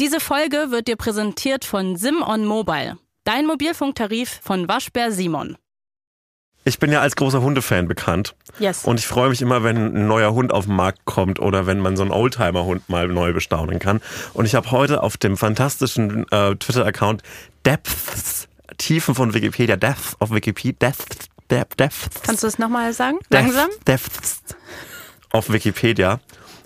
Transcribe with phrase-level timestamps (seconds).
[0.00, 5.56] Diese Folge wird dir präsentiert von Sim on Mobile, dein Mobilfunktarif von Waschbär Simon.
[6.64, 8.34] Ich bin ja als großer Hundefan bekannt.
[8.58, 8.86] Yes.
[8.86, 11.78] Und ich freue mich immer, wenn ein neuer Hund auf den Markt kommt oder wenn
[11.78, 14.00] man so einen Oldtimer-Hund mal neu bestaunen kann.
[14.32, 17.22] Und ich habe heute auf dem fantastischen äh, Twitter-Account
[17.64, 18.48] Depths,
[18.78, 22.22] Tiefen von Wikipedia, Depth auf Wikipedia, Depth, Depth, Depth.
[22.24, 23.18] Kannst du es nochmal sagen?
[23.30, 23.70] Depth, Langsam?
[23.86, 24.42] Depths
[25.30, 26.18] auf Wikipedia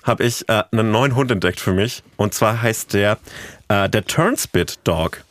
[0.09, 2.03] habe ich äh, einen neuen Hund entdeckt für mich.
[2.17, 3.19] Und zwar heißt der
[3.69, 5.23] äh, der Turnspit Dog.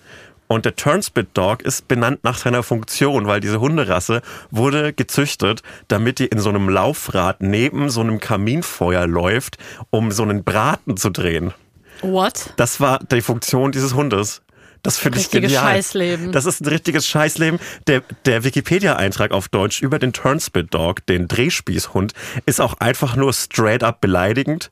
[0.47, 6.19] Und der Turnspit Dog ist benannt nach seiner Funktion, weil diese Hunderasse wurde gezüchtet, damit
[6.19, 9.57] die in so einem Laufrad neben so einem Kaminfeuer läuft,
[9.89, 11.53] um so einen Braten zu drehen.
[12.01, 12.53] What?
[12.55, 14.41] Das war die Funktion dieses Hundes.
[14.83, 15.63] Das finde ich genial.
[15.63, 16.31] Scheißleben.
[16.31, 17.59] Das ist ein richtiges Scheißleben.
[17.87, 22.13] Der, der Wikipedia-Eintrag auf Deutsch über den Turnspit Dog, den Drehspießhund,
[22.45, 24.71] ist auch einfach nur straight up beleidigend.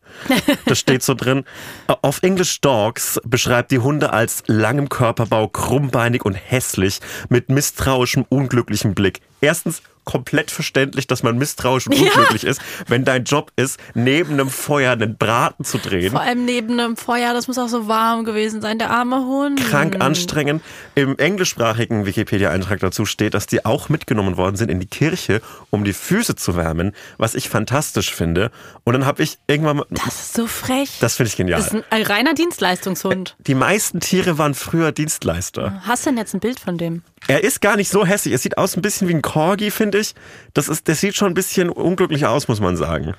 [0.66, 1.44] Das steht so drin.
[1.88, 6.99] Auf English Dogs beschreibt die Hunde als langem Körperbau, krummbeinig und hässlich,
[7.30, 9.21] mit misstrauischem, unglücklichem Blick.
[9.41, 12.04] Erstens komplett verständlich, dass man misstrauisch und Ja.
[12.12, 16.12] unglücklich ist, wenn dein Job ist, neben einem Feuer einen Braten zu drehen.
[16.12, 19.60] Vor allem neben einem Feuer, das muss auch so warm gewesen sein, der arme Hund.
[19.62, 20.62] krank anstrengend.
[20.96, 25.84] Im englischsprachigen Wikipedia-Eintrag dazu steht, dass die auch mitgenommen worden sind in die Kirche, um
[25.84, 28.52] die Füße zu wärmen, was ich fantastisch finde.
[28.84, 30.98] Und dann habe ich irgendwann mal, Das ist so frech.
[31.02, 31.60] das finde ich genial.
[31.60, 33.36] Das ist ein, ein reiner Dienstleistungshund.
[33.40, 35.82] die meisten Tiere waren früher Dienstleister.
[35.86, 37.04] Hast du denn jetzt ein Bild von dem?
[37.28, 38.34] Er ist gar nicht so hässlich.
[38.36, 40.13] Es sieht aus ein bisschen wie ein Corgi, finde ich.
[40.54, 43.15] Das ist, das sieht schon ein bisschen unglücklich aus, muss man sagen.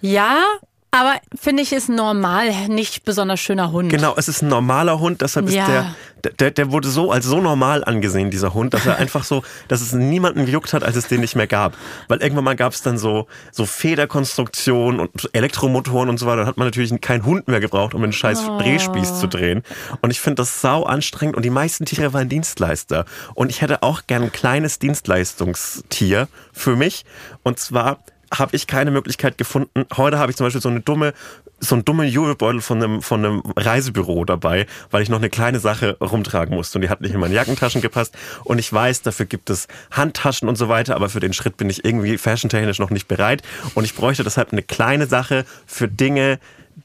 [0.00, 0.44] Ja,
[0.92, 3.90] aber finde ich ist normal, nicht besonders schöner Hund.
[3.90, 5.94] Genau, es ist ein normaler Hund, deshalb ist Ja.
[6.24, 9.42] der, der, der wurde so als so normal angesehen, dieser Hund, dass er einfach so,
[9.68, 11.76] dass es niemanden gejuckt hat, als es den nicht mehr gab.
[12.08, 16.38] Weil irgendwann mal gab es dann so, so Federkonstruktionen und Elektromotoren und so weiter.
[16.38, 19.62] Dann hat man natürlich keinen Hund mehr gebraucht, um einen scheiß Drehspieß zu drehen.
[20.02, 23.04] Und ich finde das sau anstrengend und die meisten Tiere waren Dienstleister.
[23.34, 27.04] Und ich hätte auch gern ein kleines Dienstleistungstier für mich.
[27.42, 27.98] Und zwar
[28.32, 29.86] habe ich keine Möglichkeit gefunden.
[29.96, 31.14] Heute habe ich zum Beispiel so eine dumme,
[31.58, 35.58] so einen dummen Jubelbeutel von einem, von einem Reisebüro dabei, weil ich noch eine kleine
[35.58, 38.16] Sache rumtragen musste und die hat nicht in meine Jackentaschen gepasst.
[38.44, 41.68] Und ich weiß, dafür gibt es Handtaschen und so weiter, aber für den Schritt bin
[41.68, 43.42] ich irgendwie fashiontechnisch noch nicht bereit.
[43.74, 46.38] Und ich bräuchte deshalb eine kleine Sache für Dinge,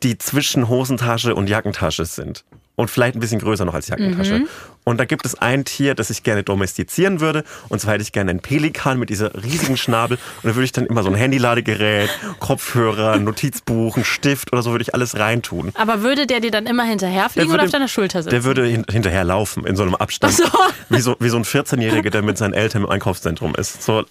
[0.04, 2.44] die zwischen Hosentasche und Jackentasche sind.
[2.76, 4.46] Und vielleicht ein bisschen größer noch als Jackentasche.
[4.84, 7.44] Und da gibt es ein Tier, das ich gerne domestizieren würde.
[7.70, 10.18] Und zwar hätte ich gerne einen Pelikan mit dieser riesigen Schnabel.
[10.44, 12.10] Und da würde ich dann immer so ein Handyladegerät,
[12.40, 15.72] Kopfhörer, Notizbuch, ein Stift oder so würde ich alles reintun.
[15.76, 18.32] Aber würde der dir dann immer hinterherfliegen oder auf deiner Schulter sitzen?
[18.32, 20.36] Der würde hin, hinterher laufen in so einem Abstand.
[20.36, 20.44] So.
[20.90, 23.82] Wie, so, wie so ein 14-Jähriger, der mit seinen Eltern im Einkaufszentrum ist.
[23.82, 24.04] So,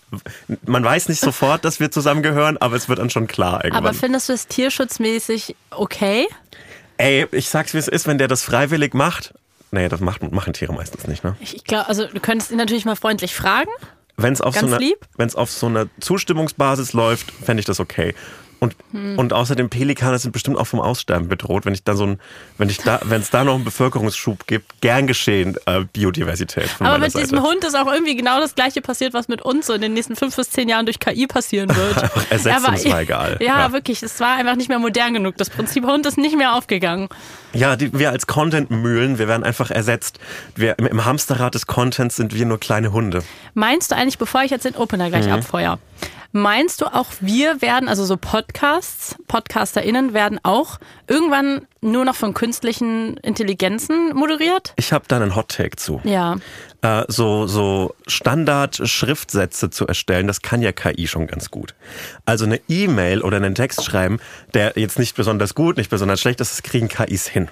[0.67, 3.87] man weiß nicht sofort, dass wir zusammengehören, aber es wird dann schon klar irgendwann.
[3.87, 6.27] aber findest du es tierschutzmäßig okay?
[6.97, 9.35] Ey, ich sag's wie es ist, wenn der das freiwillig macht.
[9.71, 11.37] Nee, das macht, machen Tiere meistens nicht, ne?
[11.41, 13.71] Ich glaube, also du könntest ihn natürlich mal freundlich fragen.
[14.17, 14.79] Wenn es auf, so
[15.17, 18.15] wenn's auf so einer Zustimmungsbasis läuft, fände ich das okay.
[18.65, 19.19] Und, Hm.
[19.19, 21.67] und außerdem Pelikane sind bestimmt auch vom Aussterben bedroht.
[21.67, 22.21] Wenn ich da so ein,
[22.59, 26.99] wenn ich da, wenn es da noch einen Bevölkerungsschub gibt, gern geschehen, äh, Biodiversität Aber
[26.99, 27.25] mit Seite.
[27.27, 29.93] diesem Hund ist auch irgendwie genau das gleiche passiert, was mit uns so in den
[29.93, 32.11] nächsten fünf bis zehn Jahren durch KI passieren wird.
[32.31, 32.39] Er
[33.03, 33.37] egal.
[33.41, 33.73] Ja, Ja.
[33.73, 34.03] wirklich.
[34.03, 35.37] Es war einfach nicht mehr modern genug.
[35.37, 37.09] Das Prinzip Hund ist nicht mehr aufgegangen.
[37.53, 40.19] Ja, die, wir als Content-Mühlen, wir werden einfach ersetzt.
[40.57, 43.23] Wir, im, Hamsterrad des Contents sind wir nur kleine Hunde.
[43.55, 45.11] Meinst du eigentlich, bevor ich jetzt den Opener Mhm.
[45.11, 45.79] gleich abfeuer,
[46.33, 52.35] meinst du auch, wir werden, also so Podcasts, PodcasterInnen werden auch irgendwann nur noch von
[52.35, 54.73] künstlichen Intelligenzen moderiert?
[54.77, 56.01] Ich habe da einen Hot-Take zu.
[56.05, 56.37] Ja.
[56.83, 61.75] äh, so, so Standard-Schriftsätze zu erstellen, das kann ja KI schon ganz gut.
[62.25, 64.19] Also eine E-Mail oder einen Text schreiben,
[64.55, 67.49] der jetzt nicht besonders gut, nicht besonders schlecht ist, das kriegen KIs hin.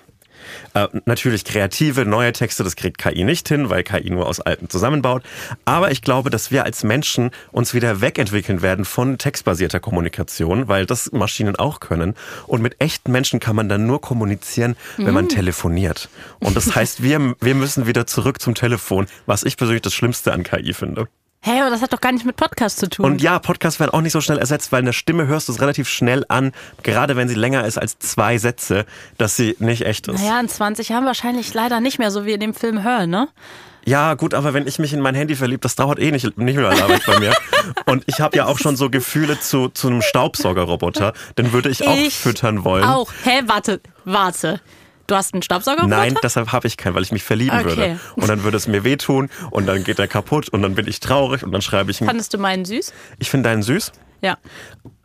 [0.75, 4.69] Äh, natürlich kreative, neue Texte, das kriegt KI nicht hin, weil KI nur aus alten
[4.69, 5.23] zusammenbaut.
[5.65, 10.87] Aber ich glaube, dass wir als Menschen uns wieder wegentwickeln werden von textbasierter Kommunikation, weil
[10.87, 12.15] das Maschinen auch können.
[12.47, 16.09] Und mit echten Menschen kann man dann nur kommunizieren, wenn man telefoniert.
[16.41, 20.33] Und das heißt, wir, wir müssen wieder zurück zum Telefon, was ich persönlich das Schlimmste
[20.33, 21.09] an KI finde.
[21.45, 23.05] Hey, aber das hat doch gar nicht mit Podcast zu tun.
[23.05, 25.53] Und ja, Podcasts werden auch nicht so schnell ersetzt, weil in der Stimme hörst du
[25.53, 26.53] es relativ schnell an,
[26.85, 28.87] gerade wenn sie länger ist als zwei Sätze,
[29.19, 30.21] dass sie nicht echt ist.
[30.21, 33.29] naja, in 20 Jahren wahrscheinlich leider nicht mehr, so wie in dem Film Her, ne?
[33.85, 36.55] Ja, gut, aber wenn ich mich in mein Handy verliebe, das dauert eh nicht, nicht
[36.57, 37.35] mehr lange bei mir.
[37.87, 41.85] Und ich habe ja auch schon so Gefühle zu, zu einem Staubsaugerroboter, den würde ich
[41.85, 42.85] auch Ich füttern wollen.
[42.85, 43.11] Auch.
[43.25, 44.61] Hä, warte, warte.
[45.07, 45.87] Du hast einen Staubsauger?
[45.87, 47.65] Nein, deshalb habe ich keinen, weil ich mich verlieben Okay.
[47.69, 48.01] würde.
[48.17, 51.01] Und dann würde es mir wehtun und dann geht er kaputt und dann bin ich
[51.01, 52.93] traurig und dann schreibe ich, ein- Fandest du meinen süß?
[53.19, 53.93] ich finde deinen süß.
[54.21, 54.37] Ja.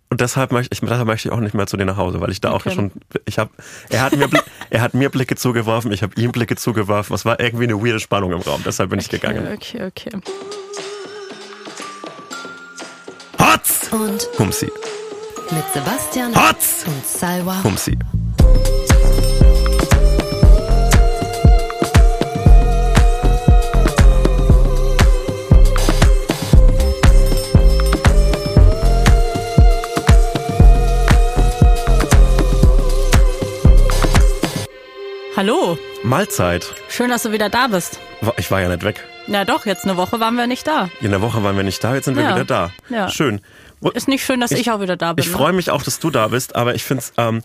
[0.09, 2.29] und deshalb möchte ich, deshalb möchte ich auch nicht mehr zu dir nach Hause, weil
[2.31, 2.69] ich da Okay.
[2.69, 2.91] auch schon,
[3.25, 3.49] ich habe,
[3.89, 4.29] er hat mir,
[4.69, 7.13] er hat mir Blicke zugeworfen, ich habe ihm Blicke zugeworfen.
[7.15, 9.47] Es war irgendwie eine weirde Spannung im Raum, deshalb bin ich gegangen.
[9.53, 10.11] Okay, okay.
[13.39, 13.89] Hotz!
[13.91, 14.71] Und Humsi.
[15.51, 16.83] mit Sebastian Hotz!
[16.85, 17.63] und Salwa.
[17.63, 17.97] Humsi.
[35.37, 36.73] Hallo, Mahlzeit.
[36.89, 37.99] schön, dass du wieder da bist.
[38.37, 39.03] Ich war ja nicht weg.
[39.27, 40.89] Na doch, jetzt eine Woche waren wir nicht da.
[40.99, 42.33] In der Woche waren wir nicht da, jetzt sind wir Ja.
[42.33, 42.71] wieder da.
[42.89, 43.07] Ja.
[43.09, 43.41] Schön.
[43.93, 45.23] Ist nicht schön, dass ich, auch wieder da bin.
[45.23, 45.37] Ich ne?
[45.37, 47.43] freue mich auch, dass du da bist, aber ich finde es, ähm,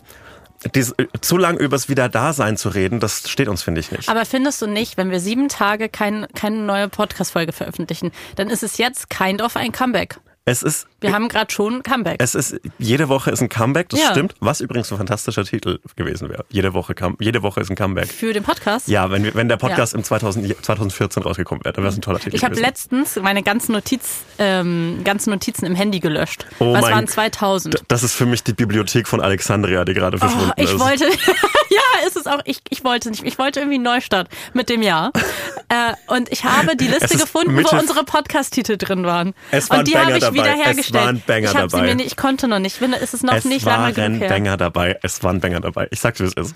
[0.73, 4.09] dies- äh, zu lang übers Wiederdasein zu reden, das steht uns, finde ich, nicht.
[4.09, 8.63] Aber findest du nicht, wenn wir sieben Tage kein, keine neue Podcast-Folge veröffentlichen, dann ist
[8.63, 10.17] es jetzt kind of ein Comeback.
[10.45, 12.17] Es ist, Wir haben gerade schon ein Comeback.
[12.19, 14.11] es ist, jede Woche ist ein Comeback, das Ja.
[14.11, 16.43] stimmt, was übrigens ein fantastischer Titel gewesen wäre.
[16.49, 18.09] Jede Woche, kam, jede Woche ist ein Comeback.
[18.11, 18.89] für den Podcast.
[18.89, 22.19] Ja, wenn, wenn der Podcast im 2000, 2014 rausgekommen wäre, dann wäre es ein toller
[22.19, 26.45] Titel Ich habe letztens meine ganzen, Notiz, ähm, ganzen Notizen im Handy gelöscht.
[26.59, 27.75] Oh Was mein- waren 2000?
[27.75, 30.79] D- Das ist für mich die Bibliothek von Alexandria, die gerade verschwunden Oh, ich ist.
[30.79, 31.05] wollte,
[31.69, 34.81] ja, ist es auch, ich, ich wollte nicht, ich wollte irgendwie einen Neustart mit dem
[34.81, 35.13] Jahr.
[35.69, 39.33] äh, und ich habe die Liste ist gefunden, Mitte- wo unsere Podcast-Titel drin waren.
[39.51, 40.49] Es waren und die habe ich dabei.
[40.49, 41.05] Es wiederhergestellt.
[41.05, 41.95] waren Banger ich habe sie dabei.
[41.95, 42.81] mir ich konnte noch nicht.
[42.81, 44.29] Es ist noch es nicht lange waren genug her.
[44.29, 44.99] Banger dabei.
[45.01, 45.87] Es waren Banger dabei.
[45.91, 46.55] Ich sag's, wie es ist.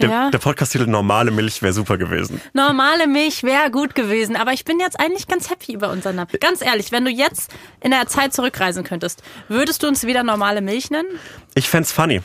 [0.00, 0.30] Der, Ja.
[0.30, 2.40] der Podcast-Titel Normale Milch wäre super gewesen.
[2.52, 6.30] Normale Milch wäre gut gewesen, aber ich bin jetzt eigentlich ganz happy über unseren Namen.
[6.40, 10.60] Ganz ehrlich, wenn du jetzt in der Zeit zurückreisen könntest, würdest du uns wieder normale
[10.60, 11.08] Milch nennen?
[11.54, 12.20] Ich fänd's funny.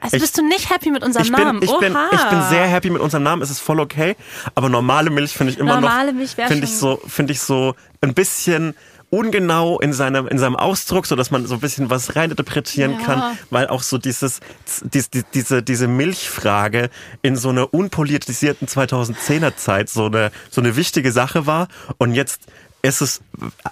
[0.00, 1.60] Also Ich- bist du nicht happy mit unserem Ich bin, Namen?
[1.60, 2.08] ich, bin, Oha.
[2.12, 3.42] ich bin sehr happy mit unserem Namen.
[3.42, 4.14] Es ist voll okay.
[4.54, 6.18] Aber normale Milch finde ich immer Normale noch.
[6.18, 8.76] Milch wär Finde ich so, finde ich so ein bisschen
[9.10, 13.06] ungenau in seinem, in seinem Ausdruck, so dass man so ein bisschen was reininterpretieren Ja.
[13.06, 14.40] kann, weil auch so dieses,
[14.82, 16.90] dies, die, diese, diese Milchfrage
[17.22, 22.42] in so einer unpolitisierten 2010er Zeit so eine, so eine wichtige Sache war und jetzt
[22.82, 23.22] ist es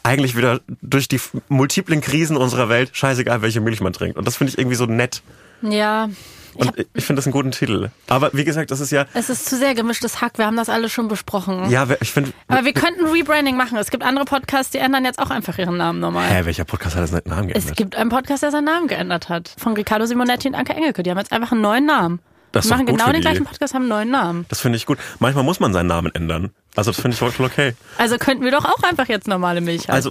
[0.03, 4.19] eigentlich wieder durch die multiplen Krisen unserer Welt scheißegal, welche Milch man trinkt.
[4.19, 5.23] Und das finde ich irgendwie so nett.
[5.62, 6.09] Ja.
[6.58, 7.91] Ich Und hab, ich finde das einen guten Titel.
[8.08, 10.38] Aber wie gesagt, das ist ja, es ist zu sehr gemischtes Hack.
[10.38, 11.70] Wir haben das alles schon besprochen.
[11.70, 13.76] ja, ich finde, Aber wir könnten Rebranding machen.
[13.79, 16.29] Es gibt andere Podcasts, die ändern jetzt auch einfach ihren Namen normal.
[16.29, 17.76] hä, welcher Podcast hat das nicht einen Namen Es geändert?
[17.76, 19.55] gibt einen Podcast, der seinen Namen geändert hat.
[19.58, 21.03] Von Riccardo Simonetti und Anke Engelke.
[21.03, 22.20] Die haben jetzt einfach einen neuen Namen.
[22.53, 24.47] Das ist die machen genau den gleichen Podcast, haben einen neuen Namen.
[24.49, 24.99] Das finde ich gut.
[25.19, 26.50] Manchmal muss man seinen Namen ändern.
[26.75, 27.75] Also das finde ich voll okay.
[27.99, 29.94] Also könnten wir doch auch einfach jetzt normale Milch haben.
[29.97, 30.11] Also,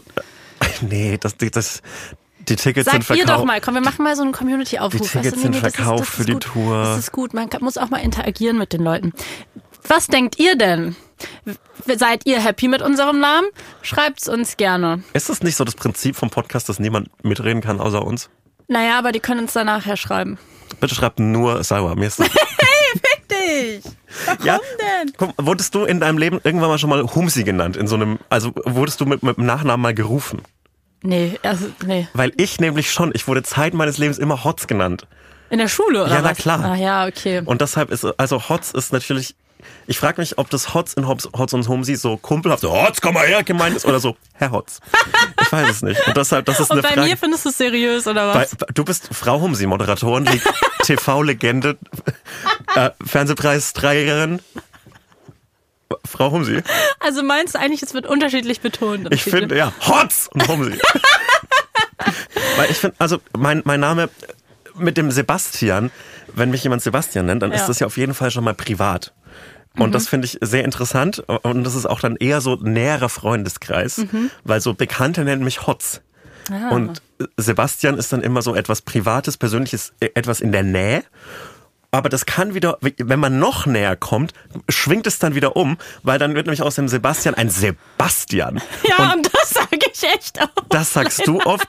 [0.60, 1.82] äh, nee, das, das,
[2.50, 3.40] die Tickets sind Sagt ihr verkauft.
[3.40, 5.02] doch mal, komm, wir machen mal so einen Community-Aufruf.
[5.02, 6.44] Die Tickets sind verkauft für die gut.
[6.44, 6.84] Tour.
[6.84, 9.14] Das ist gut, man muss auch mal interagieren mit den Leuten.
[9.88, 10.96] Was denkt ihr denn?
[11.86, 13.48] Seid ihr happy mit unserem Namen?
[13.82, 15.04] Schreibt's uns gerne.
[15.14, 18.30] Ist das nicht so das Prinzip vom Podcast, dass niemand mitreden kann außer uns?
[18.68, 20.40] Naja, aber die können uns dann nachher schreiben.
[20.80, 21.96] Bitte schreibt nur Sauer.
[21.96, 22.30] Mir ist das,
[23.30, 23.84] Dich!
[24.26, 25.14] Warum ja, denn?
[25.18, 27.76] Guck, wurdest du in deinem Leben irgendwann mal schon mal Humsi genannt?
[27.78, 30.42] In so einem, also wurdest du mit, mit dem Nachnamen mal gerufen?
[31.06, 32.08] Nee, also, nee.
[32.14, 35.06] Weil ich nämlich schon, ich wurde Zeit meines Lebens immer Hotz genannt.
[35.52, 36.38] In der Schule, oder Ja, na was?
[36.40, 36.64] klar.
[36.66, 37.42] Ah ja, okay.
[37.46, 39.36] Und deshalb ist, also Hotz ist natürlich,
[39.86, 43.00] ich frage mich, ob das Hotz in Hotz, Hotz und Humsi so kumpelhaft, so Hotz,
[43.02, 44.80] komm mal her, gemeint ist, oder so, Herr Hotz.
[45.42, 46.08] Ich weiß es nicht.
[46.08, 47.08] Und deshalb, das ist Und eine bei Frage.
[47.10, 48.56] mir findest du es seriös, oder Bei, was?
[48.74, 50.42] du bist Frau Humsi, Moderatorin, die
[50.84, 51.78] TV-Legende,
[52.76, 54.40] äh, Fernsehpreisträgerin.
[56.04, 56.62] Frau Humsi.
[57.00, 59.08] Also meinst du eigentlich, es wird unterschiedlich betont?
[59.14, 60.78] Ich finde, ja, Hotz und Humsi.
[62.58, 64.10] Weil ich finde, also mein, mein Name
[64.76, 65.92] mit dem Sebastian,
[66.34, 67.58] wenn mich jemand Sebastian nennt, dann Ja.
[67.58, 69.14] ist das ja auf jeden Fall schon mal privat.
[69.78, 71.20] Und das finde ich sehr interessant.
[71.44, 74.06] Und das ist auch dann eher so näherer Freundeskreis,
[74.46, 76.02] weil so Bekannte nennen mich Hotz.
[76.72, 77.02] Und
[77.38, 81.04] Sebastian ist dann immer so etwas Privates, Persönliches, äh, etwas in der Nähe.
[81.96, 84.34] Aber das kann wieder, wenn man noch näher kommt,
[84.68, 88.62] schwingt es dann wieder um, weil dann wird nämlich aus dem Sebastian ein Sebastian.
[88.84, 90.50] Ja, und, das sage ich echt auch.
[90.68, 91.66] Das sagst du oft.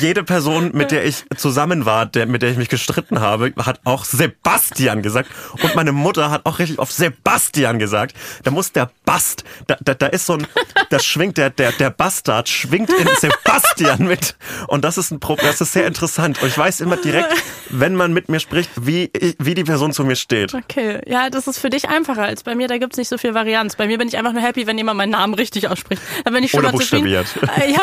[0.00, 3.80] Jede Person, mit der ich zusammen war, der, mit der ich mich gestritten habe, hat
[3.84, 5.30] auch Sebastian gesagt.
[5.62, 8.16] Und meine Mutter hat auch richtig oft Sebastian gesagt.
[8.42, 10.46] Da muss der Bast, da, da, da ist so ein,
[10.90, 14.36] da schwingt der, der, der Bastard schwingt in Sebastian mit.
[14.68, 16.40] Und das ist ein Problem, das ist sehr interessant.
[16.42, 17.28] Und ich weiß immer direkt,
[17.70, 20.54] wenn man mit mir spricht, wie, wie die Person zu mir steht.
[20.54, 22.68] Okay, ja, das ist für dich einfacher als bei mir.
[22.68, 23.76] Da gibt's nicht so viel Varianz.
[23.76, 26.02] Bei mir bin ich einfach nur happy, wenn jemand meinen Namen richtig ausspricht.
[26.24, 27.06] Dann bin ich schon Oder mal zufrieden.
[27.06, 27.82] Äh, ja,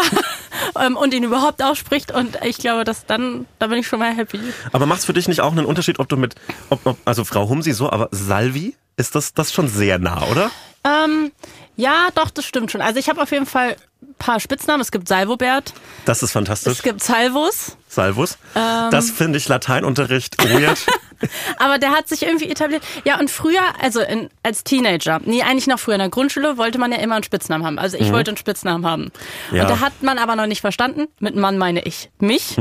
[0.86, 1.91] ähm, und ihn überhaupt ausspricht.
[2.14, 4.40] Und ich glaube, dass dann, da bin ich schon mal happy.
[4.72, 6.36] Aber macht's für dich nicht auch einen Unterschied, ob du mit,
[6.70, 10.52] ob, ob, also Frau Humsi so, aber Salvi, ist das, das schon sehr nah, oder?
[10.84, 11.32] Ähm,
[11.76, 12.82] ja, doch, das stimmt schon.
[12.82, 13.76] Also ich habe auf jeden Fall
[14.18, 14.82] paar Spitznamen.
[14.82, 15.74] Es gibt Salvobert,
[16.06, 16.74] Das ist fantastisch.
[16.74, 17.78] es gibt Salvus.
[17.92, 18.38] Salvus.
[18.56, 18.90] Ähm.
[18.92, 20.80] das finde ich Lateinunterricht weird.
[21.60, 22.82] Aber der hat sich irgendwie etabliert.
[23.04, 26.80] Ja, und früher, also in, als Teenager, nee, eigentlich noch früher in der Grundschule, wollte
[26.80, 27.78] man ja immer einen Spitznamen haben.
[27.78, 29.12] Also ich wollte einen Spitznamen haben.
[29.52, 29.64] Ja.
[29.64, 32.56] Und da hat man aber noch nicht verstanden, mit Mann meine ich mich,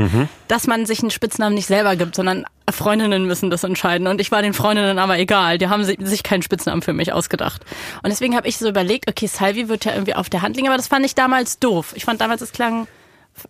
[0.47, 4.05] dass man sich einen Spitznamen nicht selber gibt, sondern Freundinnen müssen das entscheiden.
[4.07, 5.57] Und ich war den Freundinnen aber egal.
[5.57, 7.63] Die haben si- sich keinen Spitznamen für mich ausgedacht.
[8.03, 10.67] Und deswegen habe ich so überlegt, okay, Salvi wird ja irgendwie auf der Hand liegen,
[10.67, 11.93] aber das fand ich damals doof.
[11.95, 12.87] Ich fand damals, es klang,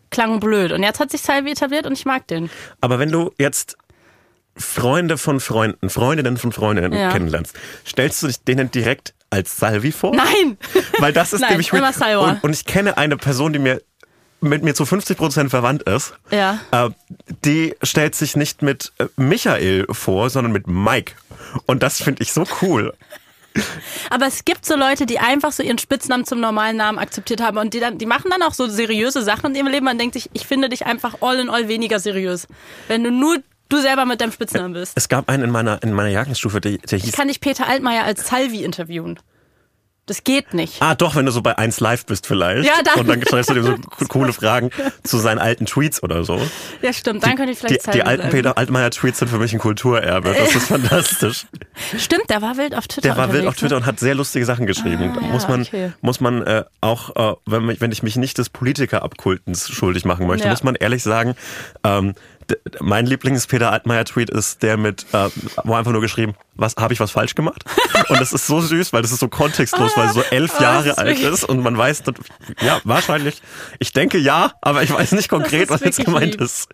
[0.10, 0.72] klang blöd.
[0.72, 2.50] Und jetzt hat sich Salvi etabliert und ich mag den.
[2.82, 3.78] Aber wenn du jetzt
[4.56, 7.12] Freunde von Freunden, Freundinnen von Freundinnen Ja.
[7.12, 7.56] kennenlernst,
[7.88, 10.14] stellst du dich denen direkt als Salvi vor?
[10.16, 10.58] Nein!
[11.00, 12.32] Weil das ist Nein, nämlich immer Salwa.
[12.32, 13.82] und, und ich kenne eine Person, die mir
[14.44, 16.14] mit mir zu 50 Prozent verwandt ist.
[16.32, 16.60] Ja.
[16.72, 16.90] Äh,
[17.46, 21.14] die stellt sich nicht mit äh, Michael vor, sondern mit Mike.
[21.68, 22.94] Und das finde ich so cool.
[24.10, 27.58] Aber es gibt so Leute, die einfach so ihren Spitznamen zum normalen Namen akzeptiert haben
[27.58, 29.86] und die dann, die machen dann auch so seriöse Sachen in ihrem Leben.
[29.86, 32.48] Man denkt sich, ich finde dich einfach all in all weniger seriös,
[32.88, 33.38] wenn du nur
[33.70, 34.94] du selber mit deinem Spitznamen bist.
[34.96, 37.68] Es gab einen in meiner in meiner Jahrgangsstufe, der, der Ich hieß kann dich Peter
[37.68, 39.20] Altmaier als Salvi interviewen.
[40.12, 40.82] Das geht nicht.
[40.82, 42.66] Ah, doch, wenn du so bei 1 Live bist vielleicht.
[42.68, 43.00] Ja, dann.
[43.00, 44.70] Und dann stellst du dir so co- coole Fragen
[45.04, 46.38] zu seinen alten Tweets oder so.
[46.82, 47.24] Ja, stimmt.
[47.24, 48.30] Dann könnte ich Die, vielleicht Salvi die alten.
[48.30, 50.36] Peter Altmaier-Tweets sind für mich ein Kulturerbe.
[50.38, 51.46] Das ist fantastisch.
[51.98, 53.08] Stimmt, der war wild auf Twitter.
[53.08, 53.82] Der war wild auf unterwegs, Twitter ne?
[53.82, 55.16] und hat sehr lustige Sachen geschrieben.
[55.18, 55.94] Ah, ja, muss man, okay.
[56.02, 60.28] muss man äh, auch, äh, wenn, mich- wenn ich mich nicht des Politikerabkultens schuldig machen
[60.28, 60.52] möchte, Ja.
[60.52, 61.36] muss man ehrlich sagen,
[61.86, 62.16] ähm,
[62.80, 65.30] mein Lieblings-Peter Altmaier-Tweet ist der mit, äh,
[65.64, 67.64] wo einfach nur geschrieben, was habe ich was falsch gemacht?
[68.10, 70.62] und das ist so süß, weil das ist so kontextlos, weil er so elf Oh,
[70.64, 72.04] Jahre ist alt ist und man weiß,
[72.62, 73.42] ja, wahrscheinlich,
[73.80, 76.42] ich denke ja, aber ich weiß nicht konkret, was jetzt gemeint lieb.
[76.42, 76.68] ist.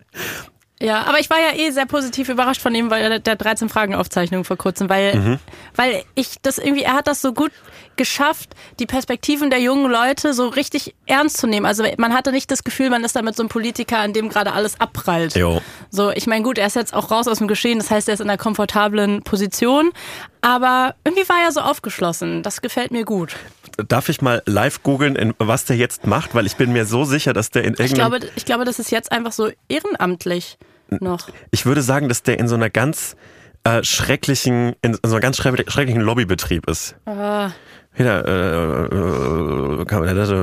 [0.80, 3.94] Ja, aber ich war ja eh sehr positiv überrascht von ihm, weil der 13 Fragen
[3.96, 5.38] Aufzeichnung vor kurzem, weil, Mhm.
[5.74, 7.50] weil ich das irgendwie, er hat das so gut
[7.96, 11.66] geschafft, die Perspektiven der jungen Leute so richtig ernst zu nehmen.
[11.66, 14.28] Also man hatte nicht das Gefühl, man ist da mit so einem Politiker, an dem
[14.28, 15.34] gerade alles abprallt.
[15.34, 15.60] Jo.
[15.90, 18.14] So, ich meine, gut, er ist jetzt auch raus aus dem Geschehen, das heißt, er
[18.14, 19.90] ist in einer komfortablen Position,
[20.42, 22.44] aber irgendwie war er so aufgeschlossen.
[22.44, 23.34] Das gefällt mir gut.
[23.88, 26.34] Darf ich mal live googeln, was der jetzt macht?
[26.36, 28.10] Weil ich bin mir so sicher, dass der in Ich irgendeinem...
[28.20, 30.56] glaube, ich glaube, das ist jetzt einfach so ehrenamtlich
[31.00, 31.28] noch.
[31.50, 33.16] Ich würde sagen, dass der in so einer ganz
[33.64, 36.94] äh, schrecklichen, in so einer ganz schreck- schrecklichen Lobbybetrieb ist.
[37.06, 37.50] Ah.
[37.94, 40.34] Wieder, äh, äh, kann das, äh,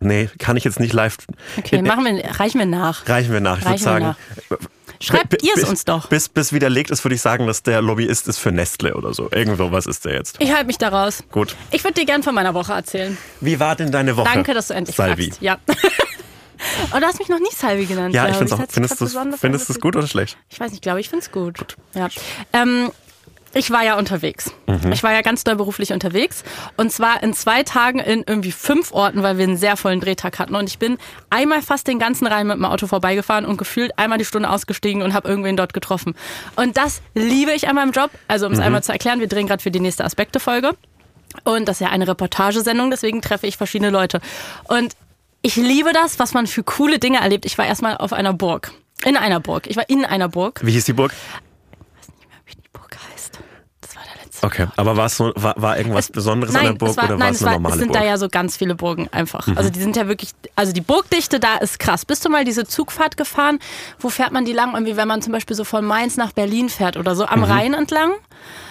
[0.00, 1.16] nee, kann ich jetzt nicht live.
[1.58, 3.08] Okay, in- machen wir, reichen wir nach.
[3.08, 3.58] Reichen wir nach.
[3.58, 4.04] Ich würde sagen.
[4.04, 4.16] nach.
[5.00, 6.06] Schreibt ihr es uns doch.
[6.08, 9.28] Bis, bis widerlegt ist, würde ich sagen, dass der Lobbyist ist für Nestle oder so.
[9.32, 10.36] Irgendwo was ist der jetzt.
[10.40, 11.24] Ich halte mich da raus.
[11.32, 11.56] Gut.
[11.72, 13.18] Ich würde dir gern von meiner Woche erzählen.
[13.40, 14.30] Wie war denn deine Woche?
[14.32, 15.30] Danke, dass du endlich Salvi.
[15.32, 15.42] fragst.
[15.42, 15.56] Ja.
[16.92, 18.14] Und du hast mich noch nie Salvi genannt.
[18.14, 18.64] Ja, ich finde es auch.
[18.68, 19.80] Findest du findest angefühlt.
[19.80, 20.36] gut oder schlecht?
[20.48, 21.76] Ich weiß nicht, glaube ich finde es gut.
[21.94, 22.08] Ja.
[22.52, 22.90] Ähm,
[23.54, 24.50] ich war ja unterwegs.
[24.66, 24.92] Mhm.
[24.92, 26.42] Ich war ja ganz doll beruflich unterwegs.
[26.76, 30.38] Und zwar in zwei Tagen in irgendwie fünf Orten, weil wir einen sehr vollen Drehtag
[30.38, 30.54] hatten.
[30.54, 30.96] Und ich bin
[31.28, 35.02] einmal fast den ganzen Reihen mit dem Auto vorbeigefahren und gefühlt einmal die Stunde ausgestiegen
[35.02, 36.14] und habe irgendwen dort getroffen.
[36.56, 38.10] Und das liebe ich an meinem Job.
[38.26, 40.72] Also um es einmal zu erklären, wir drehen gerade für die nächste Aspekte-Folge.
[41.44, 44.20] Und das ist ja eine Reportagesendung, deswegen treffe ich verschiedene Leute.
[44.64, 44.94] Und
[45.42, 47.44] ich liebe das, was man für coole Dinge erlebt.
[47.44, 48.72] Ich war erstmal auf einer Burg.
[49.04, 49.66] In einer Burg.
[49.66, 50.60] Ich war in einer Burg.
[50.64, 51.12] Wie hieß die Burg?
[52.46, 53.40] Wie die Burg heißt.
[53.80, 54.46] Das war der letzte.
[54.46, 57.12] Okay, aber war es so, war, war irgendwas Besonderes an der Burg es war, oder
[57.14, 58.00] war nein, es es, eine war, normale es sind Burg?
[58.00, 58.04] Mhm.
[58.04, 59.48] da ja so ganz viele Burgen einfach.
[59.56, 62.04] Also die sind ja wirklich, also die Burgdichte da ist krass.
[62.04, 63.58] Bist du mal diese Zugfahrt gefahren?
[63.98, 64.74] Wo fährt man die lang?
[64.74, 67.44] Irgendwie, wenn man zum Beispiel so von Mainz nach Berlin fährt oder so, am Mhm.
[67.46, 68.12] Rhein entlang.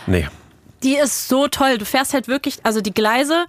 [0.07, 0.27] nee.
[0.83, 1.77] Die ist so toll.
[1.77, 3.45] Du fährst halt wirklich, also die Gleise,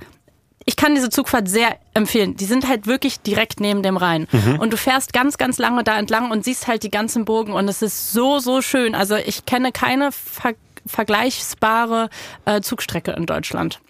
[0.64, 2.36] ich kann diese Zugfahrt sehr empfehlen.
[2.36, 4.28] Die sind halt wirklich direkt neben dem Rhein.
[4.30, 4.58] Mhm.
[4.58, 7.68] Und du fährst ganz, ganz lange da entlang und siehst halt die ganzen Burgen und
[7.68, 8.94] es ist so, so schön.
[8.94, 10.54] Also ich kenne keine ver
[10.84, 12.10] vergleichbare
[12.44, 13.80] äh, Zugstrecke in Deutschland.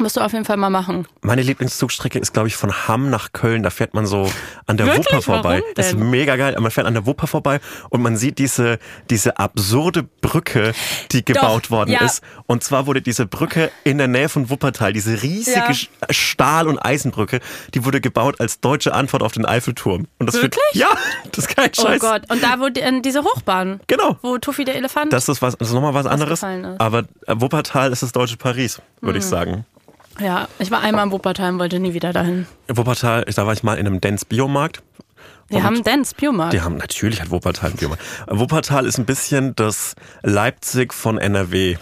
[0.00, 1.06] Musst du auf jeden Fall mal machen.
[1.20, 3.62] Meine Lieblingszugstrecke ist, glaube ich, von Hamm nach Köln.
[3.62, 4.30] Da fährt man so
[4.66, 5.06] an der Wirklich?
[5.08, 5.62] Wupper vorbei.
[5.74, 6.56] Das ist mega geil.
[6.58, 8.78] Man fährt an der Wupper vorbei und man sieht diese,
[9.10, 10.72] diese absurde Brücke,
[11.12, 12.00] die gebaut worden ja.
[12.04, 12.22] ist.
[12.46, 15.66] Und zwar wurde diese Brücke in der Nähe von Wuppertal, diese riesige Ja.
[15.70, 17.40] Sch- Stahl- und Eisenbrücke,
[17.74, 20.06] die wurde gebaut als deutsche Antwort auf den Eiffelturm.
[20.18, 20.54] Und das Wirklich?
[20.72, 20.88] Wird, ja,
[21.32, 22.00] das ist kein Oh Scheiß.
[22.00, 22.22] Gott.
[22.30, 24.16] Und da, wo die, in diese Hochbahn, Genau.
[24.22, 25.12] wo Tuffy der Elefant.
[25.12, 26.42] Das ist was, das ist nochmal was anderes.
[26.78, 29.22] Aber äh, Wuppertal ist das deutsche Paris, würde Mhm.
[29.22, 29.66] ich sagen.
[30.18, 32.46] Ja, ich war einmal in Wuppertal und wollte nie wieder dahin.
[32.68, 34.82] Wuppertal, da war ich mal in einem Dance Biomarkt.
[35.48, 36.52] Wir Und haben Dance Biomarkt.
[36.52, 38.02] Die haben natürlich hat Wuppertal einen Biomarkt.
[38.28, 41.76] Wuppertal ist ein bisschen das Leipzig von NRW,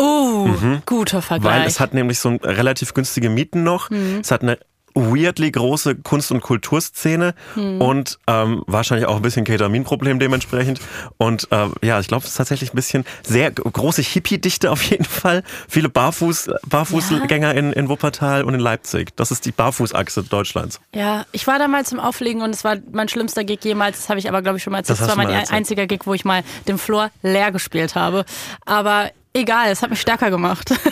[0.00, 1.52] Uh, guter Vergleich.
[1.52, 1.60] Mhm.
[1.60, 3.90] weil es hat nämlich so relativ günstige Mieten noch.
[3.90, 4.20] Mhm.
[4.20, 4.58] Es hat eine
[4.94, 7.80] weirdly große Kunst- und Kulturszene Hm.
[7.80, 10.80] und ähm, wahrscheinlich auch ein bisschen Ketaminproblem dementsprechend.
[11.16, 15.04] Und äh, ja, ich glaube, es ist tatsächlich ein bisschen sehr große Hippie-Dichte auf jeden
[15.04, 15.42] Fall.
[15.68, 19.16] Viele Barfuß, Barfußgänger in, in Wuppertal und in Leipzig.
[19.16, 20.80] Das ist die Barfußachse Deutschlands.
[20.94, 23.98] Ja, ich war da mal zum Auflegen und es war mein schlimmster Gig jemals.
[23.98, 24.98] Das habe ich aber, glaube ich, schon mal erzählt.
[25.00, 25.56] Das Das, war mein mal erzählt.
[25.56, 28.24] einziger Gig, wo ich mal den Floor leer gespielt habe.
[28.64, 30.70] Aber egal, es hat mich stärker gemacht.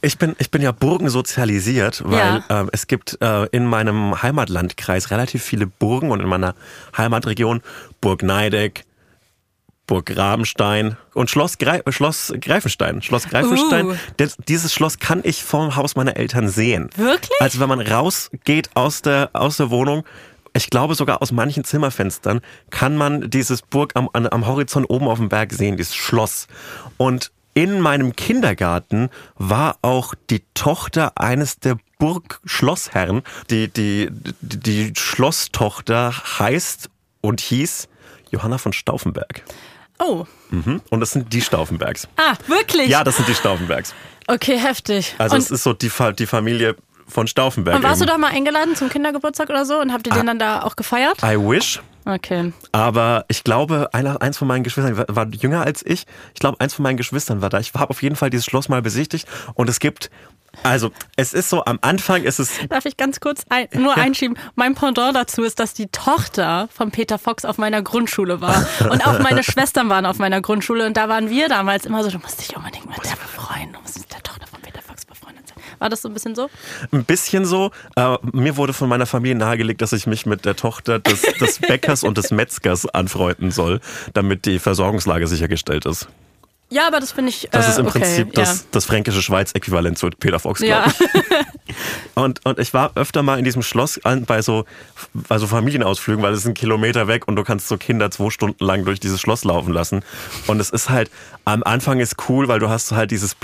[0.00, 5.10] Ich bin, ich bin ja Burgen sozialisiert, weil ähm, es gibt äh, in meinem Heimatlandkreis
[5.10, 6.54] relativ viele Burgen und in meiner
[6.96, 7.62] Heimatregion
[8.00, 8.84] Burg Neideck,
[9.88, 13.02] Burg Rabenstein und Schloss, Grei Schloss Greifenstein.
[13.02, 13.86] Schloss Greifenstein.
[13.86, 13.94] Uh.
[14.18, 16.90] Das, dieses Schloss kann ich vom Haus meiner Eltern sehen.
[16.96, 17.40] Wirklich?
[17.40, 20.04] Also wenn man rausgeht aus der, aus der Wohnung,
[20.52, 22.40] ich glaube sogar aus manchen Zimmerfenstern,
[22.70, 26.46] kann man dieses Burg am, am Horizont oben auf dem Berg sehen, dieses Schloss.
[26.98, 33.22] Und in meinem Kindergarten war auch die Tochter eines der Burgschlossherren.
[33.50, 34.08] Die, die,
[34.40, 36.88] die, die Schlosstochter heißt
[37.20, 37.88] und hieß
[38.30, 39.42] Johanna von Stauffenberg.
[39.98, 40.24] Oh.
[40.50, 40.80] Mhm.
[40.90, 42.06] Und das sind die Stauffenbergs.
[42.16, 42.88] Ah, wirklich?
[42.88, 43.92] Ja, das sind die Stauffenbergs.
[44.28, 45.16] Okay, heftig.
[45.18, 46.76] Also und, es ist so die, die Familie
[47.08, 47.74] von Stauffenberg.
[47.74, 48.12] und warst du eben.
[48.12, 50.16] da mal eingeladen zum Kindergeburtstag oder so und habt ihr Ah.
[50.18, 51.18] den dann da auch gefeiert?
[51.24, 51.80] I wish.
[52.08, 52.54] Okay.
[52.72, 56.06] Aber ich glaube, einer, eins von meinen Geschwistern war, war jünger als ich.
[56.32, 57.60] Ich glaube, eins von meinen Geschwistern war da.
[57.60, 60.10] Ich habe auf jeden Fall dieses Schloss mal besichtigt und es gibt,
[60.62, 64.38] also es ist so, am Anfang ist es, Darf ich ganz kurz ein, nur einschieben?
[64.54, 68.66] Mein Pendant dazu ist, dass die Tochter von Peter Fox auf meiner Grundschule war.
[68.90, 70.86] Und auch meine Schwestern waren auf meiner Grundschule.
[70.86, 73.70] Und da waren wir damals immer so, du musst dich unbedingt mit der befreuen.
[73.74, 75.58] Du musst mit der Tochter von Peter Fox befreundet sein.
[75.78, 76.48] War das so ein bisschen so?
[76.92, 77.70] ein bisschen so.
[77.96, 81.58] Äh, mir wurde von meiner Familie nahegelegt, dass ich mich mit der Tochter des, des
[81.66, 83.80] Bäckers und des Metzgers anfreunden soll,
[84.14, 86.08] damit die Versorgungslage sichergestellt ist.
[86.70, 87.48] Ja, aber das finde ich.
[87.50, 88.42] Das äh, ist im okay, Prinzip ja.
[88.44, 90.92] das, das fränkische Schweiz-Äquivalent zu Peter Fox, glaube Ja.
[91.14, 91.24] ich.
[92.14, 94.64] Und, und ich war öfter mal in diesem Schloss an, bei so,
[95.12, 98.30] bei so Familienausflügen, weil es ist ein Kilometer weg und du kannst so Kinder zwei
[98.30, 100.02] Stunden lang durch dieses Schloss laufen lassen.
[100.48, 101.12] Und es ist halt,
[101.44, 103.36] am Anfang ist cool, weil du hast halt dieses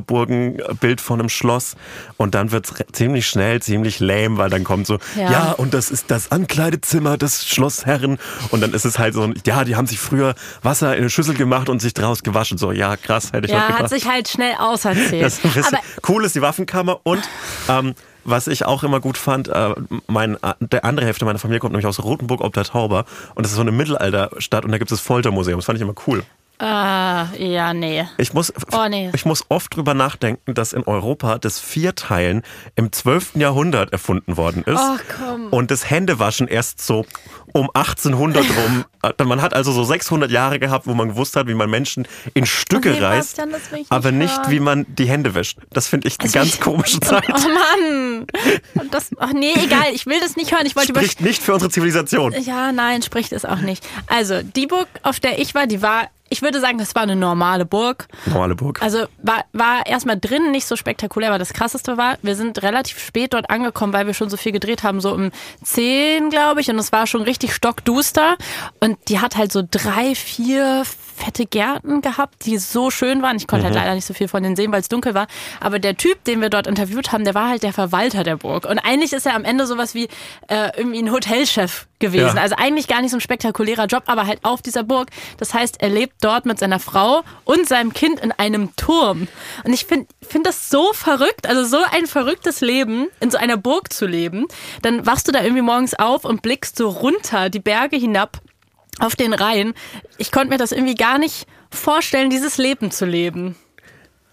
[0.00, 1.74] Playmobil-Ritterburgen-Bild von einem Schloss
[2.16, 5.30] und dann wird es ziemlich schnell, ziemlich lame, weil dann kommt so, Ja.
[5.32, 5.52] ja.
[5.52, 8.18] und das ist das Ankleidezimmer des Schlossherren
[8.50, 11.34] und dann ist es halt so, ja, die haben sich früher Wasser in eine Schüssel
[11.34, 12.58] gemacht und sich draus gewaschen.
[12.58, 13.82] So, ja, krass, hätte ich Ja, gemacht.
[13.84, 15.22] hat sich halt schnell auserzählt.
[15.42, 15.78] Das ist aber
[16.08, 17.22] cool ist die Waffenkammer und
[17.68, 19.74] ähm, was ich auch immer gut fand, äh,
[20.06, 23.52] mein, der andere Hälfte meiner Familie kommt nämlich aus Rotenburg ob der Tauber und das
[23.52, 25.58] ist so eine Mittelalterstadt und da gibt es das Foltermuseum.
[25.58, 26.22] Das fand ich immer cool.
[26.62, 28.06] Ah, ja, nee.
[28.18, 29.10] Ich muss, Oh, nee.
[29.14, 32.42] ich muss oft drüber nachdenken, dass in Europa das Vierteilen
[32.76, 33.36] im 12.
[33.36, 34.78] Jahrhundert erfunden worden ist.
[34.78, 35.46] Oh, komm.
[35.48, 37.06] Und das Händewaschen erst so
[37.52, 38.84] um 1800 rum.
[39.02, 42.06] Äh, Man hat also so 600 Jahre gehabt, wo man gewusst hat, wie man Menschen
[42.34, 44.50] in Stücke Oh nee, reißt, Bastian, nicht aber nicht, hören.
[44.50, 45.58] wie man die Hände wäscht.
[45.72, 47.24] Das finde ich eine Das ganz ich- komische Zeit.
[47.28, 48.26] Oh Mann.
[48.90, 49.86] Das, ach nee, egal.
[49.94, 50.66] Ich will das nicht hören.
[50.66, 52.34] Ich wollte Spricht nicht für unsere Zivilisation.
[52.42, 53.82] Ja, nein, spricht es auch nicht.
[54.08, 57.16] Also, die Burg, auf der ich war, die war, ich würde sagen, das war eine
[57.16, 58.06] normale Burg.
[58.26, 58.80] Normale Burg.
[58.80, 63.00] Also war, war erstmal drinnen nicht so spektakulär, aber das krasseste war, wir sind relativ
[63.00, 65.32] spät dort angekommen, weil wir schon so viel gedreht haben, so um
[65.64, 68.36] 10, glaube ich, und es war schon richtig stockduster.
[68.78, 70.84] Und die hat halt so drei, vier
[71.20, 73.36] fette Gärten gehabt, die so schön waren.
[73.36, 75.26] Ich konnte halt leider nicht so viel von denen sehen, weil es dunkel war.
[75.60, 78.64] Aber der Typ, den wir dort interviewt haben, der war halt der Verwalter der Burg.
[78.64, 80.08] Und eigentlich ist er am Ende sowas wie
[80.48, 82.36] äh, irgendwie ein Hotelchef gewesen.
[82.36, 82.42] Ja.
[82.42, 85.10] Also eigentlich gar nicht so ein spektakulärer Job, aber halt auf dieser Burg.
[85.36, 89.28] Das heißt, er lebt dort mit seiner Frau und seinem Kind in einem Turm.
[89.64, 93.56] Und ich finde find das so verrückt, also so ein verrücktes Leben, in so einer
[93.56, 94.46] Burg zu leben.
[94.82, 98.40] Dann wachst du da irgendwie morgens auf und blickst so runter, die Berge hinab
[99.00, 99.74] auf den Rhein.
[100.18, 103.56] Ich konnte mir das irgendwie gar nicht vorstellen, dieses Leben zu leben.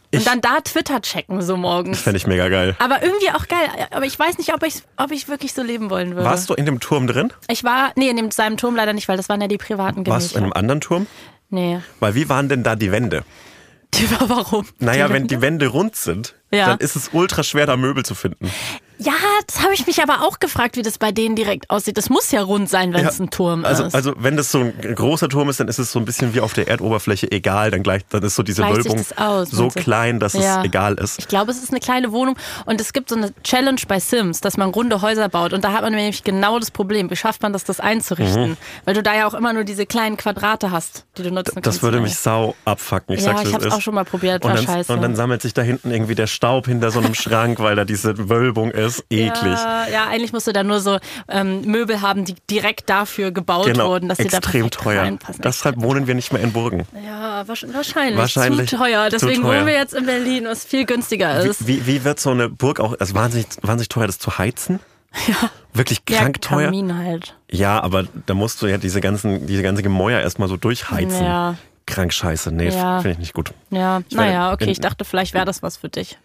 [0.10, 2.00] Ich- und dann da Twitter checken, so morgens.
[2.02, 2.76] Fände ich mega geil.
[2.80, 3.68] Aber irgendwie auch geil.
[3.92, 6.24] Aber ich weiß nicht, ob ich, ob ich wirklich so leben wollen würde.
[6.24, 7.34] Warst du in dem Turm drin?
[7.50, 10.08] Ich war, nee, in dem, seinem Turm leider nicht, weil das waren ja die privaten
[10.08, 10.46] Warst du in Gemächer.
[10.46, 11.08] einem anderen Turm?
[11.50, 11.80] Nee.
[12.00, 13.24] Weil wie waren denn da die Wände?
[13.94, 14.66] Die war warum?
[14.80, 16.68] Naja, die wenn die Wände rund sind, Ja.
[16.68, 18.52] dann ist es ultra schwer, da Möbel zu finden.
[19.00, 19.14] Ja,
[19.46, 21.98] das habe ich mich aber auch gefragt, wie das bei denen direkt aussieht.
[21.98, 23.94] Das muss ja rund sein, wenn es ein Turm also, ist.
[23.94, 26.42] Also wenn das so ein großer Turm ist, dann ist es so ein bisschen wie
[26.42, 27.70] auf der Erdoberfläche egal.
[27.70, 30.60] Dann, gleich, dann ist so diese Gleicht Wölbung das aus, so klein, dass Ja.
[30.62, 31.20] es egal ist.
[31.20, 34.42] Ich glaube, es ist eine kleine Wohnung und es gibt so eine Challenge bei Sims,
[34.42, 35.54] dass man runde Häuser baut.
[35.54, 37.10] Und da hat man nämlich genau das Problem.
[37.12, 38.58] Wie schafft man das, das einzurichten?
[38.86, 41.58] Weil du da ja auch immer nur diese kleinen Quadrate hast, die du nutzen kannst.
[41.58, 41.62] Mhm.
[41.62, 43.16] Das würde mich sau abfucken.
[43.16, 43.74] Ich Ja, sag's, ich es hab's ist.
[43.74, 44.92] auch schon mal probiert, und dann, scheiße.
[44.92, 47.86] Und dann sammelt sich da hinten irgendwie der Staub hinter so einem Schrank, weil da
[47.86, 48.87] diese Wölbung ist.
[49.10, 49.54] Eklig.
[49.58, 50.98] Ja, ja, eigentlich musst du da nur so
[51.30, 55.02] ähm, Möbel haben, die direkt dafür gebaut Genau, wurden, dass sie da extrem teuer.
[55.04, 55.42] reinpassen.
[55.42, 56.88] Deshalb wohnen wir nicht mehr in Burgen.
[56.94, 58.18] Ja, Ja, wahrsch- wahrscheinlich.
[58.18, 59.10] Wahrscheinlich Zu teuer.
[59.10, 59.56] zu Deswegen teuer.
[59.58, 61.68] wohnen wir jetzt in Berlin, was viel günstiger ist.
[61.68, 64.80] Wie, wie wird so eine Burg auch, also wahnsinnig, wahnsinnig teuer, das zu heizen?
[65.28, 65.50] Ja.
[65.74, 66.66] Wirklich Ja, krank teuer?
[66.66, 67.36] Kamin halt.
[67.50, 71.24] Ja, aber da musst du ja diese ganzen, diese ganze Gemäuer erstmal so durchheizen.
[71.24, 71.56] Ja.
[71.86, 72.52] Krank scheiße.
[72.52, 72.98] Nee, Ja.
[73.00, 73.52] finde ich nicht gut.
[73.70, 76.18] Ja, Ich naja, okay, in- ich dachte, vielleicht wäre das was für dich.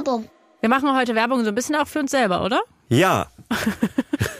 [0.00, 0.28] Werbung.
[0.60, 2.60] Wir machen heute Werbung so ein bisschen auch für uns selber, oder?
[2.88, 3.28] Ja.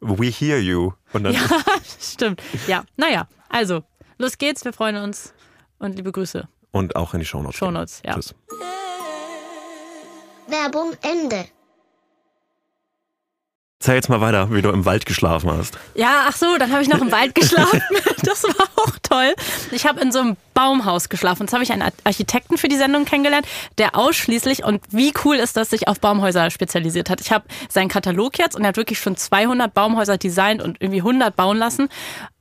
[0.00, 0.92] We hear you.
[1.12, 1.40] Und dann Ja,
[2.00, 2.42] stimmt.
[2.66, 3.82] Ja, naja, also,
[4.18, 5.32] los geht's, wir freuen uns
[5.78, 6.48] und liebe Grüße.
[6.70, 7.56] und auch in die Shownotes.
[7.58, 8.14] Shownotes, ja.
[8.14, 8.34] Tschüss.
[10.48, 11.46] Werbung Ende.
[13.80, 15.78] Erzähl jetzt mal weiter, wie du im Wald geschlafen hast.
[15.94, 17.80] Ja, ach so, dann habe ich noch im Wald geschlafen.
[18.24, 19.34] Das war auch toll.
[19.70, 21.44] Ich habe in so einem Baumhaus geschlafen.
[21.44, 23.46] Jetzt habe ich einen Architekten für die Sendung kennengelernt,
[23.78, 27.20] der ausschließlich, und wie cool ist das, sich auf Baumhäuser spezialisiert hat.
[27.20, 30.98] Ich habe seinen Katalog jetzt und er hat wirklich schon 200 Baumhäuser designt und irgendwie
[30.98, 31.88] 100 bauen lassen.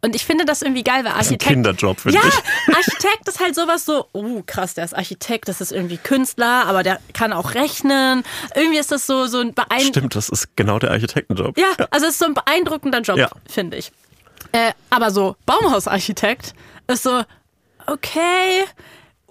[0.04, 1.54] Und ich finde das irgendwie geil, weil Das ist ein Architekt...
[1.54, 2.76] Kinderjob, finde Ja, ich.
[2.76, 6.82] Architekt ist halt sowas so, oh krass, der ist Architekt, das ist irgendwie Künstler, aber
[6.82, 8.24] der kann auch rechnen.
[8.56, 9.86] Irgendwie ist das so, so ein beeindruckender.
[9.90, 11.56] Stimmt, das ist genau der Architektenjob.
[11.56, 13.30] Ja, also es ist so ein beeindruckender Job, Ja.
[13.48, 13.92] finde ich.
[14.54, 16.56] Äh, aber so Baumhausarchitekt
[16.88, 17.22] ist so,
[17.88, 18.66] okay,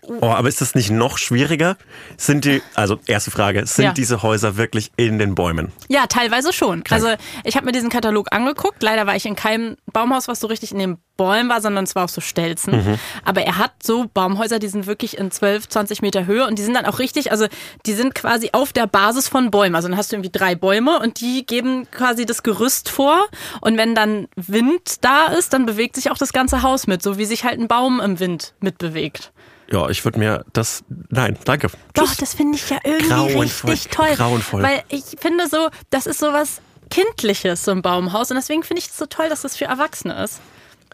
[0.08, 1.76] Oh, aber ist das nicht noch schwieriger?
[2.16, 3.92] Sind die, also erste Frage, sind Ja.
[3.92, 5.72] diese Häuser wirklich in den Bäumen?
[5.88, 6.82] ja, teilweise schon.
[6.90, 7.08] Also
[7.44, 8.82] ich habe mir diesen Katalog angeguckt.
[8.82, 11.94] Leider war ich in keinem Baumhaus, was so richtig in den Bäumen war, sondern es
[11.94, 12.74] war auf so Stelzen.
[12.76, 12.98] Mhm.
[13.24, 16.62] Aber er hat so Baumhäuser, die sind wirklich in 12, 20 Meter Höhe und die
[16.62, 17.46] sind dann auch richtig, also
[17.86, 19.74] die sind quasi auf der Basis von Bäumen.
[19.74, 23.24] Also dann hast du irgendwie drei Bäume und die geben quasi das Gerüst vor.
[23.62, 27.16] Und wenn dann Wind da ist, dann bewegt sich auch das ganze Haus mit, so
[27.18, 29.32] wie sich halt ein Baum im Wind mitbewegt.
[29.70, 31.68] Ja, ich würde mir das, nein, danke.
[31.94, 32.16] Doch, Tschüss.
[32.18, 33.70] das finde ich ja irgendwie Grauenvoll.
[33.70, 34.14] richtig toll.
[34.14, 34.62] Grauenvoll.
[34.62, 38.30] Weil ich finde so, das ist so was Kindliches, so ein Baumhaus.
[38.30, 40.40] Und deswegen finde ich es so toll, dass das für Erwachsene ist.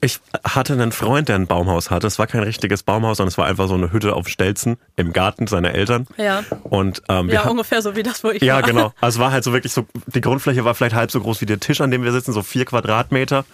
[0.04, 2.08] Ich hatte einen Freund, der ein Baumhaus hatte.
[2.08, 5.12] Es war kein richtiges Baumhaus, sondern es war einfach so eine Hütte auf Stelzen im
[5.12, 6.08] Garten seiner Eltern.
[6.16, 6.42] Ja.
[6.64, 8.62] Und ähm, Ja, ungefähr so wie das, wo ich Ja, war.
[8.62, 8.92] genau.
[9.00, 11.46] Also es war halt so wirklich so, die Grundfläche war vielleicht halb so groß wie
[11.46, 13.44] der Tisch, an dem wir sitzen, so vier Quadratmeter.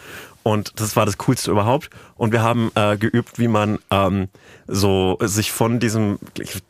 [0.43, 1.91] Und das war das Coolste überhaupt.
[2.17, 4.29] Und wir haben äh, geübt, wie man ähm,
[4.67, 6.19] so sich von diesem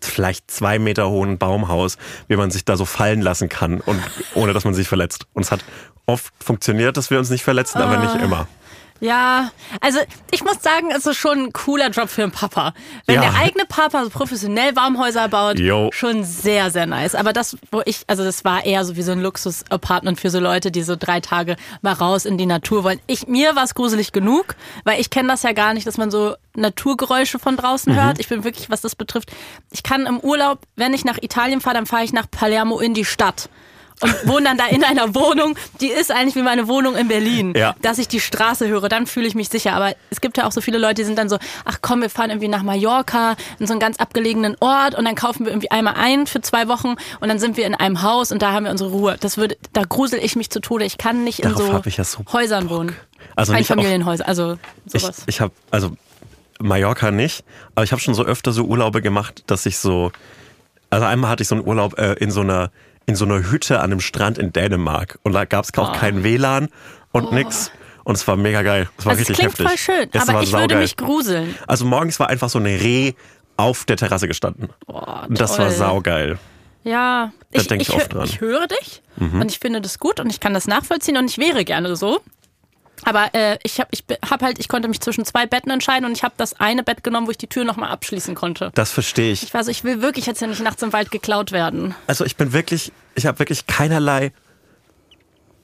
[0.00, 4.00] vielleicht zwei Meter hohen Baumhaus, wie man sich da so fallen lassen kann und
[4.34, 5.26] ohne dass man sich verletzt.
[5.34, 5.60] Und es hat
[6.06, 8.48] oft funktioniert, dass wir uns nicht verletzen, aber nicht immer.
[9.00, 9.98] Ja, also
[10.32, 12.74] ich muss sagen, es ist schon ein cooler Job für einen Papa.
[13.06, 13.20] Wenn Ja.
[13.30, 15.90] der eigene Papa so professionell Baumhäuser baut, Jo.
[15.92, 17.14] schon sehr, sehr nice.
[17.14, 20.40] Aber das, wo ich, also das war eher so wie so ein Luxus-Apartment für so
[20.40, 23.00] Leute, die so drei Tage mal raus in die Natur wollen.
[23.06, 26.10] Ich, mir war es gruselig genug, weil ich kenne das ja gar nicht, dass man
[26.10, 28.18] so Naturgeräusche von draußen hört.
[28.18, 29.30] Ich bin wirklich, was das betrifft,
[29.70, 32.94] ich kann im Urlaub, wenn ich nach Italien fahre, dann fahre ich nach Palermo in
[32.94, 33.48] die Stadt.
[34.00, 37.52] Und wohne dann da in einer Wohnung, die ist eigentlich wie meine Wohnung in Berlin.
[37.56, 37.74] Ja.
[37.82, 39.72] Dass ich die Straße höre, dann fühle ich mich sicher.
[39.72, 42.10] Aber es gibt ja auch so viele Leute, die sind dann so, ach komm, wir
[42.10, 45.70] fahren irgendwie nach Mallorca, in so einen ganz abgelegenen Ort und dann kaufen wir irgendwie
[45.70, 48.64] einmal ein für zwei Wochen und dann sind wir in einem Haus und da haben
[48.64, 49.16] wir unsere Ruhe.
[49.20, 50.84] Das würde, da grusel ich mich zu Tode.
[50.84, 52.78] Ich kann nicht in Darauf so ich ja so Häusern Bock.
[52.78, 52.96] wohnen.
[53.34, 54.58] Also Einfamilienhäuser, also
[54.92, 55.22] Ich, sowas.
[55.26, 55.96] ich habe, also
[56.60, 60.12] Mallorca nicht, aber ich habe schon so öfter so Urlaube gemacht, dass ich so,
[60.90, 62.70] also einmal hatte ich so einen Urlaub äh, in so einer
[63.08, 66.22] in so einer Hütte an einem Strand in Dänemark und da gab es auch kein
[66.24, 66.68] WLAN
[67.10, 67.72] und nix
[68.04, 68.88] und es war mega geil.
[68.98, 69.16] Es war Oh.
[69.16, 69.66] also es richtig klingt heftig.
[69.66, 70.78] voll schön, Es aber war ich würde saugeil.
[70.82, 71.54] mich gruseln.
[71.66, 73.14] Also morgens war einfach so eine Reh
[73.56, 74.68] auf der Terrasse gestanden.
[74.86, 76.38] Boah, Und das war saugeil.
[76.84, 77.66] Ja, Da ich
[78.08, 78.20] dran.
[78.20, 78.24] Mhm.
[78.28, 81.38] Ich höre dich und ich finde das gut und ich kann das nachvollziehen und ich
[81.38, 82.20] wäre gerne so.
[83.04, 86.12] Aber äh, ich habe ich hab halt, ich konnte mich zwischen zwei Betten entscheiden und
[86.12, 88.70] ich habe das eine Bett genommen, wo ich die Tür nochmal abschließen konnte.
[88.74, 89.42] Das verstehe ich.
[89.42, 91.94] Ich war so, ich will wirklich jetzt ja nicht nachts im Wald geklaut werden.
[92.06, 94.32] Also ich bin wirklich, ich habe wirklich keinerlei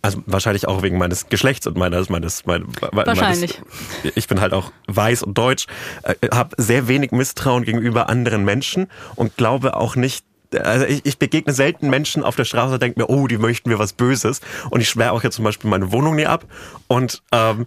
[0.03, 3.59] Also wahrscheinlich auch wegen meines Geschlechts und meines, meines, meines, Wahrscheinlich.
[3.59, 5.67] Meines, ich bin halt auch weiß und deutsch,
[6.03, 10.27] äh, habe sehr wenig Misstrauen gegenüber anderen Menschen und glaube auch nicht,
[10.63, 13.69] also ich, ich begegne selten Menschen auf der Straße und denke mir, oh, die möchten
[13.71, 14.41] mir was Böses.
[14.71, 16.45] Und ich sperre auch jetzt zum Beispiel meine Wohnung nie ab.
[16.89, 17.67] Und ähm,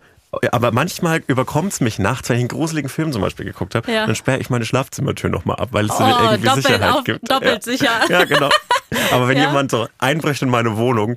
[0.52, 3.90] aber manchmal überkommt es mich nachts, wenn ich einen gruseligen Film zum Beispiel geguckt habe,
[3.92, 4.06] Ja.
[4.06, 7.32] dann sperre ich meine Schlafzimmertür nochmal ab, weil es Oh, mir irgendwie Sicherheit auf- gibt.
[7.32, 7.72] doppelt ja.
[7.72, 7.90] sicher.
[8.10, 8.50] Ja, genau.
[9.12, 9.48] Aber wenn Ja.
[9.48, 11.16] jemand so einbricht in meine Wohnung,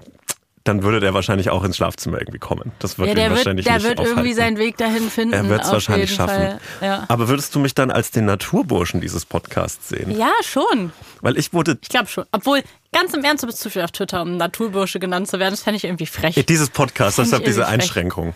[0.65, 2.73] dann würde der wahrscheinlich auch ins Schlafzimmer irgendwie kommen.
[2.81, 5.33] Das wird Ja, der wird, wahrscheinlich der nicht wird irgendwie seinen Weg dahin finden.
[5.33, 6.59] Er wird es wahrscheinlich schaffen.
[6.81, 7.07] Ja.
[7.09, 10.11] Aber würdest du mich dann als den Naturburschen dieses Podcasts sehen?
[10.17, 10.93] ja, schon.
[11.23, 12.25] Weil ich wurde Ich glaube schon.
[12.33, 15.53] Obwohl, ganz im Ernst, du bist zu viel auf Twitter, um Naturbursche genannt zu werden.
[15.53, 16.45] Das fände ich irgendwie frech.
[16.47, 17.73] dieses Podcast, deshalb diese frech.
[17.73, 18.35] Einschränkung.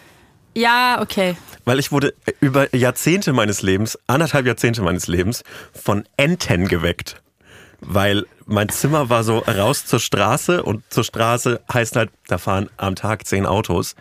[0.56, 1.36] Ja, okay.
[1.64, 7.20] Weil ich wurde über Jahrzehnte meines Lebens, anderthalb Jahrzehnte meines Lebens, von Enten geweckt.
[7.80, 12.68] Weil mein Zimmer war so raus zur Straße und zur Straße heißt halt, da fahren
[12.76, 13.94] am Tag zehn Autos.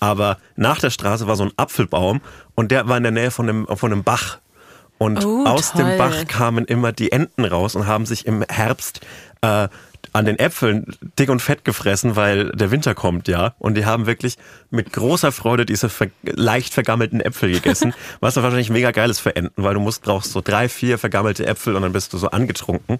[0.00, 2.20] Aber nach der Straße war so ein Apfelbaum
[2.54, 4.38] und der war in der Nähe von einem, von einem Bach.
[4.98, 5.84] Und Oh, aus toll.
[5.84, 9.00] dem Bach kamen immer die Enten raus und haben sich im Herbst
[9.42, 9.68] äh,
[10.12, 10.86] an den Äpfeln
[11.18, 13.54] dick und fett gefressen, weil der Winter kommt, ja.
[13.58, 14.36] Und die haben wirklich
[14.70, 19.20] mit großer Freude diese ver leicht vergammelten Äpfel gegessen, was ja wahrscheinlich mega geil ist
[19.20, 22.18] für Enten, weil du musst brauchst so drei, vier vergammelte Äpfel und dann bist du
[22.18, 22.98] so angetrunken.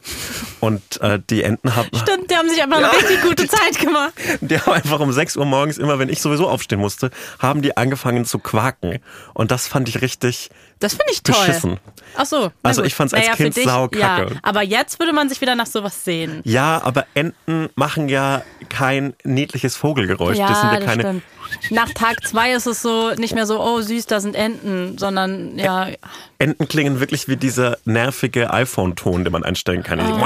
[0.61, 4.13] Und äh, die Enten haben, Stimmt, die haben sich einfach eine richtig gute Zeit gemacht.
[4.41, 7.77] die haben einfach um 6 Uhr morgens, immer wenn ich sowieso aufstehen musste, haben die
[7.77, 9.01] angefangen zu quaken.
[9.35, 11.37] Und das fand ich richtig Das finde ich toll.
[11.47, 11.79] beschissen.
[12.17, 12.51] Ach so.
[12.63, 14.33] Also ich fand's als naja, Kind dich, saukacke.
[14.35, 16.41] Ja, aber jetzt würde man sich wieder nach sowas sehen.
[16.45, 20.39] Ja, aber Enten machen ja kein niedliches Vogelgeräusch.
[20.39, 21.03] Ja, das sind ja das keine.
[21.03, 21.23] stimmt.
[21.71, 25.59] Nach Tag zwei ist es so nicht mehr so, oh süß, da sind Enten, sondern
[25.59, 25.89] ja,
[26.39, 30.01] Enten klingen wirklich wie dieser nervige iPhone-Ton, den man einstellen kann.
[30.01, 30.19] Oh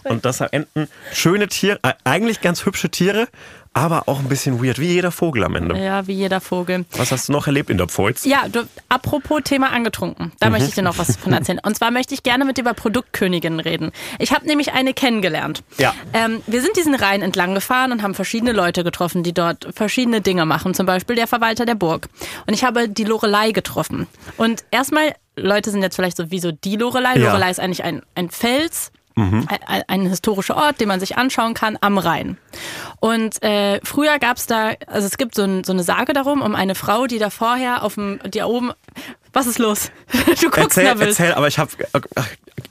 [0.21, 3.27] Und das sind Enten schöne Tiere, äh, eigentlich ganz hübsche Tiere,
[3.73, 5.75] aber auch ein bisschen weird, wie jeder Vogel am Ende.
[5.79, 6.85] ja, wie jeder Vogel.
[6.91, 8.23] Was hast du noch erlebt in der Pfalz?
[8.23, 10.31] Ja, du, apropos Thema angetrunken.
[10.39, 11.59] Da möchte ich dir noch was von erzählen.
[11.63, 13.91] Und zwar möchte ich gerne mit dir über Produktköniginnen reden.
[14.19, 15.63] Ich habe nämlich eine kennengelernt.
[15.79, 15.95] Ja.
[16.13, 20.21] Ähm, wir sind diesen Rhein entlang gefahren und haben verschiedene Leute getroffen, die dort verschiedene
[20.21, 20.75] Dinge machen.
[20.75, 22.09] Zum Beispiel der Verwalter der Burg.
[22.45, 24.05] Und ich habe die Lorelei getroffen.
[24.37, 27.15] Und erstmal, Leute sind jetzt vielleicht so, wieso die Lorelei?
[27.17, 27.29] Ja.
[27.29, 28.91] Lorelei ist eigentlich ein, ein Fels.
[29.67, 32.37] Ein, ein historischer Ort, den man sich anschauen kann am Rhein.
[32.99, 36.41] Und äh, früher gab es da, also es gibt so, ein, so eine Sage darum,
[36.41, 38.71] um eine Frau, die da vorher auf dem, die oben,
[39.33, 39.91] was ist los?
[40.41, 41.07] Du guckst Erzähl, nervös.
[41.19, 41.71] erzähl, aber ich habe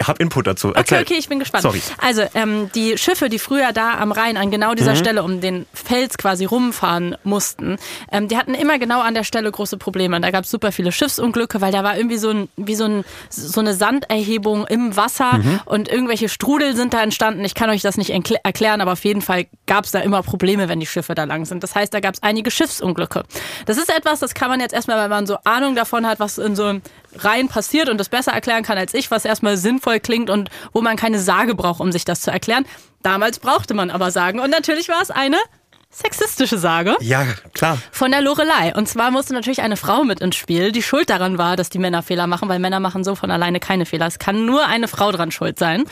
[0.06, 0.72] hab Input dazu.
[0.74, 0.98] Erzähl.
[1.00, 1.62] Okay, okay, ich bin gespannt.
[1.62, 1.80] Sorry.
[1.98, 4.76] Also, ähm, die Schiffe, die früher da am Rhein an genau Mhm.
[4.76, 7.76] dieser Stelle um den Fels quasi rumfahren mussten,
[8.12, 10.16] ähm, die hatten immer genau an der Stelle große Probleme.
[10.16, 12.84] Und da gab es super viele Schiffsunglücke, weil da war irgendwie so, ein, wie so,
[12.84, 15.60] ein, so eine Sanderhebung im Wasser Mhm.
[15.66, 17.44] und irgendwelche Strudel sind da entstanden.
[17.44, 20.68] Ich kann euch das nicht erklären, aber auf jeden Fall gab es da immer Probleme,
[20.68, 21.62] wenn die Schiffe da lang sind.
[21.62, 23.24] Das heißt, da gab es einige Schiffsunglücke.
[23.66, 26.38] Das ist etwas, das kann man jetzt erstmal, wenn man so Ahnung davon hat, was
[26.38, 26.82] in so einem
[27.16, 30.80] Rhein passiert und das besser erklären kann als ich, was erstmal sinnvoll klingt und wo
[30.80, 32.66] man keine Sage braucht, um sich das zu erklären.
[33.02, 35.38] Damals brauchte man aber Sagen und natürlich war es eine
[35.90, 37.78] sexistische Sage Ja, klar.
[37.90, 38.72] von der Lorelei.
[38.74, 41.78] Und zwar musste natürlich eine Frau mit ins Spiel, die schuld daran war, dass die
[41.78, 44.06] Männer Fehler machen, weil Männer machen so von alleine keine Fehler.
[44.06, 45.84] Es kann nur eine Frau dran schuld sein.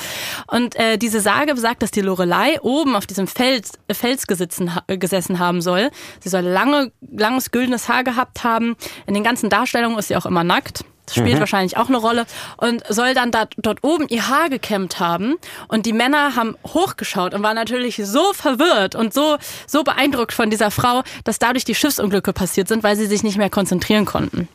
[0.47, 4.99] Und äh, diese Sage besagt, dass die Lorelei oben auf diesem Fels, Fels gesitzen, äh,
[4.99, 5.91] gesessen haben soll.
[6.21, 8.77] Sie soll lange, langes güldenes Haar gehabt haben.
[9.07, 10.85] In den ganzen Darstellungen ist sie auch immer nackt.
[11.09, 12.27] Das spielt wahrscheinlich auch eine Rolle.
[12.59, 15.37] Und soll dann da, dort oben ihr Haar gekämmt haben.
[15.69, 20.51] Und die Männer haben hochgeschaut und waren natürlich so verwirrt und so, so beeindruckt von
[20.51, 24.49] dieser Frau, dass dadurch die Schiffsunglücke passiert sind, weil sie sich nicht mehr konzentrieren konnten.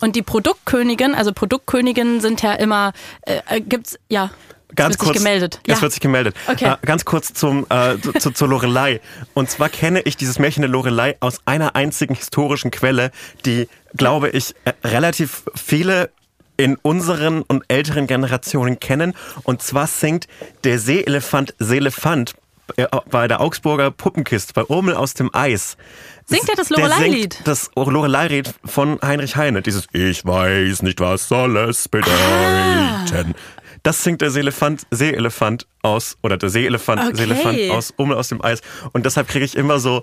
[0.00, 4.30] Und die Produktkönigin, also Produktköniginnen sind ja immer, äh, äh, gibt's, ja.
[4.74, 5.12] Ganz wird kurz.
[5.18, 5.60] Sich gemeldet.
[5.66, 5.82] Es ja.
[5.82, 6.34] wird sich gemeldet.
[6.46, 6.64] Okay.
[6.64, 9.00] Äh, ganz kurz zum, äh, zu, zu, zur Lorelei.
[9.34, 13.10] Und zwar kenne ich dieses Märchen der Lorelei aus einer einzigen historischen Quelle,
[13.44, 16.10] die, glaube ich, äh, relativ viele
[16.56, 19.14] in unseren und älteren Generationen kennen.
[19.42, 20.28] Und zwar singt
[20.64, 22.34] der Seeelefant Seelefant
[22.76, 25.76] äh, bei der Augsburger Puppenkiste, bei Urmel aus dem Eis.
[26.26, 27.40] Singt er das Lorelei-Lied?
[27.44, 29.62] Das Lorelei-Lied von Heinrich Heine.
[29.62, 33.34] Dieses Ich weiß nicht, was soll es bedeuten.
[33.82, 37.16] Das singt der Seelefant, Seeelefant aus, oder der Seeelefant, Okay.
[37.16, 38.60] Seelefant aus Urmel aus dem Eis.
[38.92, 40.02] Und deshalb kriege ich immer so,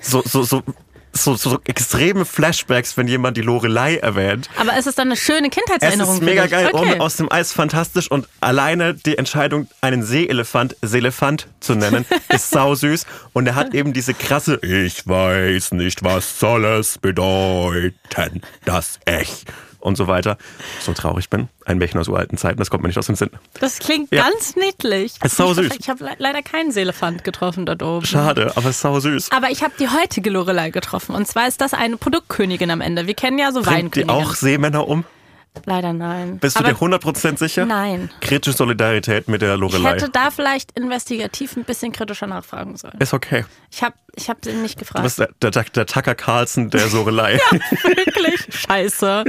[0.00, 0.62] so, so, so,
[1.16, 4.48] so, so extreme Flashbacks, wenn jemand die Lorelei erwähnt.
[4.58, 6.14] Aber es ist dann eine schöne Es Kindheitserinnerung.
[6.14, 6.76] ist mega geil, Okay.
[6.76, 12.50] Urmel aus dem Eis fantastisch und alleine die Entscheidung, einen Seeelefant Seelefant zu nennen, ist
[12.50, 18.98] sausüß und er hat eben diese krasse Ich weiß nicht, was soll es bedeuten, das
[19.04, 19.44] Ech.
[19.84, 20.38] Und so weiter.
[20.80, 21.48] So traurig bin.
[21.66, 23.30] Ein Märchen aus uralten Zeiten, das kommt mir nicht aus dem Sinn.
[23.60, 24.24] Das klingt Ja.
[24.24, 25.14] ganz niedlich.
[25.22, 25.72] Ist sau süß.
[25.78, 28.06] Ich habe le leider keinen Seelefant getroffen dort oben.
[28.06, 29.30] Schade, aber es ist sau süß.
[29.32, 31.14] Aber ich habe die heutige Lorelei getroffen.
[31.14, 33.06] Und zwar ist das eine Produktkönigin am Ende.
[33.06, 34.10] Wir kennen ja so Bringt die Weinkönigin.
[34.10, 35.04] auch Seemänner um?
[35.66, 36.38] Leider nein.
[36.40, 37.64] Bist du Aber dir 100% sicher?
[37.64, 38.10] Nein.
[38.20, 39.90] Kritische Solidarität mit der Ich Lorelei.
[39.92, 42.98] hätte da vielleicht investigativ ein bisschen kritischer nachfragen sollen.
[42.98, 43.44] Ist okay.
[43.70, 45.04] Ich habe ich hab den nicht Du gefragt.
[45.04, 47.38] bist der, der, der Tucker Carlson der Lorelei.
[47.82, 48.46] Wirklich?
[48.50, 49.24] Scheiße.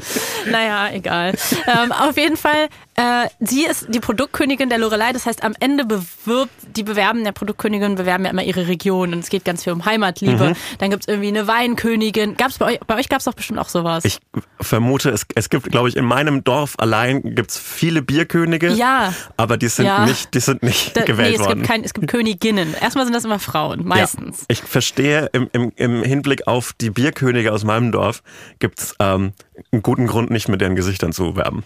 [0.51, 1.33] Naja, egal.
[1.67, 5.11] Ähm, auf jeden Fall, äh, sie ist die Produktkönigin der Lorelei.
[5.13, 9.13] Das heißt, am Ende bewirbt, die bewerben der Produktkönigin, bewerben ja immer ihre Region.
[9.13, 10.49] Und es geht ganz viel um Heimatliebe.
[10.49, 10.55] Mhm.
[10.79, 12.37] Dann gibt's irgendwie eine Weinkönigin.
[12.37, 14.05] Gab's bei euch, bei euch gab's doch bestimmt auch sowas.
[14.05, 14.19] Ich
[14.61, 18.69] vermute, es, es gibt, glaube ich, in meinem Dorf allein gibt's viele Bierkönige.
[18.69, 19.13] Ja.
[19.37, 20.05] Aber die sind Ja.
[20.05, 21.59] nicht, die sind nicht Da- gewählt nee, es worden.
[21.59, 22.73] gibt, kein, es gibt Königinnen.
[22.79, 24.39] Erstmal sind das immer Frauen, meistens.
[24.41, 24.45] Ja.
[24.49, 28.21] Ich verstehe, im, im, im Hinblick auf die Bierkönige aus meinem Dorf
[28.59, 29.31] gibt's ähm,
[29.71, 31.63] einen guten Grund, nicht mit deren Gesichtern zu werben.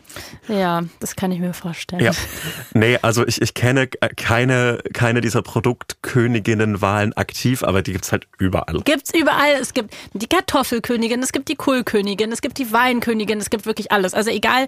[0.47, 2.04] Ja, das kann ich mir vorstellen.
[2.04, 2.12] Ja.
[2.73, 8.82] Nee, also ich, ich kenne keine, keine dieser Produktköniginnenwahlen aktiv, aber die gibt's halt überall.
[8.84, 9.54] Gibt's überall.
[9.60, 13.91] Es gibt die Kartoffelkönigin, es gibt die Kohlkönigin, es gibt die Weinkönigin, es gibt wirklich
[13.91, 14.13] alles.
[14.13, 14.67] Also egal,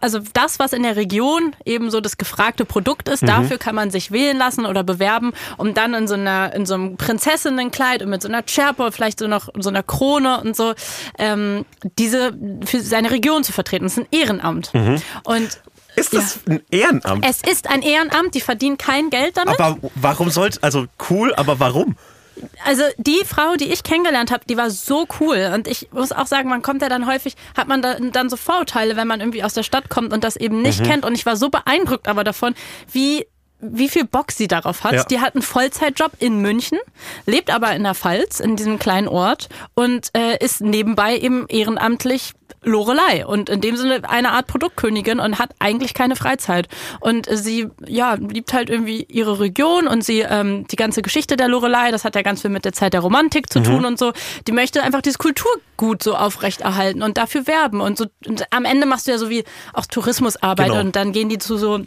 [0.00, 3.90] also das, was in der Region eben so das gefragte Produkt ist, dafür kann man
[3.90, 8.10] sich wählen lassen oder bewerben, um dann in so einer, in so einem Prinzessinnenkleid und
[8.10, 10.74] mit so einer Schärpe, vielleicht so noch so einer Krone und so,
[11.18, 11.64] ähm,
[11.98, 12.32] diese
[12.64, 13.84] für seine Region zu vertreten.
[13.84, 14.72] Das ist ein Ehrenamt.
[15.24, 15.60] Und
[15.96, 17.24] Ist das ein Ehrenamt?
[17.28, 19.58] es ist ein Ehrenamt, die verdienen kein Geld damit.
[19.60, 21.96] Aber warum sollte, also cool, aber warum?
[22.64, 25.52] Also die Frau, die ich kennengelernt habe, die war so cool.
[25.54, 28.36] Und ich muss auch sagen, man kommt ja dann häufig, hat man da, dann so
[28.36, 31.04] Vorurteile, wenn man irgendwie aus der Stadt kommt und das eben nicht kennt.
[31.04, 32.54] Und ich war so beeindruckt aber davon,
[32.90, 33.26] wie
[33.66, 34.92] wie viel Bock sie darauf hat.
[34.92, 35.04] Ja.
[35.04, 36.78] Die hat einen Vollzeitjob in München,
[37.24, 42.32] lebt aber in der Pfalz, in diesem kleinen Ort und äh, ist nebenbei eben ehrenamtlich
[42.64, 46.68] Lorelei und in dem Sinne eine Art Produktkönigin und hat eigentlich keine Freizeit.
[47.00, 51.48] Und sie, ja, liebt halt irgendwie ihre Region und sie, ähm, die ganze Geschichte der
[51.48, 54.12] Lorelei, das hat ja ganz viel mit der Zeit der Romantik zu tun und so.
[54.46, 57.80] Die möchte einfach dieses Kulturgut so aufrechterhalten und dafür werben.
[57.80, 60.80] Und so und am Ende machst du ja so wie auch Tourismusarbeit Genau.
[60.80, 61.80] und dann gehen die zu so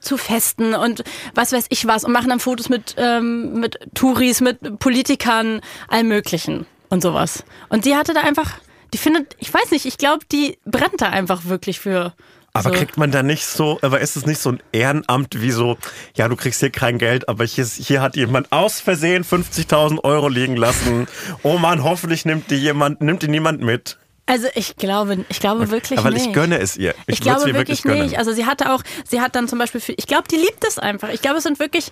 [0.00, 1.04] zu Festen und
[1.34, 6.08] was weiß ich was und machen dann Fotos mit, ähm, mit Touris, mit Politikern, allem
[6.08, 7.44] Möglichen und sowas.
[7.68, 8.52] Und sie hatte da einfach,
[8.92, 12.14] die findet, ich weiß nicht, ich glaube, die brennt da einfach wirklich für.
[12.54, 12.74] Aber so.
[12.76, 15.78] kriegt man da nicht so, aber ist es nicht so ein Ehrenamt wie so,
[16.14, 20.28] ja, du kriegst hier kein Geld, aber hier, hier hat jemand aus Versehen 50.000 Euro
[20.28, 21.06] liegen lassen.
[21.42, 23.96] Oh Mann, hoffentlich nimmt die jemand, nimmt die niemand mit.
[24.26, 26.26] Also ich glaube, ich glaube wirklich aber nicht.
[26.26, 26.94] ich gönne es ihr.
[27.06, 28.02] Ich, Ich, glaube ihr wirklich, gönnen.
[28.02, 28.18] nicht.
[28.18, 30.78] Also sie hatte auch, sie hat dann zum Beispiel, für, ich glaube, die liebt es
[30.78, 31.08] einfach.
[31.08, 31.90] Ich glaube, es sind wirklich,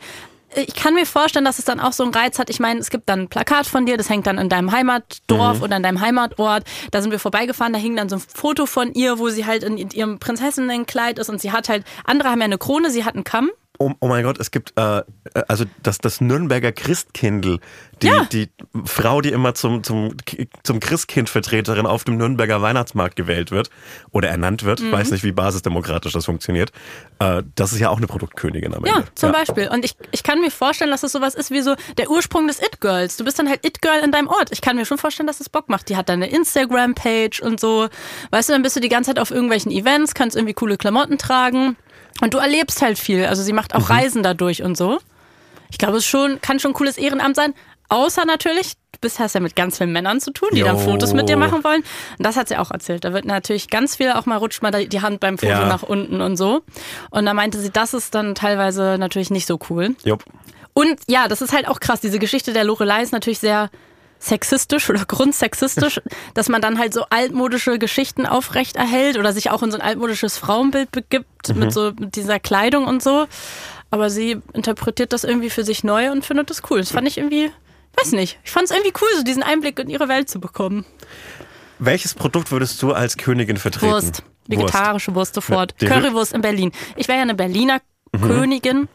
[0.54, 2.50] ich kann mir vorstellen, dass es dann auch so einen Reiz hat.
[2.50, 5.58] Ich meine, es gibt dann ein Plakat von dir, das hängt dann in deinem Heimatdorf
[5.58, 5.62] Mhm.
[5.62, 6.64] oder in deinem Heimatort.
[6.90, 9.62] Da sind wir vorbeigefahren, da hing dann so ein Foto von ihr, wo sie halt
[9.62, 13.14] in ihrem Prinzessinnenkleid ist und sie hat halt, andere haben ja eine Krone, sie hat
[13.14, 13.50] einen Kamm.
[13.82, 15.00] Oh, oh mein Gott, es gibt äh,
[15.48, 17.60] also das, das Nürnberger Christkindl,
[18.02, 18.26] die, Ja.
[18.30, 18.50] die
[18.84, 20.14] Frau, die immer zum, zum,
[20.62, 23.70] zum Christkindvertreterin auf dem Nürnberger Weihnachtsmarkt gewählt wird
[24.12, 24.92] oder ernannt wird, Mhm.
[24.92, 26.72] weiß nicht, wie basisdemokratisch das funktioniert.
[27.20, 29.08] Äh, das ist ja auch eine Produktkönigin am Ja, Ende.
[29.14, 29.68] zum Beispiel.
[29.72, 32.60] Und ich, ich kann mir vorstellen, dass es sowas ist wie so der Ursprung des
[32.60, 33.16] It-Girls.
[33.16, 34.50] Du bist dann halt It-Girl in deinem Ort.
[34.52, 35.88] Ich kann mir schon vorstellen, dass es Bock macht.
[35.88, 37.88] Die hat dann eine Instagram-Page und so.
[38.30, 41.16] Weißt du, dann bist du die ganze Zeit auf irgendwelchen Events, kannst irgendwie coole Klamotten
[41.16, 41.76] tragen.
[42.20, 43.24] Und du erlebst halt viel.
[43.26, 43.94] Also sie macht auch Mhm.
[43.94, 44.98] Reisen dadurch und so.
[45.70, 47.54] Ich glaube, es schon, kann schon ein cooles Ehrenamt sein.
[47.88, 50.82] Außer natürlich, du bist, hast ja mit ganz vielen Männern zu tun, die dann Jo.
[50.82, 51.82] Fotos mit dir machen wollen.
[52.18, 53.04] Und das hat sie auch erzählt.
[53.04, 55.66] Da wird natürlich ganz viel auch mal rutscht mal die Hand beim Foto Ja.
[55.66, 56.62] nach unten und so.
[57.10, 59.96] Und da meinte sie, das ist dann teilweise natürlich nicht so cool.
[60.04, 60.24] Jupp.
[60.72, 62.00] Und ja, das ist halt auch krass.
[62.00, 63.70] Diese Geschichte der Lorelei ist natürlich sehr
[64.20, 66.00] sexistisch oder grundsexistisch,
[66.34, 69.82] dass man dann halt so altmodische Geschichten aufrecht erhält oder sich auch in so ein
[69.82, 73.26] altmodisches Frauenbild begibt mit so mit dieser Kleidung und so.
[73.90, 76.78] Aber sie interpretiert das irgendwie für sich neu und findet das cool.
[76.78, 77.50] Das fand ich irgendwie,
[77.96, 78.38] weiß nicht.
[78.44, 80.84] Ich fand es irgendwie cool, so diesen Einblick in ihre Welt zu bekommen.
[81.80, 83.92] Welches Produkt würdest du als Königin vertreten?
[83.92, 84.22] Wurst.
[84.46, 85.74] Vegetarische Wurst sofort.
[85.80, 86.72] Ja, Currywurst in Berlin.
[86.96, 87.80] Ich wäre ja eine Berliner
[88.12, 88.88] Königin.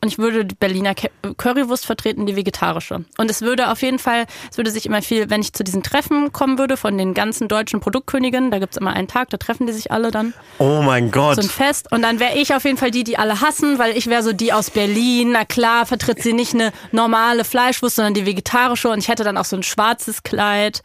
[0.00, 0.94] Und ich würde die Berliner
[1.38, 3.04] Currywurst vertreten, die vegetarische.
[3.16, 5.82] Und es würde auf jeden Fall, es würde sich immer viel, wenn ich zu diesen
[5.82, 9.66] Treffen kommen würde von den ganzen deutschen Produktköniginnen, da gibt's immer einen Tag, da treffen
[9.66, 11.34] die sich alle dann, Oh mein Gott.
[11.34, 11.90] so ein Fest.
[11.90, 14.32] Und dann wäre ich auf jeden Fall die, die alle hassen, weil ich wäre so
[14.32, 15.32] die aus Berlin.
[15.32, 18.88] Na klar, vertritt sie nicht eine normale Fleischwurst, sondern die vegetarische.
[18.90, 20.82] Und ich hätte dann auch so ein schwarzes Kleid.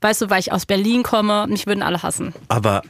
[0.00, 1.46] Weißt du, weil ich aus Berlin komme.
[1.48, 2.34] Mich würden alle hassen.
[2.48, 2.82] Aber,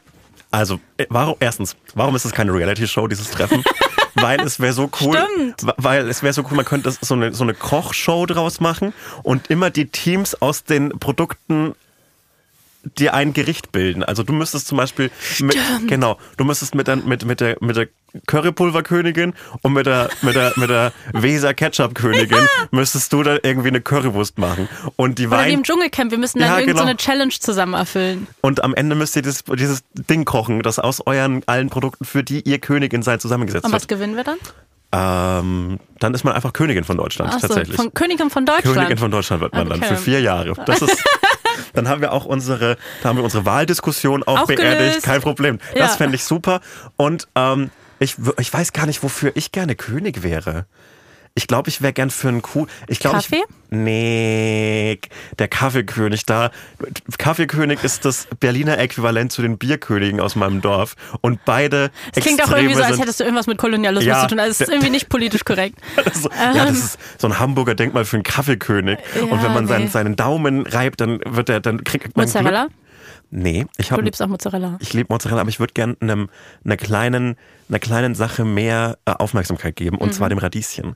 [0.55, 3.65] also, äh, warum, erstens, warum ist es keine Reality-Show, dieses Treffen?
[4.15, 5.19] weil es wäre so cool.
[5.19, 5.75] Stimmt.
[5.77, 9.51] Weil es wäre so cool, man könnte so eine, so eine Kochshow draus machen und
[9.51, 11.75] immer die Teams aus den Produkten
[12.99, 14.03] dir ein Gericht bilden.
[14.05, 15.11] Also du müsstest zum Beispiel
[15.41, 15.57] mit,
[15.87, 17.89] genau, du müsstest mit, der- mit, mit der mit der
[18.27, 23.69] Currypulverkönigin und mit der mit der mit der Weser Ketchup Königin müsstest du dann irgendwie
[23.69, 26.79] eine Currywurst machen und die Oder wie Wein im Dschungelcamp, wir müssen dann Ja, irgendeine
[26.79, 26.91] so genau.
[26.91, 28.27] eine Challenge zusammen erfüllen.
[28.41, 32.23] und am Ende müsst ihr dieses, dieses Ding kochen, das aus euren allen Produkten, für
[32.23, 33.89] die ihr Königin seid, zusammengesetzt Und was wird.
[33.89, 34.39] gewinnen wir dann?
[34.93, 37.75] Ähm, dann ist man einfach Königin von Deutschland Ach so, tatsächlich.
[37.77, 38.77] von Königin von Deutschland.
[38.77, 39.89] Königin von Deutschland wird man dann Okay.
[39.89, 40.53] für vier Jahre.
[40.67, 41.03] Das ist,
[41.75, 44.63] dann haben wir auch unsere, da haben wir unsere Wahldiskussion auch Aufgelöst.
[44.63, 45.03] beerdigt.
[45.03, 45.59] Kein Problem.
[45.75, 45.97] Das Ja.
[45.97, 46.61] fände ich super.
[46.97, 50.67] Und ähm, ich, ich weiß gar nicht, wofür ich gerne König wäre.
[51.37, 52.67] Ich glaube, ich wäre gern für einen Kuh.
[52.87, 53.43] Ich glaub, Kaffee?
[53.43, 55.01] Ich, nee,
[55.41, 56.53] der Kaffeekönig da.
[57.19, 60.95] Kaffeekönig ist das Berliner Äquivalent zu den Bierkönigen aus meinem Dorf.
[61.23, 64.29] Und beide Es klingt auch irgendwie so, als hättest du irgendwas mit Kolonialismus Ja, zu
[64.29, 64.39] tun.
[64.39, 65.77] Also es ist irgendwie nicht politisch korrekt.
[66.15, 68.99] so, ja, das ist so ein Hamburger Denkmal für einen Kaffeekönig.
[69.21, 69.91] und Ja, wenn man seinen, nee.
[69.91, 72.67] seinen Daumen reibt, dann wird er, dann kriegt man Mozzarella?
[72.67, 72.73] Glück.
[73.37, 74.79] Nee, ich Du habe liebst auch Mozzarella.
[74.81, 76.29] ich liebe Mozzarella, aber ich würde gerne einem,
[76.65, 77.37] einer kleinen,
[77.69, 80.95] einer kleinen Sache mehr äh, Aufmerksamkeit geben, und zwar dem Radieschen.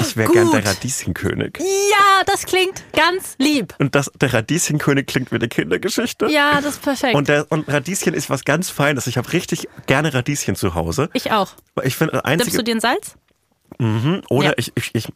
[0.00, 0.66] Ich wäre gern der Mhm.
[0.68, 1.58] Radieschenkönig.
[1.58, 3.74] Ja, das klingt ganz lieb.
[3.78, 6.28] Und das, der Radieschenkönig klingt wie eine Kindergeschichte.
[6.30, 7.14] Ja, das ist perfekt.
[7.16, 9.06] Und, der, und Radieschen ist was ganz Feines.
[9.06, 11.10] Ich habe richtig gerne Radieschen zu Hause.
[11.12, 11.50] ich auch.
[11.82, 12.22] Ich finde,
[12.58, 13.16] du dir in Salz?
[14.30, 14.52] Oder Ja.
[14.56, 15.08] ich, ich, ich,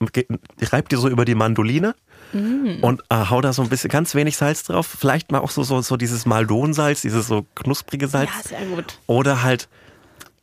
[0.60, 1.94] ich reib dir so über die Mandoline
[2.32, 2.82] Mm.
[2.82, 4.86] und äh, hau da so ein bisschen ganz wenig Salz drauf.
[4.98, 8.30] Vielleicht mal auch so, so, so dieses Maldonsalz, dieses so knusprige Salz.
[8.44, 8.98] Ja, sehr gut.
[9.06, 9.68] Oder halt,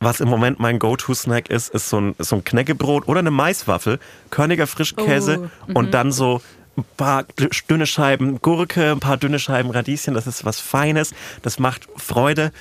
[0.00, 3.98] was im Moment mein Go-To-Snack ist, ist so ein, so ein Knäckebrot oder eine Maiswaffel,
[4.30, 6.42] körniger Frischkäse Oh, und dann so
[6.76, 7.24] ein paar
[7.68, 10.14] dünne Scheiben Gurke, ein paar dünne Scheiben Radieschen.
[10.14, 12.52] Das ist was Feines, das macht Freude.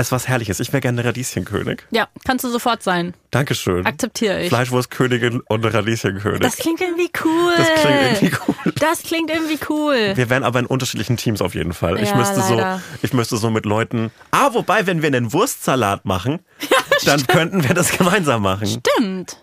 [0.00, 0.60] Es ist was Herrliches.
[0.60, 1.82] Ich wäre gerne Radieschenkönig.
[1.90, 3.14] Ja, kannst du sofort sein.
[3.32, 3.84] Dankeschön.
[3.84, 4.48] Akzeptiere ich.
[4.48, 6.38] Fleischwurstkönigin und Radieschenkönig.
[6.38, 7.52] Das klingt irgendwie cool.
[7.56, 8.72] Das klingt irgendwie cool.
[8.78, 10.12] Das klingt irgendwie cool.
[10.14, 12.00] Wir wären aber in unterschiedlichen Teams auf jeden Fall.
[12.00, 12.62] ich Ja, müsste so,
[13.02, 14.12] ich müsste so mit Leuten.
[14.30, 16.38] Ah, wobei, wenn wir einen Wurstsalat machen,
[17.04, 18.68] dann könnten wir das gemeinsam machen.
[18.68, 19.42] Stimmt.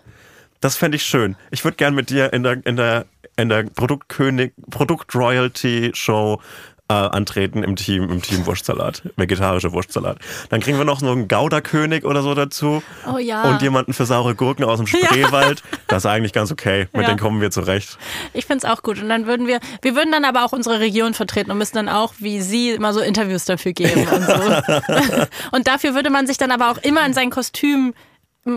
[0.62, 1.36] Das fände ich schön.
[1.50, 3.04] Ich würde gern mit dir in der in der
[3.36, 6.40] in der Produktkönig Produkt Royalty Show
[6.88, 10.18] äh, antreten im Team im Team Wurstsalat, vegetarische Wurstsalat.
[10.50, 12.82] Dann kriegen wir noch so einen Gouda-König oder so dazu.
[13.12, 13.42] Oh ja.
[13.50, 15.62] Und jemanden für saure Gurken aus dem Spreewald.
[15.88, 16.86] Das ist eigentlich ganz okay.
[16.92, 17.08] Mit Ja.
[17.08, 17.98] denen kommen wir zurecht.
[18.32, 19.02] Ich finde es auch gut.
[19.02, 21.88] Und dann würden wir, wir würden dann aber auch unsere Region vertreten und müssen dann
[21.88, 24.32] auch, wie Sie, immer so Interviews dafür geben und so.
[25.52, 27.94] und dafür würde man sich dann aber auch immer in sein Kostüm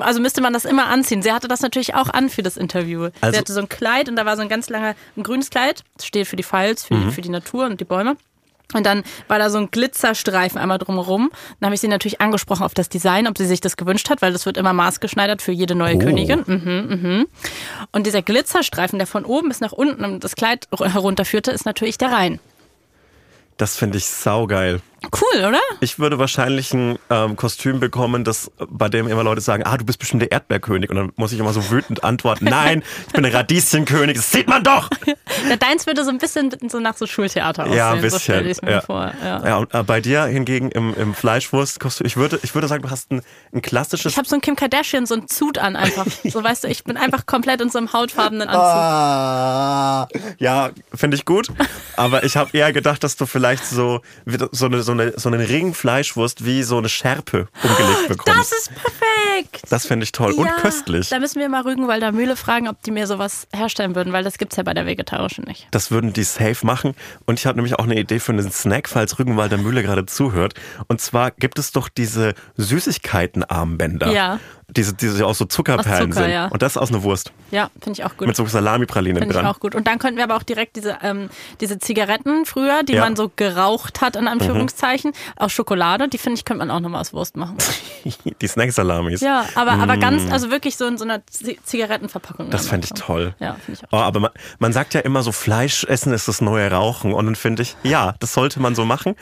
[0.02, 1.22] also müsste man das immer anziehen.
[1.22, 3.10] Sie hatte das natürlich auch an für das Interview.
[3.22, 5.50] Also- Sie hatte so ein Kleid und da war so ein ganz langer, ein grünes
[5.50, 5.84] Kleid.
[5.98, 7.12] Das steht für die Files, für, Mhm.
[7.12, 8.16] für die Natur und die Bäume.
[8.76, 11.32] Und dann war da so ein Glitzerstreifen einmal drumherum.
[11.60, 14.22] Dann habe ich sie natürlich angesprochen auf das Design, ob sie sich das gewünscht hat,
[14.22, 16.00] weil das wird immer maßgeschneidert für jede neue Oh.
[16.00, 16.44] Königin.
[16.46, 17.28] Mhm, mhm.
[17.92, 22.12] Und dieser Glitzerstreifen, der von oben bis nach unten das Kleid herunterführte, ist natürlich der
[22.12, 22.40] Rhein.
[23.58, 24.82] Das finde ich saugeil.
[25.04, 25.60] Cool, oder?
[25.80, 29.86] Ich würde wahrscheinlich ein ähm, Kostüm bekommen, das bei dem immer Leute sagen, ah, du
[29.86, 30.90] bist bestimmt der Erdbeerkönig.
[30.90, 34.48] Und dann muss ich immer so wütend antworten, nein, ich bin der Radieschenkönig, das sieht
[34.48, 34.90] man doch.
[35.50, 37.78] Ja, deins würde so ein bisschen so nach so Schultheater aussehen.
[37.78, 38.56] Ja, ein So bisschen.
[38.64, 38.82] mir ja.
[38.82, 39.14] vor.
[39.24, 39.48] Ja.
[39.48, 42.90] Ja, und äh, bei dir hingegen im, im Fleischwurstkostüm, ich würde, ich würde sagen, du
[42.90, 43.22] hast ein,
[43.54, 46.06] ein klassisches Ich habe so ein Kim Kardashian, so ein Zut an einfach.
[46.30, 48.62] So weißt du, ich bin einfach komplett in so einem hautfarbenen Anzug.
[48.62, 51.48] Ah, ja, finde ich gut.
[51.96, 54.02] Aber ich habe eher gedacht, dass du vielleicht so,
[54.52, 58.52] so, eine, so, eine, so einen Ring Fleischwurst wie so eine Schärpe umgelegt bekommst.
[58.52, 59.62] Das ist perfekt.
[59.70, 61.10] Das finde ich toll und Ja, köstlich.
[61.10, 64.40] Da müssen wir mal Rügenwalder Mühle fragen, ob die mir sowas herstellen würden, weil das
[64.40, 65.68] gibt's ja bei der vegetarischen nicht.
[65.70, 66.96] Das würden die safe machen.
[67.28, 70.56] Und ich habe nämlich auch eine Idee für einen Snack, falls Rügenwalder Mühle gerade zuhört.
[70.88, 74.12] Und zwar gibt es doch diese Süßigkeiten-Armbänder.
[74.12, 74.40] Ja.
[74.76, 76.32] Diese, diese aus so Zuckerperlen Zucker, sind.
[76.34, 76.48] ja.
[76.48, 77.32] Und das aus einer Wurst.
[77.52, 78.28] Ja, finde ich auch gut.
[78.28, 79.48] Mit so Salamipralinen Finde ich dran.
[79.50, 79.74] auch gut.
[79.76, 83.02] Und dann könnten wir aber auch direkt diese, ähm, diese Zigaretten früher, die Ja.
[83.04, 87.02] man so geraucht hat, in Anführungszeichen, aus Schokolade, die finde ich, könnte man auch nochmal
[87.02, 87.58] aus Wurst machen.
[88.42, 89.22] Die Snack-Salamis.
[89.22, 92.50] Ja, aber, aber ganz, also wirklich so in so einer Z Zigarettenverpackung.
[92.50, 93.34] Das fände ich toll.
[93.40, 94.00] Ja, finde ich auch.
[94.00, 97.14] Oh, aber man, man sagt ja immer so, Fleisch essen ist das neue Rauchen.
[97.14, 99.16] Und dann finde ich, ja, das sollte man so machen.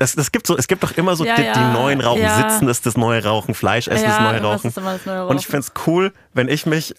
[0.00, 2.28] Das, das gibt so, es gibt doch immer so Ja, die, ja, die neuen Rauchen.
[2.28, 4.68] Sitzen ist das neue Rauchen, Fleisch essen ist neue Rauchen.
[4.68, 5.50] ist das neue Und ich Rauchen.
[5.50, 6.94] finde es cool, wenn ich mich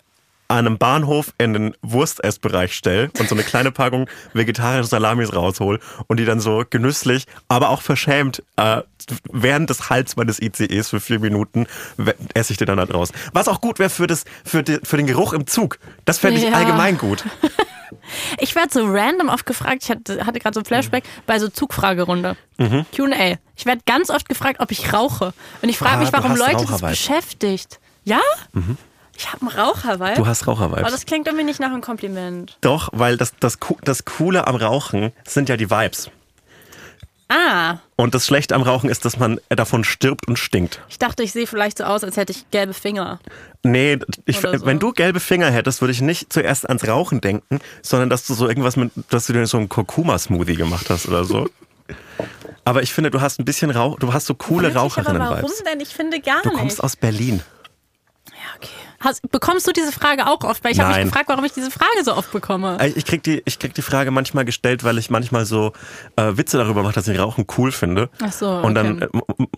[0.48, 5.80] an einem Bahnhof in den Wurstessbereich stelle und so eine kleine Packung vegetarische Salamis raushol
[6.08, 8.82] und die dann so genüsslich, aber auch verschämt äh,
[9.32, 11.68] während des Hals meines ICEs für vier Minuten
[12.34, 13.16] esse ich die dann da draußen.
[13.34, 15.80] Was auch gut wäre für, das, für, die, für den Geruch im Zug.
[16.06, 16.52] Das fände ich Ja.
[16.52, 17.24] allgemein gut.
[18.40, 21.48] Ich werde so random oft gefragt, ich hatte, hatte gerade so ein Flashback bei so
[21.50, 22.36] Zugfragerunde.
[22.96, 23.36] Q&A.
[23.56, 25.34] Ich werde ganz oft gefragt, ob ich rauche.
[25.62, 26.90] Und ich frage Ah, mich, warum Leute das Rauchervibe.
[26.92, 27.80] beschäftigt.
[28.04, 28.20] Ja?
[29.18, 30.16] Ich habe einen Raucherweib.
[30.16, 30.82] Du hast Rauchervibes.
[30.82, 32.58] Aber das klingt irgendwie nicht nach einem Kompliment.
[32.62, 36.10] Doch, weil das, das, das Coole am Rauchen sind ja die Vibes.
[37.34, 40.82] Ah, Und das Schlechte am Rauchen ist, dass man davon stirbt und stinkt.
[40.90, 43.20] ich dachte, ich sehe vielleicht so aus, als hätte ich gelbe Finger.
[43.64, 44.66] Nee, ich, so.
[44.66, 48.34] wenn du gelbe Finger hättest, würde ich nicht zuerst ans Rauchen denken, sondern dass du
[48.34, 51.48] so irgendwas mit, dass du dir so einen Kurkuma-Smoothie gemacht hast oder so.
[52.66, 55.42] Aber ich finde, du hast ein bisschen Rauch, du hast so coole Raucherinnen-Vibes.
[55.42, 55.80] Warum denn?
[55.80, 56.58] Ich finde gar Du nicht.
[56.60, 57.42] kommst aus Berlin.
[58.62, 58.70] Okay.
[59.00, 60.64] Hast, bekommst du diese Frage auch oft?
[60.64, 62.78] Weil ich habe mich gefragt, warum ich diese Frage so oft bekomme.
[62.86, 65.74] Ich ich krieg die, ich krieg die Frage manchmal gestellt, weil ich manchmal so
[66.16, 68.10] äh, Witze darüber mache, dass ich Rauchen cool finde.
[68.22, 69.08] Ach so, Und dann äh,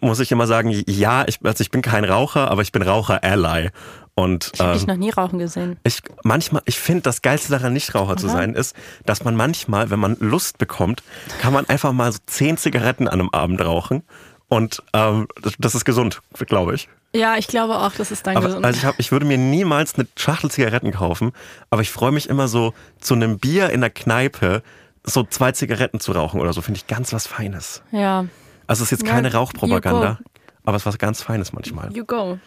[0.02, 3.72] muss ich immer sagen, ja, ich, also ich bin kein Raucher, aber ich bin Raucher-Ally.
[4.16, 5.78] Und Ich habe dich ähm, noch nie rauchen gesehen.
[5.84, 8.76] ich manchmal, ich finde, das Geilste daran, nicht Raucher zu sein, ist,
[9.06, 11.02] dass man manchmal, wenn man Lust bekommt,
[11.42, 14.04] kann man einfach mal so zehn Zigaretten an einem Abend rauchen.
[14.50, 15.28] Und ähm,
[15.58, 16.90] das ist gesund, glaube ich.
[17.16, 18.66] Ja, ich glaube auch, das ist dann Aber gesund.
[18.66, 21.32] also ich, hab, ich würde mir niemals eine Schachtel Zigaretten kaufen,
[21.70, 24.64] aber ich freue mich immer so, zu einem Bier in der Kneipe
[25.04, 27.84] so zwei Zigaretten zu rauchen oder so, finde ich ganz was Feines.
[27.92, 28.26] ja,
[28.68, 30.18] Also es ist jetzt Ja, keine Rauchpropaganda,
[30.66, 31.92] aber es ist was ganz Feines manchmal.
[31.96, 32.40] you go.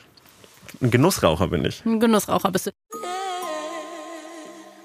[0.82, 1.84] Ein Genussraucher bin ich.
[1.86, 2.70] Ein Genussraucher bist du.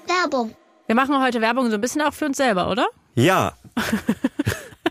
[0.06, 0.54] Werbung.
[0.86, 2.86] Wir machen heute Werbung so ein bisschen auch für uns selber, oder?
[3.14, 3.54] Ja.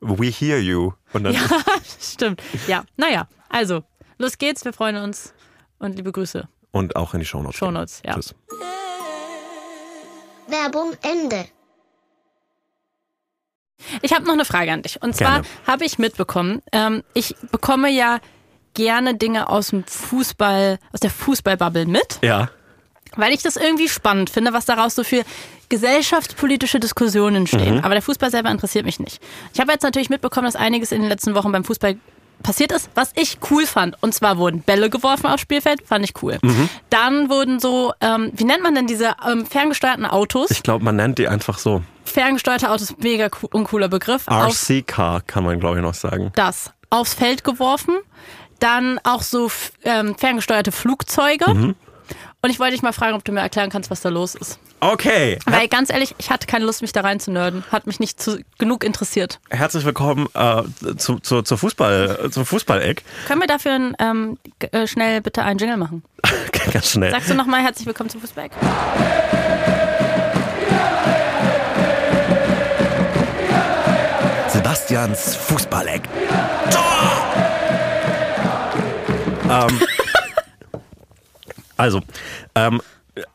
[0.00, 0.92] We hear you.
[1.12, 1.40] Und dann Ja,
[2.00, 2.42] stimmt.
[2.66, 3.82] Ja, naja, also,
[4.18, 5.32] los geht's, wir freuen uns
[5.78, 6.48] und liebe Grüße.
[6.72, 7.56] und auch in die Shownotes.
[7.58, 8.14] Shownotes, ja.
[8.14, 8.34] Tschüss.
[10.48, 11.46] Werbung Ende.
[14.02, 15.02] Ich habe noch eine Frage an dich.
[15.02, 18.18] Und zwar habe ich mitbekommen, ähm, ich bekomme ja
[18.74, 22.50] gerne Dinge aus dem Fußball, aus der Fußballbubble mit, Ja.
[23.16, 25.22] weil ich das irgendwie spannend finde, was daraus so für
[25.68, 27.76] gesellschaftspolitische Diskussionen stehen.
[27.76, 27.84] Mhm.
[27.84, 29.20] Aber der Fußball selber interessiert mich nicht.
[29.52, 31.96] Ich habe jetzt natürlich mitbekommen, dass einiges in den letzten Wochen beim Fußball
[32.42, 34.00] passiert ist, was ich cool fand.
[34.02, 36.38] Und zwar wurden Bälle geworfen aufs Spielfeld, fand ich cool.
[36.42, 36.68] Mhm.
[36.90, 40.50] Dann wurden so, ähm, wie nennt man denn diese ähm, ferngesteuerten Autos?
[40.50, 41.82] Ich glaube, man nennt die einfach so.
[42.04, 44.26] Ferngesteuerte Autos, mega cool, uncooler Begriff.
[44.28, 46.32] RC-Car kann man, glaube ich, noch sagen.
[46.34, 47.96] das aufs Feld geworfen.
[48.60, 49.50] Dann auch so
[49.82, 51.52] ähm, ferngesteuerte Flugzeuge.
[51.52, 51.74] Mhm.
[52.44, 54.58] Und ich wollte dich mal fragen, ob du mir erklären kannst, was da los ist.
[54.80, 55.38] Okay.
[55.46, 57.64] Weil ganz ehrlich, ich hatte keine Lust, mich da rein zu nerden.
[57.72, 59.40] Hat mich nicht zu, genug interessiert.
[59.48, 60.62] Herzlich willkommen äh,
[60.98, 63.02] zu, zu, zur Fußball, äh, zum Fußballeck.
[63.26, 66.02] Können wir dafür ein, ähm, äh, schnell bitte einen Jingle machen?
[66.70, 67.12] Ganz schnell.
[67.12, 68.50] Sagst du nochmal herzlich willkommen zum Fußball?
[74.48, 76.02] Sebastians Fußballeck.
[79.48, 79.80] ähm,
[81.76, 82.02] also,
[82.54, 82.80] ähm,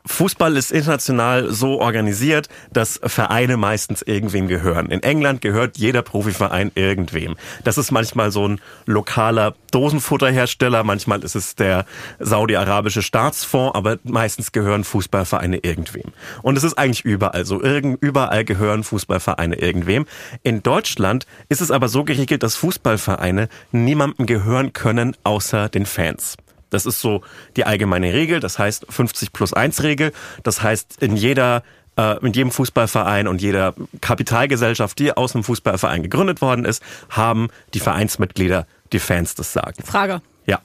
[0.06, 4.88] Fußball ist international so organisiert, dass Vereine meistens irgendwem gehören.
[4.88, 7.38] In England gehört jeder Profiverein irgendwem.
[7.64, 11.86] Das ist manchmal so ein lokaler Dosenfutterhersteller, manchmal ist es der
[12.20, 16.12] saudi-arabische Staatsfonds, aber meistens gehören Fußballvereine irgendwem.
[16.42, 17.62] Und es ist eigentlich überall so.
[17.62, 20.06] Irgend, überall gehören Fußballvereine irgendwem.
[20.44, 26.36] In Deutschland ist es aber so geregelt, dass Fußballvereine niemandem gehören können außer den Fans.
[26.70, 27.22] Das ist so
[27.55, 30.11] die allgemeine Regel, das heißt 50 plus 1 Regel.
[30.43, 31.63] Das heißt, in jeder
[31.97, 37.49] äh, in jedem Fußballverein und jeder Kapitalgesellschaft, die aus einem Fußballverein gegründet worden ist, haben
[37.74, 39.84] die Vereinsmitglieder, die Fans das Sagen.
[39.84, 40.22] Frage.
[40.45, 40.61] Ja.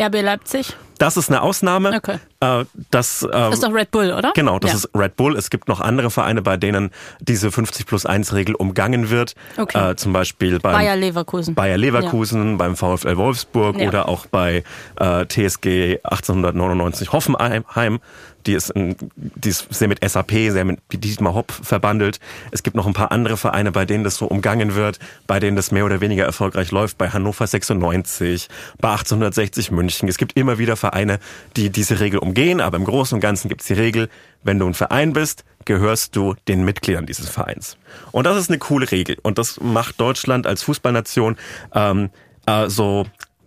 [0.00, 0.76] RB Leipzig?
[1.04, 1.92] Das ist eine Ausnahme.
[1.96, 2.18] Okay.
[2.40, 4.32] Äh, das, ähm, Das ist doch Red Bull, oder?
[4.34, 4.76] Genau, das ja.
[4.78, 5.36] ist Red Bull.
[5.36, 6.90] Es gibt noch andere Vereine, bei denen
[7.20, 9.34] diese 50 plus 1 Regel umgangen wird.
[9.58, 9.90] Okay.
[9.90, 11.54] Äh, zum Beispiel beim Bayer Leverkusen.
[11.54, 13.88] Bayer Leverkusen, beim VfL Wolfsburg Ja.
[13.88, 14.64] oder auch bei
[14.98, 18.00] äh, TSG 1899 Hoffenheim.
[18.46, 22.20] Die ist, in, die ist sehr mit SAP, sehr mit Dietmar Hopp verbandelt.
[22.50, 25.56] Es gibt noch ein paar andere Vereine, bei denen das so umgangen wird, bei denen
[25.56, 26.98] das mehr oder weniger erfolgreich läuft.
[26.98, 28.48] Bei Hannover 96,
[28.80, 30.08] bei 1860 München.
[30.10, 31.18] Es gibt immer wieder Vereine, Vereine,
[31.56, 34.08] die diese Regel umgehen, aber im Großen und Ganzen gibt es die Regel,
[34.44, 37.76] wenn du ein Verein bist, gehörst du den Mitgliedern dieses Vereins.
[38.12, 39.16] Und das ist eine coole Regel.
[39.22, 41.36] Und das macht Deutschland als Fußballnation
[41.74, 42.10] ähm,
[42.46, 43.06] äh, so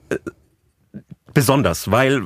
[0.10, 0.18] äh,
[1.34, 2.24] besonders, weil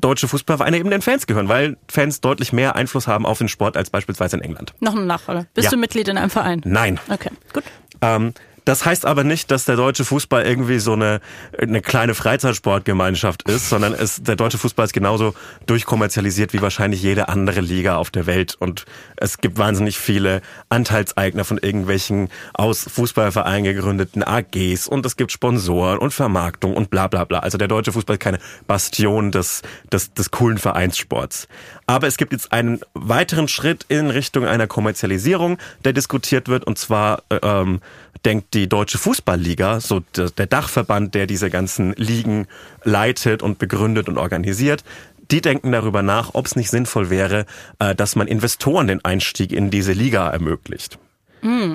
[0.00, 3.76] deutsche Fußballvereine eben den Fans gehören, weil Fans deutlich mehr Einfluss haben auf den Sport
[3.76, 4.74] als beispielsweise in England.
[4.80, 5.46] Noch eine Nachfrage.
[5.54, 5.70] Bist Ja.
[5.70, 6.62] du Mitglied in einem Verein?
[6.64, 6.98] Nein.
[7.08, 7.62] Okay, gut.
[8.00, 8.32] Ähm,
[8.64, 11.20] das heißt aber nicht, dass der deutsche Fußball irgendwie so eine,
[11.58, 15.34] eine kleine Freizeitsportgemeinschaft ist, sondern es, der deutsche Fußball ist genauso
[15.66, 18.56] durchkommerzialisiert wie wahrscheinlich jede andere Liga auf der Welt.
[18.58, 18.86] Und
[19.16, 20.40] es gibt wahnsinnig viele
[20.70, 27.08] Anteilseigner von irgendwelchen aus Fußballvereinen gegründeten AGs und es gibt Sponsoren und Vermarktung und bla
[27.08, 27.40] bla bla.
[27.40, 29.62] Also der deutsche Fußball ist keine Bastion des,
[29.92, 31.48] des, des coolen Vereinssports.
[31.86, 36.64] Aber es gibt jetzt einen weiteren Schritt in Richtung einer Kommerzialisierung, der diskutiert wird.
[36.64, 37.80] Und zwar äh, ähm,
[38.24, 42.46] denkt die Deutsche Fußballliga, so der, Dachverband, der diese ganzen Ligen
[42.84, 44.82] leitet und begründet und organisiert,
[45.30, 47.46] die denken darüber nach, ob es nicht sinnvoll wäre,
[47.78, 50.98] äh, dass man Investoren den Einstieg in diese Liga ermöglicht.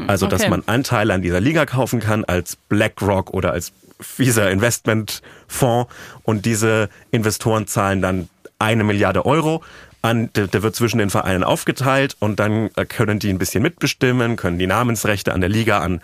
[0.08, 0.50] Also, dass okay.
[0.50, 5.94] man Anteile an dieser Liga kaufen kann als BlackRock oder als fieser Investmentfonds
[6.24, 9.64] und diese Investoren zahlen dann eine Milliarde Euro
[10.02, 13.62] an, der, der wird zwischen den Vereinen aufgeteilt und dann äh, können die ein bisschen
[13.64, 16.02] mitbestimmen, können die Namensrechte an der Liga an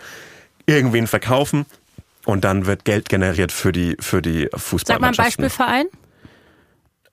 [0.66, 1.64] irgendwen verkaufen
[2.24, 5.44] und dann wird Geld generiert für die für die Sag mal ein Fußballmannschaften.
[5.44, 5.86] Beispielverein,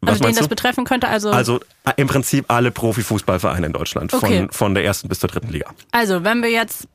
[0.01, 1.07] Was also den das betreffen könnte.
[1.07, 4.39] Also, also, Also äh, im Prinzip alle Profifußballvereine in Deutschland Okay.
[4.41, 5.71] von von der ersten bis zur dritten Liga.
[6.23, 6.87] wenn wir jetzt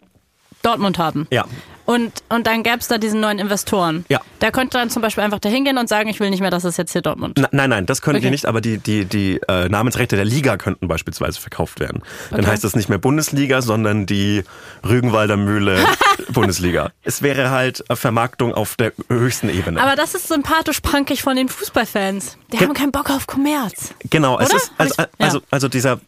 [0.63, 1.27] Dortmund haben.
[1.31, 1.45] Ja.
[1.85, 4.05] Und, und dann gäbe es da diesen neuen Investoren.
[4.11, 4.21] Ja.
[4.43, 6.65] Der könnte dann zum Beispiel einfach da hingehen und sagen, ich will nicht mehr, dass
[6.65, 7.39] es jetzt hier Dortmund.
[7.41, 8.31] Na, nein, nein, das können die Okay.
[8.31, 12.03] nicht, aber die, die, die äh, Namensrechte der Liga könnten beispielsweise verkauft werden.
[12.31, 12.51] Dann Okay.
[12.51, 14.45] heißt es nicht mehr Bundesliga, sondern die
[14.87, 15.83] Rügenwalder Mühle
[16.29, 16.91] Bundesliga.
[17.05, 19.81] Es wäre halt äh, Vermarktung auf der höchsten Ebene.
[19.83, 22.37] Aber das ist sympathisch punkig von den Fußballfans.
[22.53, 23.95] Die haben keinen Bock auf Kommerz.
[24.11, 24.57] Genau, es Oder?
[24.57, 26.01] ist also, also, also dieser,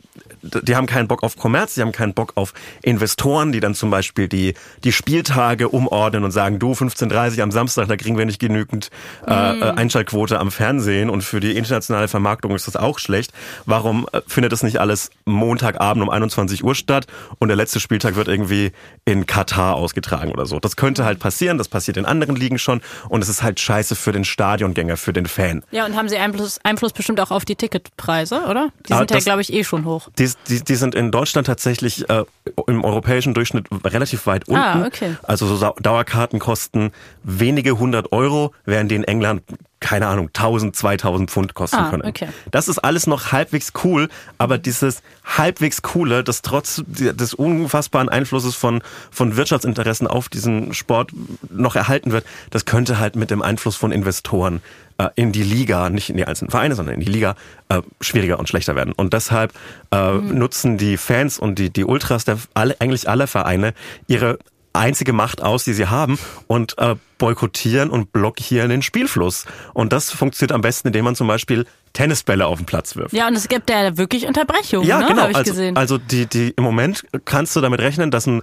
[0.43, 3.91] die haben keinen Bock auf Kommerz, die haben keinen Bock auf Investoren, die dann zum
[3.91, 8.41] Beispiel die, die Spieltage umordnen und sagen, du 15.30 am Samstag, da kriegen wir nicht
[8.41, 8.91] genügend
[9.27, 9.63] äh, Mm.
[9.63, 13.33] äh, Einschaltquote am Fernsehen und für die internationale Vermarktung ist das auch schlecht.
[13.67, 17.07] Warum äh, findet das nicht alles Montagabend um 21 Uhr statt
[17.39, 18.73] und der letzte Spieltag wird irgendwie
[19.05, 20.59] in Katar ausgetragen oder so?
[20.61, 23.95] Das könnte halt passieren, das passiert in anderen Ligen schon und es ist halt scheiße
[23.97, 25.63] für den Stadiongänger, für den Fan.
[25.71, 28.69] Ja, und haben sie Einfluss, Einfluss bestimmt auch auf die Ticketpreise, oder?
[28.89, 30.09] Die Ah, sind ja, glaube ich, eh schon hoch.
[30.19, 32.25] Die, die, die sind in Deutschland tatsächlich äh,
[32.67, 34.61] im europäischen Durchschnitt relativ weit unten.
[34.61, 35.17] Ah, okay.
[35.23, 39.43] Also so Dauerkarten kosten wenige hundert Euro, während die in England
[39.81, 42.03] keine Ahnung, 1000, 2000 Pfund kosten Ah, können.
[42.07, 42.29] okay.
[42.51, 48.55] Das ist alles noch halbwegs cool, aber dieses halbwegs coole, das trotz des unfassbaren Einflusses
[48.55, 51.13] von, von Wirtschaftsinteressen auf diesen Sport
[51.49, 54.61] noch erhalten wird, das könnte halt mit dem Einfluss von Investoren
[55.01, 57.35] äh, in die Liga, nicht in die einzelnen Vereine, sondern in die Liga,
[57.69, 58.93] äh, schwieriger und schlechter werden.
[58.93, 59.53] Und deshalb
[59.91, 63.73] äh, nutzen die Fans und die, die Ultras der alle, eigentlich aller Vereine
[64.07, 64.39] ihre
[64.73, 69.47] einzige Macht aus, die sie haben und äh, boykottieren und blockieren den Spielfluss.
[69.75, 73.13] Und das funktioniert am besten, indem man zum Beispiel Tennisbälle auf den Platz wirft.
[73.13, 75.07] Ja, und es gibt ja wirklich Unterbrechungen, Ja, ne?
[75.09, 75.23] genau.
[75.23, 75.77] Habe ich also, gesehen.
[75.77, 78.43] also die, die im Moment kannst du damit rechnen, dass ein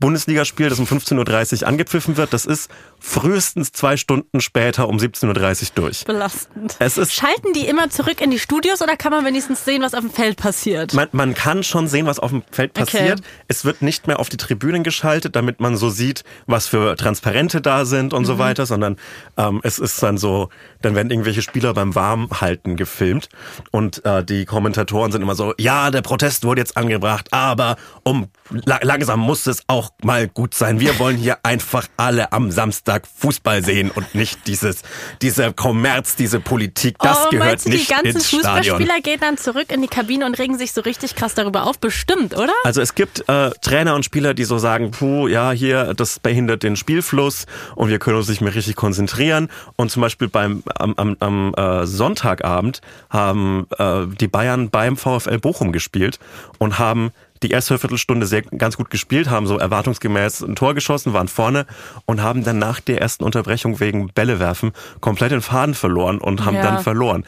[0.00, 2.70] Bundesligaspiel, das um 15.30 Uhr angepfiffen wird, das ist
[3.00, 6.04] frühestens zwei Stunden später um 17.30 Uhr durch.
[6.04, 6.76] Belastend.
[6.78, 9.94] Es ist- Schalten die immer zurück in die Studios oder kann man wenigstens sehen, was
[9.94, 10.94] auf dem Feld passiert?
[10.94, 12.84] Man, man kann schon sehen, was auf dem Feld Okay.
[12.98, 13.20] passiert.
[13.48, 17.60] Es wird nicht mehr auf die Tribünen geschaltet, damit man so sieht, was für Transparente
[17.60, 18.26] da sind und Mhm.
[18.26, 18.96] so weiter, sondern
[19.36, 20.48] ähm, es ist dann so,
[20.82, 23.28] dann werden irgendwelche Spieler beim Warmhalten gefilmt
[23.72, 28.28] und äh, die Kommentatoren sind immer so, ja, der Protest wurde jetzt angebracht, aber um
[28.50, 30.80] la langsam muss es auch mal gut sein.
[30.80, 34.82] Wir wollen hier einfach alle am Samstag Fußball sehen und nicht dieses,
[35.22, 38.42] dieser Kommerz, diese Politik, das oh, gehört du, nicht die ganzen ins Stadion.
[38.42, 41.78] Fußballspieler gehen dann zurück in die Kabine und regen sich so richtig krass darüber auf?
[41.78, 42.52] Bestimmt, oder?
[42.64, 46.62] Also es gibt äh, Trainer und Spieler, die so sagen, puh, ja, hier, das behindert
[46.62, 49.48] den Spielfluss und wir können uns nicht mehr richtig konzentrieren.
[49.76, 52.80] Und zum Beispiel beim am, am, am äh, Sonntagabend
[53.10, 56.18] haben äh, die Bayern beim VfL Bochum gespielt
[56.58, 57.12] und haben
[57.42, 61.66] die erste Viertelstunde sehr ganz gut gespielt, haben so erwartungsgemäß ein Tor geschossen, waren vorne
[62.06, 66.44] und haben dann nach der ersten Unterbrechung wegen Bälle werfen komplett den Faden verloren und
[66.44, 66.62] haben Ja.
[66.62, 67.24] dann verloren.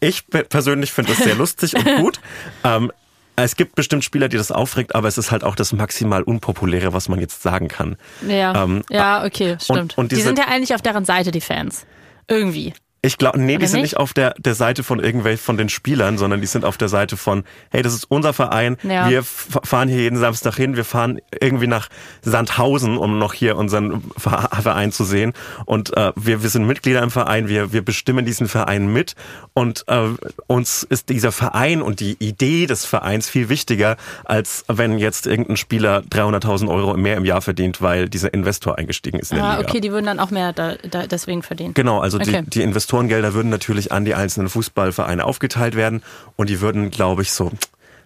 [0.00, 2.20] Ich pe- persönlich finde das sehr lustig und gut.
[2.64, 2.90] Ähm,
[3.34, 6.92] es gibt bestimmt Spieler, die das aufregt, aber es ist halt auch das maximal Unpopuläre,
[6.92, 7.96] was man jetzt sagen kann.
[8.28, 9.96] Ja, Ähm, ja okay, stimmt.
[9.96, 11.86] und die diese- sind ja eigentlich auf deren Seite, die Fans.
[12.28, 12.74] Irgendwie.
[13.04, 13.92] Ich glaube, nee, die Oder sind nicht?
[13.94, 16.88] nicht auf der, der Seite von irgendwelchen von den Spielern, sondern die sind auf der
[16.88, 19.10] Seite von, hey, das ist unser Verein, Ja.
[19.10, 21.88] wir fahren hier jeden Samstag hin, wir fahren irgendwie nach
[22.22, 25.32] Sandhausen, um noch hier unseren Ver- Verein zu sehen.
[25.66, 29.14] Und äh, wir, wir sind Mitglieder im Verein, wir, wir bestimmen diesen Verein mit
[29.52, 30.08] und äh,
[30.46, 35.56] uns ist dieser Verein und die Idee des Vereins viel wichtiger, als wenn jetzt irgendein
[35.56, 39.58] Spieler 300.000 Euro mehr im Jahr verdient, weil dieser Investor eingestiegen ist in der Ah,
[39.60, 41.74] okay, die würden dann auch mehr da, da deswegen verdienen.
[41.74, 42.42] Genau, also Okay.
[42.44, 42.62] die, die
[42.92, 46.02] Investorengelder würden natürlich an die einzelnen Fußballvereine aufgeteilt werden
[46.36, 47.50] und die würden, glaube ich, so,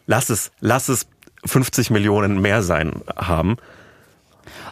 [0.06, 1.08] lass es, lass es
[1.44, 3.56] 50 Millionen mehr sein haben.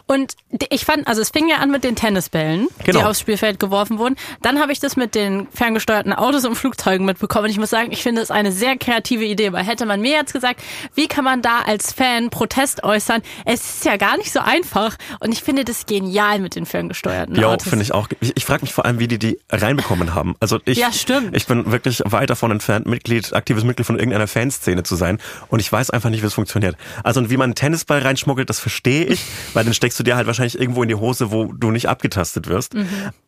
[0.07, 0.33] Und
[0.69, 2.99] ich fand, also es fing ja an mit den Tennisbällen, Genau.
[2.99, 4.15] die aufs Spielfeld geworfen wurden.
[4.41, 7.45] Dann habe ich das mit den ferngesteuerten Autos und Flugzeugen mitbekommen.
[7.45, 10.11] Und ich muss sagen, ich finde es eine sehr kreative Idee, weil hätte man mir
[10.13, 10.61] jetzt gesagt,
[10.93, 13.21] wie kann man da als Fan Protest äußern?
[13.45, 14.95] Es ist ja gar nicht so einfach.
[15.19, 17.67] Und ich finde das genial mit den ferngesteuerten Ja, Autos.
[17.69, 18.07] finde ich auch.
[18.19, 20.35] Ich, ich frage mich vor allem, wie die die reinbekommen haben.
[20.39, 21.35] Also ich, Ja, stimmt.
[21.35, 25.59] ich bin wirklich weit davon entfernt, Mitglied, aktives Mitglied von irgendeiner Fanszene zu sein und
[25.59, 26.75] ich weiß einfach nicht, wie es funktioniert.
[27.03, 29.21] Also und wie man einen Tennisball reinschmuggelt, das verstehe ich,
[29.53, 32.47] weil dann steckst du dir halt wahrscheinlich irgendwo in die Hose, wo du nicht abgetastet
[32.47, 32.73] wirst.
[32.73, 32.87] Mhm.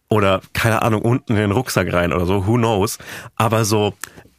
[0.09, 2.97] Oder, keine Ahnung, unten in den Rucksack rein oder so, who knows.
[3.35, 3.93] Aber so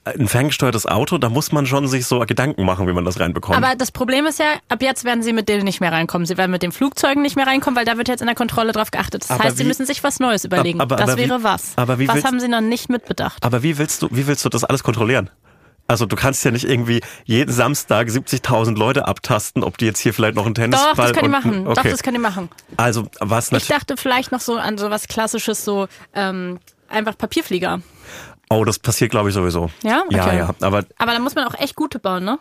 [0.04, 3.58] ein ferngesteuertes Auto, da muss man schon sich so Gedanken machen, wie man das reinbekommt.
[3.58, 6.24] Aber das Problem ist ja, ab jetzt werden sie mit denen nicht mehr reinkommen.
[6.24, 8.72] Sie werden mit den Flugzeugen nicht mehr reinkommen, weil da wird jetzt in der Kontrolle
[8.72, 9.24] drauf geachtet.
[9.24, 10.80] Das Aber heißt, sie wie- müssen sich was Neues überlegen.
[10.80, 11.72] aber- das aber wie- wäre was.
[11.76, 13.44] aber wie was willst- haben sie noch nicht mitbedacht?
[13.44, 15.28] Aber wie willst du, wie willst du das alles kontrollieren?
[15.88, 20.12] Also du kannst ja nicht irgendwie jeden Samstag 70.000 Leute abtasten, ob die jetzt hier
[20.12, 21.66] vielleicht noch einen Tennisball Doch, das können die machen.
[21.66, 21.74] Okay.
[21.82, 22.50] Doch, das können die machen.
[22.76, 27.80] also was Ich dachte vielleicht noch so an so was Klassisches, so ähm, einfach Papierflieger.
[28.50, 29.70] Oh, das passiert glaube ich sowieso.
[29.82, 30.02] Ja?
[30.10, 30.36] Ja, Okay.
[30.38, 30.50] ja.
[30.60, 32.38] Aber Aber da muss man auch echt gute bauen, ne?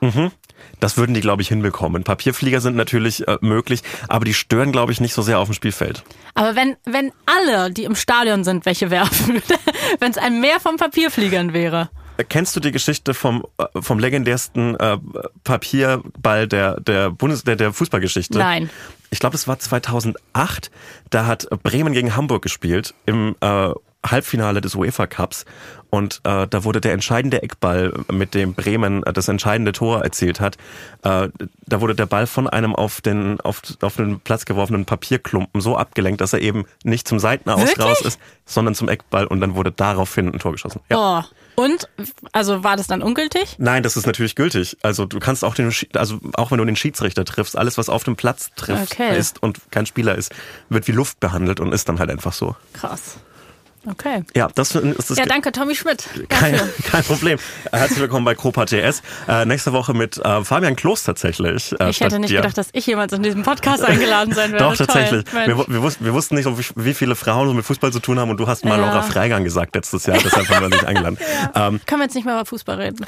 [0.81, 2.03] das würden die glaube ich hinbekommen.
[2.03, 5.53] Papierflieger sind natürlich äh, möglich, aber die stören glaube ich nicht so sehr auf dem
[5.53, 6.03] Spielfeld.
[6.33, 9.41] Aber wenn, wenn alle, die im Stadion sind, welche werfen,
[9.99, 11.89] wenn es ein Meer von Papierfliegern wäre.
[12.29, 14.97] Kennst du die Geschichte vom äh, vom legendärsten äh,
[15.43, 18.37] Papierball der der Bundes der, der Fußballgeschichte?
[18.37, 18.69] Nein.
[19.09, 20.71] Ich glaube, das war 2008.
[21.09, 23.71] Da hat Bremen gegen Hamburg gespielt im äh,
[24.05, 25.45] Halbfinale des UEFA Cups
[25.89, 30.39] und äh, da wurde der entscheidende Eckball, mit dem Bremen äh, das entscheidende Tor erzielt
[30.39, 30.57] hat,
[31.03, 31.29] äh,
[31.65, 35.77] da wurde der Ball von einem auf den auf, auf den Platz geworfenen Papierklumpen so
[35.77, 37.85] abgelenkt, dass er eben nicht zum Seitenaus Wirklich?
[37.85, 40.81] raus ist, sondern zum Eckball und dann wurde daraufhin ein Tor geschossen.
[40.89, 41.19] Ja.
[41.19, 41.35] Oh.
[41.59, 41.89] Und,
[42.33, 43.55] also war das dann ungültig?
[43.57, 44.77] Nein, das ist natürlich gültig.
[44.83, 48.03] Also du kannst auch den, also auch wenn du den Schiedsrichter triffst, alles was auf
[48.03, 49.17] dem Platz trifft Okay.
[49.17, 50.31] ist und kein Spieler ist,
[50.69, 52.55] wird wie Luft behandelt und ist dann halt einfach so.
[52.73, 53.17] Krass.
[53.89, 54.23] Okay.
[54.35, 56.03] Ja, das ist das Ja, danke, Tommy Schmidt.
[56.27, 56.59] kein,
[56.91, 57.39] kein Problem.
[57.71, 59.01] Herzlich willkommen bei Copa TS.
[59.29, 61.73] Äh, nächste Woche mit äh, Fabian Kloß tatsächlich.
[61.79, 62.37] Äh, Ich hätte nicht dir.
[62.41, 64.65] gedacht, dass ich jemals in diesem Podcast eingeladen sein werde.
[64.65, 65.23] Doch, tatsächlich.
[65.23, 65.47] Toll.
[65.47, 68.37] Wir, wir, wussten, wir wussten nicht, wie, viele Frauen mit Fußball zu tun haben und
[68.37, 68.85] du hast mal Ja.
[68.87, 71.17] Laura Freigang gesagt letztes Jahr, deshalb haben wir dich eingeladen.
[71.55, 73.05] Ähm, Können wir jetzt nicht mehr über Fußball reden?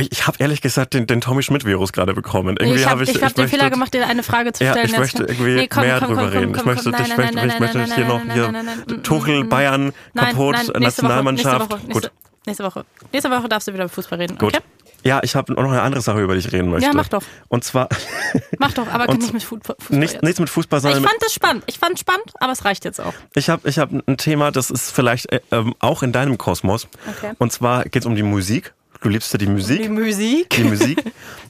[0.00, 2.56] Ich ich habe ehrlich gesagt den, den Tommy Schmidt-Virus gerade bekommen.
[2.58, 4.64] Irgendwie ich habe hab ich, ich hab den möchte- Fehler gemacht, dir eine Frage zu
[4.64, 4.86] Ja, stellen.
[4.86, 6.54] ich Jetzt- möchte irgendwie komm, mehr komm, drüber komm, reden.
[6.54, 11.60] Ich möchte, ich nein, nein, ich möchte hier noch hier Tuchel, Bayern, kaputt, Nationalmannschaft.
[11.70, 12.10] Nächste Woche, Gut,
[12.46, 12.84] nächste, Woche.
[13.12, 14.38] Nächste Woche darfst du wieder über Fußball reden.
[14.38, 14.54] gut.
[14.56, 14.64] Okay?
[15.02, 16.86] Ja, ich habe noch eine andere Sache, über die ich reden möchte.
[16.86, 17.22] Ja, mach doch.
[17.48, 17.88] Und zwar
[18.58, 19.98] Mach doch, aber nicht mit Fu- Fußball.
[19.98, 21.64] nicht, nichts mit Fußball, sondern ich fand das spannend.
[21.68, 23.14] Ich fand spannend, aber es reicht jetzt auch.
[23.34, 26.86] ich habe ich hab ein Thema, das ist vielleicht äh, ähm, auch in deinem Kosmos.
[27.16, 27.32] Okay.
[27.38, 28.74] Und zwar geht es um die Musik.
[29.00, 29.82] Du liebst ja die Musik.
[29.82, 30.50] Die Musik.
[30.50, 31.02] die Musik.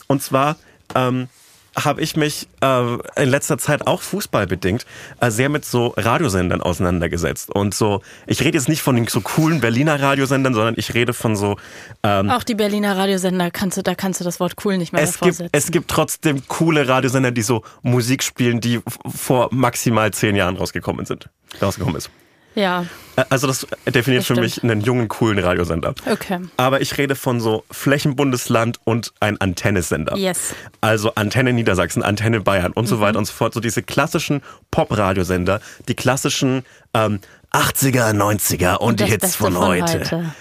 [0.07, 0.57] Und zwar
[0.95, 1.29] ähm,
[1.77, 4.87] habe ich mich äh, in letzter Zeit auch fußballbedingt
[5.21, 7.51] äh, sehr mit so Radiosendern auseinandergesetzt.
[7.51, 11.13] Und so, ich rede jetzt nicht von den so coolen Berliner Radiosendern, sondern ich rede
[11.13, 11.57] von so,
[12.03, 15.03] ähm, Auch die Berliner Radiosender, kannst du, da kannst du das Wort cool nicht mehr
[15.03, 20.37] es gibt, es gibt trotzdem coole Radiosender, die so Musik spielen, die vor maximal zehn
[20.37, 21.29] Jahren rausgekommen sind.
[21.61, 22.11] Rausgekommen ist.
[22.55, 22.85] Ja,
[23.29, 25.95] Also das definiert Das für mich einen jungen, coolen Radiosender.
[26.11, 26.41] okay.
[26.57, 30.17] Aber ich rede von so Flächenbundesland und ein Antennesender.
[30.17, 30.55] Yes.
[30.81, 33.01] Also Antenne Niedersachsen, Antenne Bayern und so Mhm.
[33.01, 33.55] weiter und so fort.
[33.55, 37.21] So diese klassischen Pop-Radiosender, die klassischen ähm,
[37.53, 40.01] 80er, 90er und, Und die Hits von, von heute.
[40.01, 40.33] heute.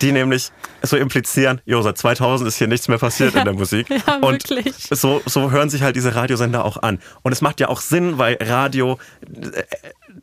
[0.00, 0.52] Die nämlich
[0.82, 3.88] so implizieren, jo, seit 2000 ist hier nichts mehr passiert in der Musik.
[4.06, 4.74] ja, und wirklich.
[4.90, 6.98] so, so hören sich halt diese Radiosender auch an.
[7.22, 9.62] Und es macht ja auch Sinn, weil Radio, äh,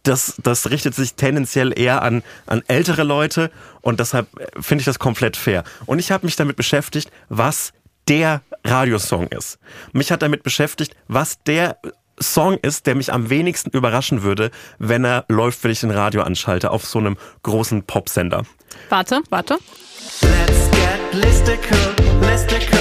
[0.01, 3.51] das, das richtet sich tendenziell eher an, an ältere Leute
[3.81, 5.63] und deshalb äh, finde ich das komplett fair.
[5.85, 7.73] Und ich habe mich damit beschäftigt, was
[8.07, 9.59] der Radiosong ist.
[9.91, 11.77] Mich hat damit beschäftigt, was der
[12.19, 16.21] Song ist, der mich am wenigsten überraschen würde, wenn er läuft, wenn ich den Radio
[16.21, 18.43] anschalte auf so einem großen Popsender.
[18.89, 19.57] Warte, warte.
[20.21, 22.79] Let's get listicle, listicle.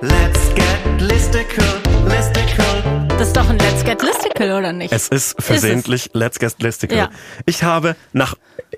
[0.00, 1.64] Let's get listicle,
[2.08, 3.10] listicle.
[3.18, 4.92] Das ist doch ein Let's Get Listicle, oder nicht?
[4.92, 6.96] Es ist versehentlich Let's Get Listicle.
[6.96, 7.10] Ja.
[7.44, 8.34] Ich habe nach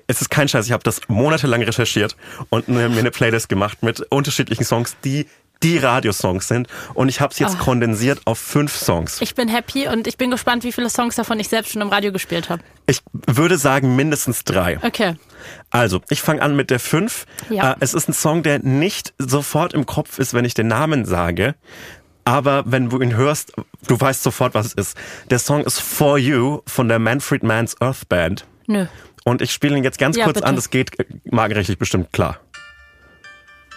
[0.07, 2.15] es ist kein Scheiß, ich habe das monatelang recherchiert
[2.49, 5.27] und mir eine Playlist gemacht mit unterschiedlichen Songs, die
[5.63, 6.67] die Radiosongs sind.
[6.93, 9.21] Und ich habe es jetzt kondensiert auf fünf Songs.
[9.21, 11.89] Ich bin happy und ich bin gespannt, wie viele Songs davon ich selbst schon im
[11.89, 12.61] Radio gespielt habe.
[12.85, 14.77] Ich würde sagen mindestens drei.
[14.83, 15.15] Okay.
[15.69, 17.25] Also, ich fange an mit der 5.
[17.49, 17.71] Ja.
[17.71, 21.05] Äh, es ist ein Song, der nicht sofort im Kopf ist, wenn ich den Namen
[21.05, 21.55] sage.
[22.25, 23.53] Aber wenn du ihn hörst,
[23.87, 24.97] du weißt sofort, was es ist.
[25.29, 28.45] Der Song ist For You von der Manfred Mann's Earth Band.
[28.67, 28.85] Nö.
[29.25, 30.47] Und ich spiele ihn jetzt ganz Ja, kurz bitte.
[30.47, 30.55] an.
[30.55, 32.39] Das geht äh, magenrechtlich bestimmt klar.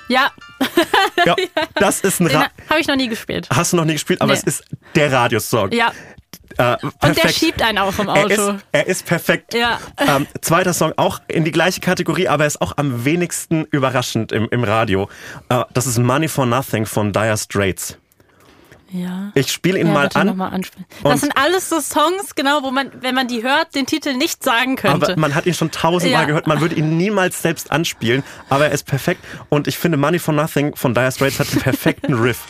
[0.09, 0.31] Ja,
[1.27, 1.35] Ja,
[1.75, 3.49] das ist ein den Ra habe ich noch nie gespielt.
[3.53, 4.39] Hast du noch nie gespielt, aber Nee.
[4.39, 5.73] es ist der Radiosong.
[5.73, 5.93] Ja.
[6.59, 8.29] Äh, Und der schiebt einen auch im Er Auto.
[8.53, 9.53] ist, er ist perfekt.
[9.53, 9.79] Ja.
[9.99, 14.33] Ähm, zweiter Song auch in die gleiche Kategorie, aber er ist auch am wenigsten überraschend
[14.33, 15.09] im, im Radio.
[15.49, 17.99] Äh, das ist Money for Nothing von Dire Straits.
[18.97, 19.31] Ja.
[19.35, 20.61] Ich spiele ihn ja, mal an, mal
[21.03, 24.43] Das sind alles so Songs, genau, wo man, wenn man die hört, den Titel nicht
[24.43, 25.07] sagen könnte.
[25.13, 26.27] aber man hat ihn schon tausendmal Ja.
[26.27, 26.47] gehört.
[26.47, 29.23] Man würde ihn niemals selbst anspielen, aber er ist perfekt.
[29.49, 32.41] Und ich finde Money for Nothing von Dire Straits hat den perfekten Riff.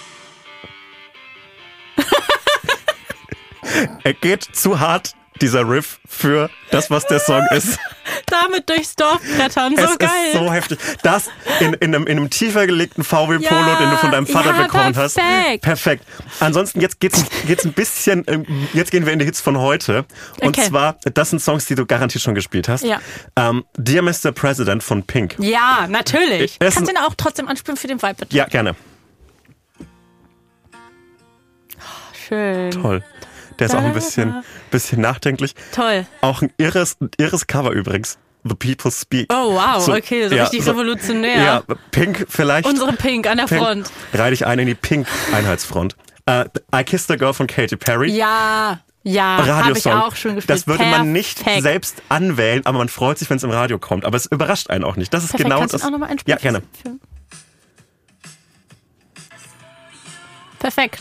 [4.05, 7.79] er geht zu hart, dieser Riff, für das, was der Song ist.
[8.27, 10.09] Damit durchs Dorf brettern, so es geil.
[10.29, 10.79] ist so heftig.
[11.03, 11.29] Das
[11.61, 14.55] in, in, einem, in einem tiefer gelegten VW Polo, Ja, den du von deinem Vater
[14.57, 15.15] ja, bekommen hast.
[15.17, 15.63] perfekt.
[15.63, 16.05] Perfekt.
[16.41, 20.05] Ansonsten jetzt geht's geht's ein bisschen ähm, jetzt gehen wir in die Hits von heute
[20.41, 20.69] und Okay.
[20.69, 22.85] zwar das sind Songs, die du garantiert schon gespielt hast.
[22.85, 23.01] Ja.
[23.37, 24.33] Ähm, Dear Mr.
[24.33, 25.37] President von Pink.
[25.39, 26.57] ja, natürlich.
[26.61, 28.37] Es- Kannst du den auch trotzdem anspielen für den Vibe, bitte?
[28.37, 28.75] Ja, gerne.
[32.29, 32.71] Schön.
[32.73, 33.05] Toll.
[33.59, 35.55] Der ist auch ein bisschen bisschen nachdenklich.
[35.73, 36.07] Toll.
[36.21, 38.19] Auch ein irres irres Cover übrigens.
[38.49, 39.33] The People Speak.
[39.33, 41.43] Oh, wow, okay, so richtig revolutionär.
[41.43, 42.69] Ja, Pink vielleicht.
[42.69, 43.61] Unsere Pink an der Pink.
[43.61, 43.91] Front.
[44.13, 45.97] Reih dich ein in die Pink-Einheitsfront.
[46.27, 46.45] Äh,
[46.75, 48.13] I Kissed a Girl von Katy Perry.
[48.13, 50.51] Ja, ja, habe ich auch schon gespielt.
[50.51, 51.63] Das würde man nicht Perfekt.
[51.63, 54.05] selbst anwählen, aber man freut sich, wenn es im Radio kommt.
[54.05, 55.15] Aber es überrascht einen auch nicht.
[55.15, 55.49] Das ist Perfekt.
[55.49, 55.87] genau Kannst du das.
[55.87, 56.39] auch nochmal ja, einspielen?
[56.41, 56.63] gerne.
[60.59, 61.01] Perfekt.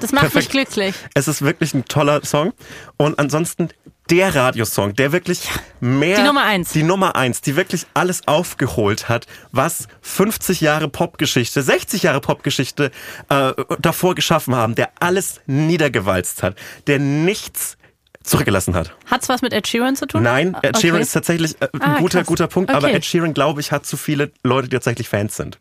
[0.00, 0.50] Das macht mich Perfekt.
[0.50, 0.94] glücklich.
[1.14, 2.52] Es ist wirklich ein toller Song.
[2.96, 3.68] Und ansonsten
[4.10, 5.48] der Radiosong, der wirklich
[5.78, 6.16] mehr.
[6.16, 6.70] Die Nummer eins.
[6.72, 12.90] Die Nummer eins, die wirklich alles aufgeholt hat, was 50 Jahre Popgeschichte, 60 Jahre Popgeschichte
[13.28, 16.56] äh, davor geschaffen haben, der alles niedergewalzt hat,
[16.88, 17.76] der nichts
[18.24, 18.94] zurückgelassen hat.
[19.08, 20.22] Hat's was mit Ed Sheeran zu tun?
[20.22, 20.80] Nein, Ed Okay.
[20.80, 22.26] Sheeran ist tatsächlich äh, ein Ah, guter, krass.
[22.26, 22.96] guter Punkt, aber Okay.
[22.96, 25.58] Ed Sheeran, glaube ich, hat zu viele Leute, die tatsächlich Fans sind.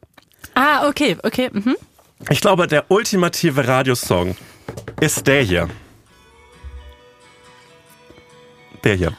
[0.55, 1.49] Ah, okay, okay.
[1.53, 1.75] Mhm.
[2.29, 4.35] Ich glaube, der ultimative Radiosong
[4.99, 5.69] ist der hier.
[8.83, 9.13] Der hier.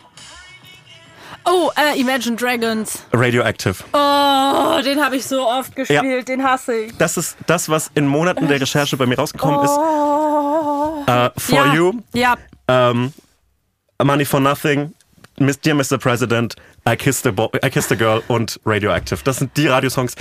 [1.46, 3.02] Oh, äh, Imagine Dragons.
[3.12, 3.76] Radioactive.
[3.92, 6.96] Oh, den habe ich so oft gespielt, den hasse ich.
[6.98, 9.70] Das ist das, was in Monaten der Recherche bei mir rausgekommen ist.
[11.08, 11.64] Äh, For Oh.
[11.66, 11.74] ja.
[11.74, 12.34] You, Ja,
[12.68, 13.12] ähm,
[14.02, 14.92] Money for Nothing,
[15.38, 15.96] Dear Mr.
[15.98, 16.54] President,
[16.88, 19.20] I Kissed, a Bo I Kissed a Girl und Radioactive.
[19.24, 20.14] Das sind die Radiosongs.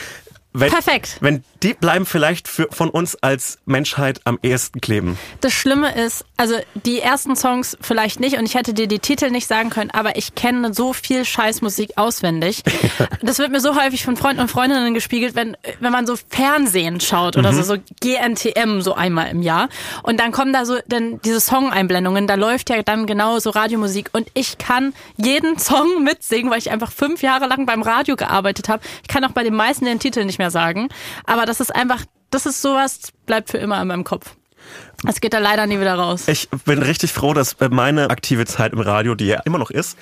[0.52, 1.18] Wenn, Perfekt.
[1.22, 5.20] Wenn die bleiben vielleicht für, von uns als Menschheit am ehesten kleben.
[5.42, 9.30] das Schlimme ist, also die ersten Songs vielleicht nicht und ich hätte dir die Titel
[9.30, 12.64] nicht sagen können, aber ich kenne so viel Scheißmusik auswendig.
[13.22, 17.02] Das wird mir so häufig von Freunden und Freundinnen gespiegelt, wenn, wenn man so Fernsehen
[17.02, 19.68] schaut oder so, so GNTM so einmal im Jahr.
[20.04, 24.10] Und dann kommen da so dann diese Song-Einblendungen, da läuft ja dann genau so Radiomusik
[24.14, 28.70] und ich kann jeden Song mitsingen, weil ich einfach fünf Jahre lang beim Radio gearbeitet
[28.70, 28.82] habe.
[29.02, 30.90] Ich kann auch bei den meisten den Titel nicht mehr sagen.
[31.26, 34.36] Aber das ist einfach, das ist sowas, bleibt für immer in meinem Kopf.
[35.08, 36.28] Es geht da leider nie wieder raus.
[36.28, 39.98] Ich bin richtig froh, dass meine aktive Zeit im Radio, die ja immer noch ist,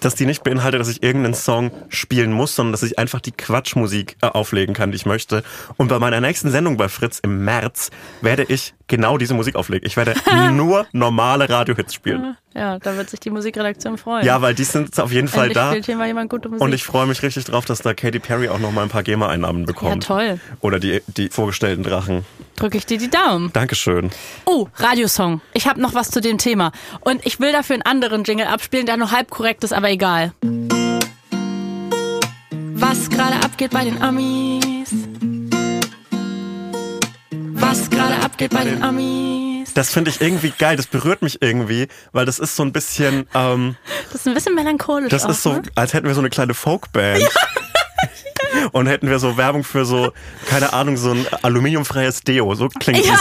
[0.00, 3.32] dass die nicht beinhaltet, dass ich irgendeinen Song spielen muss, sondern dass ich einfach die
[3.32, 5.42] Quatschmusik äh, auflegen kann, die ich möchte.
[5.76, 9.86] Und bei meiner nächsten Sendung bei Fritz im März werde ich genau diese Musik auflegen.
[9.86, 10.14] Ich werde
[10.52, 12.36] nur normale Radiohits spielen.
[12.56, 14.24] Ja, da wird sich die Musikredaktion freuen.
[14.24, 15.70] Ja, weil die sind auf jeden Fall Endlich da.
[15.70, 16.62] spielt hier mal jemand gute Musik.
[16.62, 19.02] Und ich freue mich richtig drauf, dass da Katy Perry auch noch mal ein paar
[19.02, 20.04] GEMA-Einnahmen bekommt.
[20.08, 20.40] Ja, toll.
[20.62, 22.24] Oder die, die vorgestellten Drachen.
[22.56, 23.52] Drücke ich dir die Daumen.
[23.52, 24.10] Dankeschön.
[24.46, 25.42] Oh, Radiosong.
[25.52, 26.72] Ich habe noch was zu dem Thema.
[27.00, 30.32] Und ich will dafür einen anderen Jingle abspielen, der nur halb korrekt ist, aber egal.
[32.72, 34.90] Was gerade abgeht bei den Amis.
[37.52, 39.45] Was gerade abgeht bei den Amis.
[39.74, 40.76] Das finde ich irgendwie geil.
[40.76, 43.26] Das berührt mich irgendwie, weil das ist so ein bisschen...
[43.34, 43.76] Ähm,
[44.12, 45.10] Das ist ein bisschen melancholisch.
[45.10, 45.62] Das auch, ist so, Ne?
[45.74, 47.22] als hätten wir so eine kleine Folkband.
[48.72, 50.12] Und hätten wir so Werbung für so,
[50.48, 52.54] keine Ahnung, so ein aluminiumfreies Deo.
[52.54, 53.14] So klingt, Ja,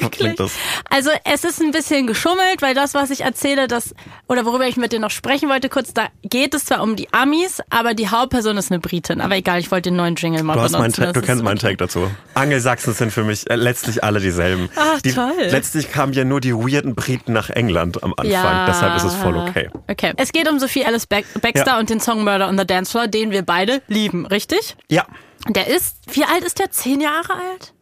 [0.00, 0.52] das, klingt das.
[0.90, 3.94] Also es ist ein bisschen geschummelt, weil das, was ich erzähle, das
[4.28, 7.12] oder worüber ich mit dir noch sprechen wollte, kurz, da geht es zwar um die
[7.12, 9.20] Amis, aber die Hauptperson ist eine Britin.
[9.20, 11.02] Aber egal, ich wollte den neuen Jingle mal Du, hast meinen benutzen.
[11.04, 11.58] Tag, du kennst meinen.
[11.58, 12.10] Tag dazu.
[12.34, 14.68] Angelsachsen sind für mich äh, letztlich alle dieselben.
[14.76, 15.32] Ach, die, toll.
[15.50, 18.30] Letztlich kamen ja nur die weirden Briten nach England am Anfang.
[18.32, 18.66] Ja.
[18.66, 19.68] Deshalb ist es voll okay.
[19.88, 20.12] Okay.
[20.16, 21.78] Es geht um Sophie Alice Bax- Baxter Ja.
[21.78, 24.76] und den Song Murder on the Dance Floor, den wir beide lieben, richtig?
[24.92, 25.06] Ja.
[25.48, 26.70] Der ist, wie alt ist der?
[26.70, 27.72] Zehn Jahre alt?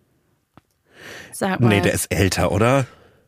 [1.32, 1.68] Sag mal.
[1.68, 2.86] Nee, der ist älter, oder?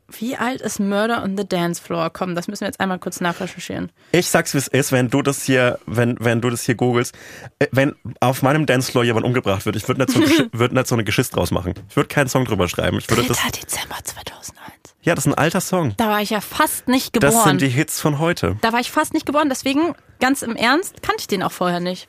[0.08, 2.10] Wie alt ist Murder on the Dance Floor?
[2.10, 3.90] Komm, das müssen wir jetzt einmal kurz nachrecherchieren.
[4.12, 7.14] Ich sag's wie es ist, wenn du das hier, wenn, wenn du das hier googelst,
[7.58, 10.20] äh, wenn auf meinem Dancefloor jemand umgebracht wird, ich würde nicht, so
[10.52, 11.74] würd nicht so eine Geschichte draus machen.
[11.88, 12.98] Ich würde keinen Song drüber schreiben.
[12.98, 13.38] Ich würde das.
[13.38, 13.50] 3.
[13.50, 14.72] Dezember 2001.
[15.00, 15.94] Ja, das ist ein alter Song.
[15.96, 17.32] Da war ich ja fast nicht geboren.
[17.32, 18.58] Das sind die Hits von heute.
[18.60, 21.80] da war ich fast nicht geboren, deswegen, ganz im Ernst, kannte ich den auch vorher
[21.80, 22.08] nicht.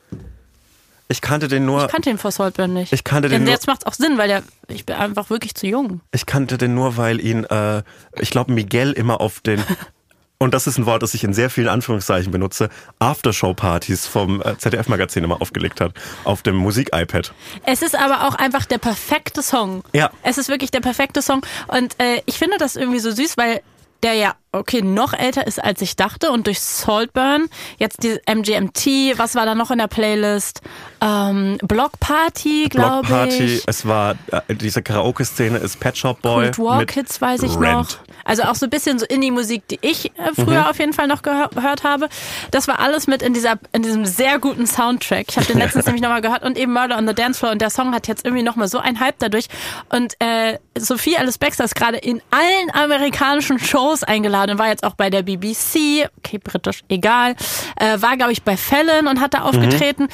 [1.08, 2.92] Ich kannte den nur, Ich kannte den vor Saltburn nicht.
[2.92, 5.54] Ich kannte den Und nur- jetzt macht's auch Sinn, weil der, ich bin einfach wirklich
[5.54, 6.00] zu jung.
[6.12, 7.82] ich kannte den nur, weil ihn, äh,
[8.18, 9.62] ich glaube, Miguel immer auf den,
[10.38, 14.56] und das ist ein Wort, das ich in sehr vielen Anführungszeichen benutze, Aftershow-Partys vom äh,
[14.58, 15.92] ZDF-Magazin immer aufgelegt hat.
[16.24, 17.32] Auf dem Musik-iPad.
[17.64, 19.82] Es ist aber auch einfach der perfekte Song.
[19.92, 20.10] Ja.
[20.22, 21.44] Es ist wirklich der perfekte Song.
[21.68, 23.60] Und äh, ich finde das irgendwie so süß, weil
[24.02, 26.30] der ja, okay, noch älter ist, als ich dachte.
[26.30, 27.48] Und durch Saltburn,
[27.78, 30.60] jetzt die MGMT, was war da noch in der Playlist?
[31.04, 33.62] Ähm, Block Party, glaube Blockparty, ich.
[33.66, 36.46] es war, äh, diese Karaoke-Szene ist Pet Shop Boy.
[36.46, 37.72] Cold War mit Kids weiß ich Rent.
[37.74, 37.88] noch.
[38.24, 40.66] Also auch so ein bisschen so Indie-Musik, die ich äh, früher Mhm.
[40.68, 42.08] auf jeden Fall noch gehör gehört habe.
[42.52, 45.26] Das war alles mit in dieser in diesem sehr guten Soundtrack.
[45.28, 47.60] Ich habe den letztens nämlich nochmal gehört und eben Murder on the Dance Floor und
[47.60, 49.48] der Song hat jetzt irgendwie nochmal so einen Hype dadurch.
[49.90, 54.84] Und äh, Sophie Alice Baxter ist gerade in allen amerikanischen Shows eingeladen und war jetzt
[54.84, 57.34] auch bei der BBC, okay, britisch, egal,
[57.76, 60.08] äh, war glaube ich bei Fallon und hat da aufgetreten,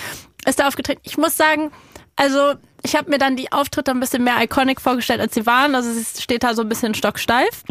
[0.46, 1.00] ist da aufgetreten.
[1.04, 1.70] Ich muss sagen,
[2.16, 5.74] also ich habe mir dann die Auftritte ein bisschen mehr iconic vorgestellt, als sie waren.
[5.74, 7.62] Also sie steht da so ein bisschen stocksteif.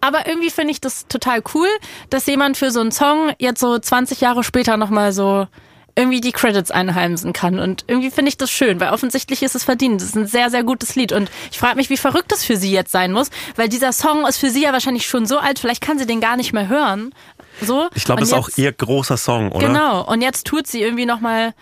[0.00, 1.68] Aber irgendwie finde ich das total cool,
[2.10, 5.46] dass jemand für so einen Song jetzt so 20 Jahre später nochmal so
[5.96, 7.60] irgendwie die Credits einheimsen kann.
[7.60, 10.00] Und irgendwie finde ich das schön, weil offensichtlich ist es verdient.
[10.00, 11.12] Das ist ein sehr, sehr gutes Lied.
[11.12, 14.26] Und ich frage mich, wie verrückt es für sie jetzt sein muss, weil dieser Song
[14.26, 16.68] ist für sie ja wahrscheinlich schon so alt, vielleicht kann sie den gar nicht mehr
[16.68, 17.14] hören.
[17.60, 17.88] So.
[17.94, 19.68] Ich glaube, das ist auch ihr großer Song, oder?
[19.68, 20.04] Genau.
[20.04, 21.54] Und jetzt tut sie irgendwie nochmal,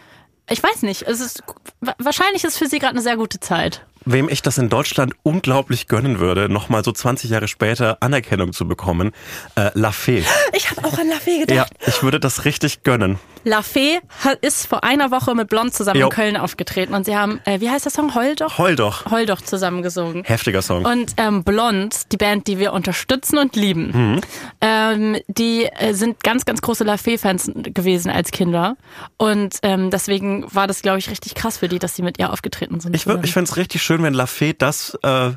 [0.51, 1.43] ich weiß nicht, es ist,
[1.80, 3.84] wa- wahrscheinlich ist für sie gerade eine sehr gute Zeit.
[4.05, 8.66] Wem ich das in Deutschland unglaublich gönnen würde, nochmal so 20 Jahre später Anerkennung zu
[8.66, 9.12] bekommen,
[9.57, 10.24] äh, La Fee.
[10.55, 11.70] Ich habe auch an La Fee gedacht.
[11.80, 13.18] Ja, ich würde das richtig gönnen.
[13.44, 13.98] La Fee
[14.42, 16.07] ist vor einer Woche mit Blond zusammen Jo.
[16.07, 18.14] in Köln aufgetreten und sie haben, äh, wie heißt der Song?
[18.14, 18.59] Heul doch?
[18.59, 19.11] Heul doch.
[19.11, 20.22] Heul doch zusammen gesungen.
[20.24, 20.84] Heftiger Song.
[20.84, 24.20] Und ähm, Blond, die Band, die wir unterstützen und lieben, Mhm.
[24.61, 28.76] ähm, die äh, sind ganz, ganz große La Fee-Fans gewesen als Kinder.
[29.16, 32.32] Und ähm, deswegen war das, glaube ich, richtig krass für die, dass sie mit ihr
[32.32, 32.94] aufgetreten sind.
[32.94, 35.32] Ich, ich fände es richtig schön, wenn La Fee das äh,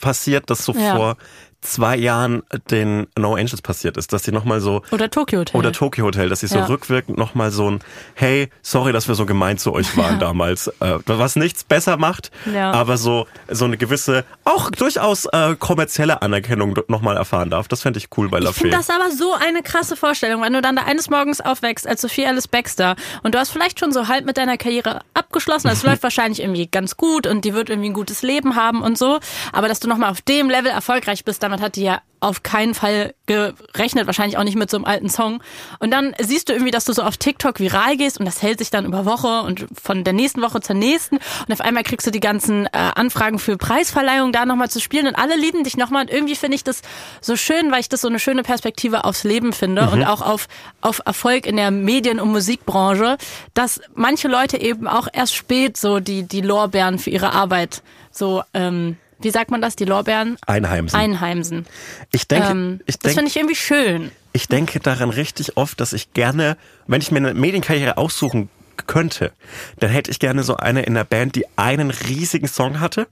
[0.00, 0.96] passiert, das so Ja.
[0.96, 1.16] vor
[1.62, 5.58] zwei Jahren den No Angels passiert ist, dass sie nochmal so Oder Tokyo Hotel.
[5.58, 6.64] oder Tokyo Hotel, dass sie so Ja.
[6.66, 7.80] rückwirkend nochmal so ein
[8.14, 12.30] Hey, sorry, dass wir so gemein zu euch waren damals, äh, was nichts besser macht,
[12.52, 12.72] Ja.
[12.72, 17.68] aber so so eine gewisse, auch durchaus äh, kommerzielle Anerkennung nochmal erfahren darf.
[17.68, 20.52] Das fände ich cool bei La Ich finde das aber so eine krasse Vorstellung, wenn
[20.52, 23.92] du dann da eines Morgens aufwächst als Sophie Alice Baxter und du hast vielleicht schon
[23.92, 27.68] so halb mit deiner Karriere abgeschlossen, es läuft wahrscheinlich irgendwie ganz gut und die wird
[27.68, 29.20] irgendwie ein gutes Leben haben und so,
[29.52, 32.74] aber dass du nochmal auf dem Level erfolgreich bist, damit hat die ja auf keinen
[32.74, 35.42] Fall gerechnet, wahrscheinlich auch nicht mit so einem alten Song.
[35.78, 38.58] Und dann siehst du irgendwie, dass du so auf TikTok viral gehst und das hält
[38.58, 41.16] sich dann über Woche und von der nächsten Woche zur nächsten.
[41.16, 45.06] Und auf einmal kriegst du die ganzen äh, Anfragen für Preisverleihung da nochmal zu spielen
[45.06, 46.02] und alle lieben dich nochmal.
[46.02, 46.82] Und irgendwie finde ich das
[47.22, 50.46] so schön, weil ich das so eine schöne Perspektive aufs Leben finde und auch auf,
[50.82, 53.16] auf Erfolg in der Medien- und Musikbranche,
[53.54, 58.42] dass manche Leute eben auch erst spät so die, die Lorbeeren für ihre Arbeit so,
[58.52, 60.98] ähm, wie sagt man das, die Lorbeeren Einheimsen.
[60.98, 61.66] einheimsen.
[62.12, 64.10] ich denke, Ähm, ich das denke, finde ich irgendwie schön.
[64.32, 66.56] ich denke daran richtig oft, dass ich gerne,
[66.86, 68.48] wenn ich mir eine Medienkarriere aussuchen
[68.86, 69.32] könnte,
[69.78, 73.08] dann hätte ich gerne so eine in der Band, die einen riesigen Song hatte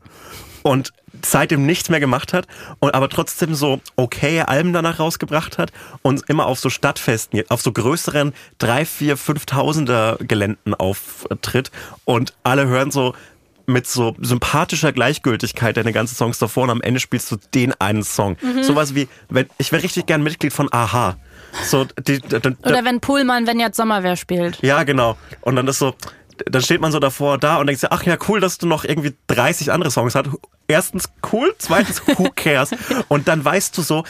[0.62, 0.92] und
[1.24, 2.46] seitdem nichts mehr gemacht hat
[2.80, 7.61] und aber trotzdem so okay Alben danach rausgebracht hat und immer auf so Stadtfesten, auf
[7.61, 11.70] so größeren drei, vier, fünftausender Geländen auftritt
[12.04, 13.14] und alle hören so
[13.68, 18.02] mit so sympathischer Gleichgültigkeit deine ganzen Songs davor und am Ende spielst du den einen
[18.02, 18.36] Song.
[18.62, 21.16] Sowas wie, wenn, ich wäre richtig gern Mitglied von Aha.
[21.64, 24.60] So, die, die, die, Oder wenn Pullman, wenn jetzt Sommerwehr spielt.
[24.62, 25.16] ja, genau.
[25.40, 25.94] Und dann ist so,
[26.46, 28.84] dann steht man so davor da und denkt sich, ach ja, cool, dass du noch
[28.84, 30.28] irgendwie 30 andere Songs hast.
[30.66, 32.70] Erstens cool, zweitens who cares?
[33.08, 34.04] Und dann weißt du so,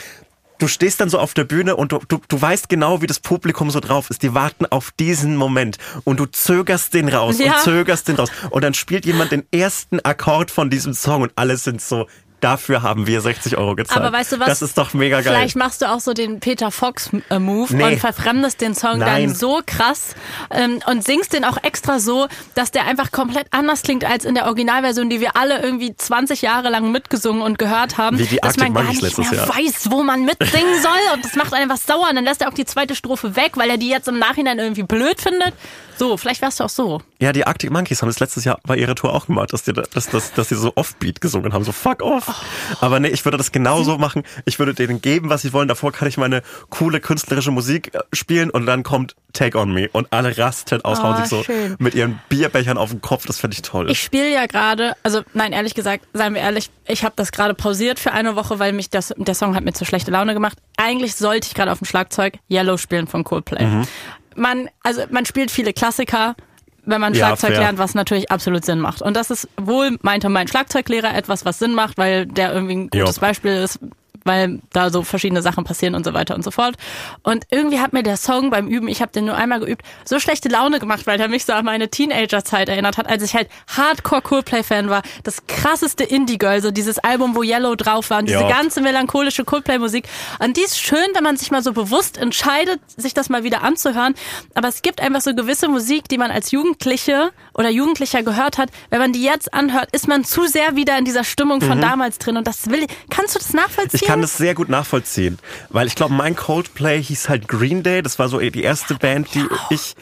[0.58, 3.20] du stehst dann so auf der Bühne und du, du, du weißt genau, wie das
[3.20, 4.22] Publikum so drauf ist.
[4.22, 7.54] Die warten auf diesen Moment und du zögerst den raus Ja.
[7.54, 8.30] und zögerst den raus.
[8.50, 12.06] Und dann spielt jemand den ersten Akkord von diesem Song und alle sind so,
[12.40, 14.00] dafür haben wir 60 Euro gezahlt.
[14.00, 14.46] Aber weißt du was?
[14.46, 15.34] Das ist doch mega geil.
[15.34, 17.84] Vielleicht machst du auch so den Peter Fox-Move Nee.
[17.84, 19.26] und verfremdest den Song Nein.
[19.28, 20.14] dann so krass
[20.50, 24.34] ähm, und singst den auch extra so, dass der einfach komplett anders klingt als in
[24.34, 28.18] der Originalversion, die wir alle irgendwie 20 Jahre lang mitgesungen und gehört haben.
[28.18, 29.48] Wie die dass Arctic man gar nicht mehr Jahr.
[29.48, 32.48] weiß, wo man mitsingen soll und das macht einen was sauer und dann lässt er
[32.48, 35.52] auch die zweite Strophe weg, weil er die jetzt im Nachhinein irgendwie blöd findet.
[35.96, 37.02] So, vielleicht wärst du auch so.
[37.20, 39.72] Ja, die Arctic Monkeys haben das letztes Jahr bei ihrer Tour auch gemacht, dass die,
[39.72, 42.27] da- dass, dass, dass sie so Offbeat gesungen haben, so fuck off.
[42.80, 44.22] Aber nee, ich würde das genauso machen.
[44.44, 45.68] Ich würde denen geben, was sie wollen.
[45.68, 49.88] Davor kann ich meine coole künstlerische Musik äh, spielen und dann kommt Take On Me
[49.92, 51.76] und alle rasten aus, hauen Oh, sich so schön.
[51.78, 53.26] mit ihren Bierbechern auf den Kopf.
[53.26, 53.90] Das finde ich toll.
[53.90, 57.54] Ich spiele ja gerade, also nein, ehrlich gesagt, seien wir ehrlich, ich habe das gerade
[57.54, 60.58] pausiert für eine Woche, weil mich das, der Song hat mir zu schlechte Laune gemacht.
[60.76, 63.64] Eigentlich sollte ich gerade auf dem Schlagzeug Yellow spielen von Coldplay.
[63.66, 63.82] Mhm.
[64.36, 66.36] Man, also man spielt viele Klassiker,
[66.88, 67.60] wenn man Ja, Schlagzeug fair.
[67.60, 69.02] lernt, was natürlich absolut Sinn macht.
[69.02, 72.88] Und das ist wohl, meinte mein Schlagzeuglehrer, etwas, was Sinn macht, weil der irgendwie ein
[72.90, 73.20] gutes Jo.
[73.20, 73.78] Beispiel ist,
[74.28, 76.76] weil da so verschiedene Sachen passieren und so weiter und so fort.
[77.24, 80.20] Und irgendwie hat mir der Song beim Üben, ich habe den nur einmal geübt, so
[80.20, 83.48] schlechte Laune gemacht, weil der mich so an meine Teenagerzeit erinnert hat, als ich halt
[83.76, 85.02] Hardcore Coldplay-Fan war.
[85.24, 88.48] Das krasseste Indie-Girl, so dieses Album, wo Yellow drauf war und diese Ja.
[88.48, 90.06] ganze melancholische Coldplay-Musik.
[90.38, 93.62] Und die ist schön, wenn man sich mal so bewusst entscheidet, sich das mal wieder
[93.62, 94.14] anzuhören.
[94.54, 98.68] Aber es gibt einfach so gewisse Musik, die man als Jugendliche oder Jugendlicher gehört hat.
[98.90, 102.18] Wenn man die jetzt anhört, ist man zu sehr wieder in dieser Stimmung von damals
[102.18, 102.36] drin.
[102.36, 104.06] Und das will, kannst du das nachvollziehen?
[104.18, 105.38] Ich kann das sehr gut nachvollziehen,
[105.68, 108.02] weil ich glaube, mein Coldplay hieß halt Green Day.
[108.02, 109.94] Das war so die erste Band, die ich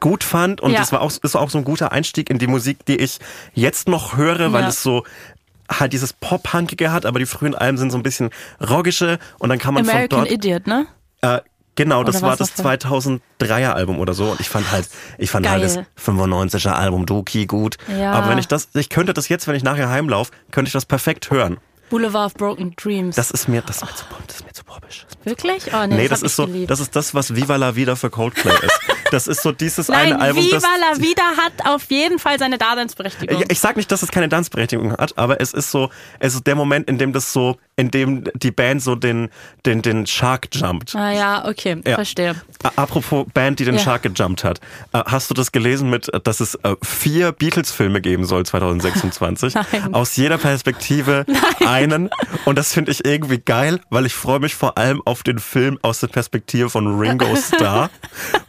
[0.00, 0.80] gut fand und Ja.
[0.80, 3.20] das war auch ist auch so ein guter Einstieg in die Musik, die ich
[3.54, 4.68] jetzt noch höre, weil Ja.
[4.68, 5.04] es so
[5.70, 8.28] halt dieses Pop-Punkige hat, aber die frühen Alben sind so ein bisschen
[8.60, 10.86] roggische und dann kann man American von dort Idiot, ne?
[11.22, 11.40] äh,
[11.74, 12.62] Genau, das war das noch für-
[13.40, 15.86] 2003er Album oder so und ich fand halt, ich fand halt das Geil.
[15.96, 17.78] 95er Album Doki gut.
[17.98, 18.12] Ja.
[18.12, 20.84] Aber wenn ich das, ich könnte das jetzt, wenn ich nachher heimlaufe, könnte ich das
[20.84, 21.56] perfekt hören.
[21.92, 23.16] Boulevard of Broken Dreams.
[23.16, 25.06] Das ist mir, das ist mir zu, das ist mir zu popisch.
[25.24, 25.64] Wirklich?
[25.74, 26.70] Oh nee, Nee, das, das ist so, geliebt.
[26.70, 28.80] das ist das, was Viva la Vida für Coldplay ist.
[29.10, 30.62] Das ist so dieses Nein, eine Album, Viva das.
[30.64, 33.44] la Vida hat auf jeden Fall seine Daseinsberechtigung.
[33.50, 36.54] Ich sag nicht, dass es keine Tanzberechtigung hat, aber es ist so, es ist der
[36.54, 39.28] Moment, in dem das so, in dem die Band so den,
[39.66, 40.94] den, den Shark jumpt.
[40.96, 41.94] ah ja, okay, Ja.
[41.96, 42.34] verstehe.
[42.76, 43.80] Apropos Band, die den Ja.
[43.80, 44.60] Shark gejumpt hat.
[44.92, 48.44] Äh, Hast du das gelesen mit, dass es äh, vier Beatles-Filme geben soll
[48.86, 49.54] 2026?
[49.54, 49.94] Nein.
[49.94, 51.26] Aus jeder Perspektive
[51.66, 52.08] einen.
[52.44, 55.78] Und das finde ich irgendwie geil, weil ich freue mich vor allem auf den Film
[55.82, 57.90] aus der Perspektive von Ringo Starr.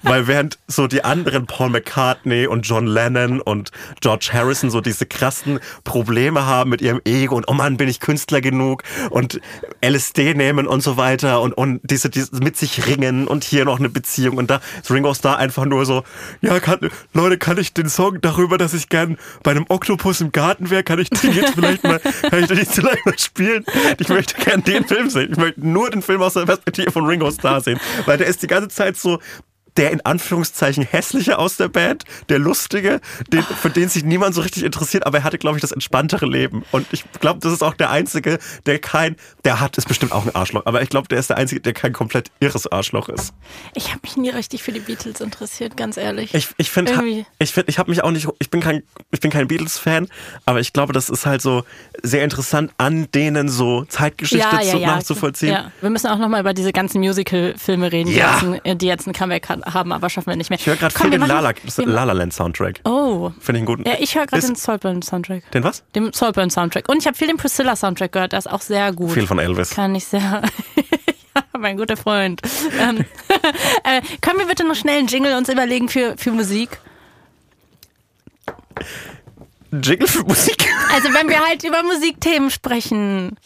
[0.03, 3.71] weil während so die anderen Paul McCartney und John Lennon und
[4.01, 7.99] George Harrison so diese krassen Probleme haben mit ihrem Ego und oh Mann, bin ich
[7.99, 9.39] Künstler genug und
[9.83, 13.79] LSD nehmen und so weiter und, und diese, diese mit sich ringen und hier noch
[13.79, 16.03] eine Beziehung und da ist Ringo Starr einfach nur so,
[16.41, 16.79] ja, kann,
[17.13, 20.83] Leute, kann ich den Song darüber, dass ich gern bei einem Oktopus im Garten wäre,
[20.83, 23.65] kann ich den jetzt vielleicht mal, kann ich den jetzt vielleicht mal spielen?
[23.99, 25.31] Ich möchte gern den Film sehen.
[25.31, 28.41] Ich möchte nur den Film aus der Perspektive von Ringo Starr sehen, weil der ist
[28.43, 29.19] die ganze Zeit so,
[29.77, 33.01] der in Anführungszeichen hässliche aus der Band, der lustige,
[33.31, 36.25] den, für den sich niemand so richtig interessiert, aber er hatte, glaube ich, das entspanntere
[36.25, 36.63] Leben.
[36.71, 39.15] Und ich glaube, das ist auch der Einzige, der kein,
[39.45, 41.73] der hat, ist bestimmt auch ein Arschloch, aber ich glaube, der ist der Einzige, der
[41.73, 43.33] kein komplett irres Arschloch ist.
[43.73, 46.33] Ich habe mich nie richtig für die Beatles interessiert, ganz ehrlich.
[46.33, 49.31] Ich, ich finde, ich, find, ich habe mich auch nicht, ich bin kein, ich bin
[49.31, 50.07] kein Beatles-Fan,
[50.45, 51.63] aber ich glaube, das ist halt so
[52.01, 55.53] sehr interessant, an denen so Zeitgeschichte zu, nachzuvollziehen.
[55.53, 55.71] Ja.
[55.81, 58.39] Wir müssen auch nochmal über diese ganzen Musical-Filme reden, die, Ja.
[58.41, 60.59] jetzt ein, die jetzt ein Comeback hat, haben, aber schaffen wir nicht mehr.
[60.59, 62.81] Ich höre gerade viel den Lala, wir- La La Land Soundtrack.
[62.85, 63.31] Oh.
[63.39, 63.87] Finde ich einen guten.
[63.87, 65.51] Ja, ich höre gerade den Saltburn-Soundtrack.
[65.51, 65.83] Den was?
[65.95, 66.89] Den Saltburn-Soundtrack.
[66.89, 69.11] Und ich habe viel den Priscilla-Soundtrack gehört, der ist auch sehr gut.
[69.11, 69.71] Viel von Elvis.
[69.71, 70.21] Kann ich sehr.
[71.35, 72.41] ja, mein guter Freund.
[72.79, 73.05] ähm,
[73.83, 76.79] äh, können wir bitte noch schnell einen Jingle uns überlegen für, für Musik?
[79.71, 80.67] Jingle für Musik.
[80.93, 83.37] Also wenn wir halt über Musikthemen sprechen.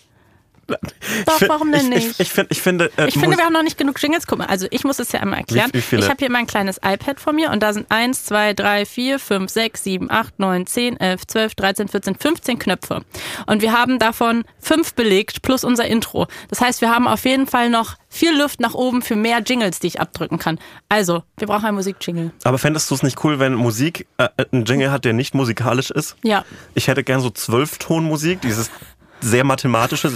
[1.25, 2.07] Doch, warum denn ich, nicht?
[2.11, 4.27] Ich, ich, find, ich finde, äh, Ich finde, wir haben noch nicht genug Jingles.
[4.27, 5.69] Guck mal, also ich muss es ja einmal erklären.
[5.73, 5.95] Wie- wie?
[5.97, 9.19] Ich habe hier mein kleines iPad vor mir und da sind 1, 2, 3, 4,
[9.19, 13.01] 5, 6, 7, 8, 9, 10, 11, 12, 13, 14, 15 Knöpfe.
[13.45, 16.27] Und wir haben davon fünf belegt plus unser Intro.
[16.49, 19.79] Das heißt, wir haben auf jeden Fall noch viel Luft nach oben für mehr Jingles,
[19.79, 20.59] die ich abdrücken kann.
[20.89, 22.31] Also, wir brauchen einen Musikjingle.
[22.43, 25.91] aber fändest du es nicht cool, wenn Musik äh, einen Jingle hat, der nicht musikalisch
[25.91, 26.15] ist?
[26.23, 26.43] Ja.
[26.73, 28.71] Ich hätte gern so Zwölftonmusik, dieses
[29.19, 30.09] sehr mathematische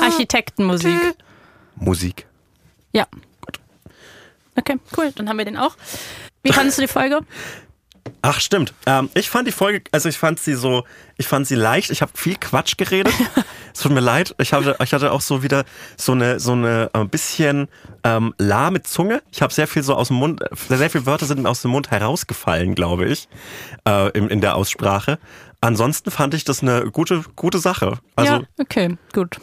[0.00, 1.00] Architektenmusik.
[1.76, 2.26] Musik.
[2.92, 3.06] Ja.
[4.56, 5.12] Okay, cool.
[5.14, 5.76] Dann haben wir den auch.
[6.42, 7.20] Wie fandest du die Folge?
[8.22, 8.74] Ach stimmt.
[8.86, 10.84] Ähm, ich fand die Folge, also ich fand sie so,
[11.16, 11.90] ich fand sie leicht.
[11.90, 13.14] Ich habe viel Quatsch geredet,
[13.72, 14.34] Es tut mir leid.
[14.38, 15.64] Ich hatte, ich hatte auch so wieder
[15.96, 17.68] so eine, so eine ein bisschen
[18.04, 19.22] ähm, lahme Zunge.
[19.30, 21.90] Ich habe sehr viel so aus dem Mund, sehr viele Wörter sind aus dem Mund
[21.90, 23.28] herausgefallen, glaube ich,
[23.86, 25.18] äh, in, in der Aussprache.
[25.60, 27.98] Ansonsten fand ich das eine gute, gute Sache.
[28.16, 29.36] Also, ja, okay, gut.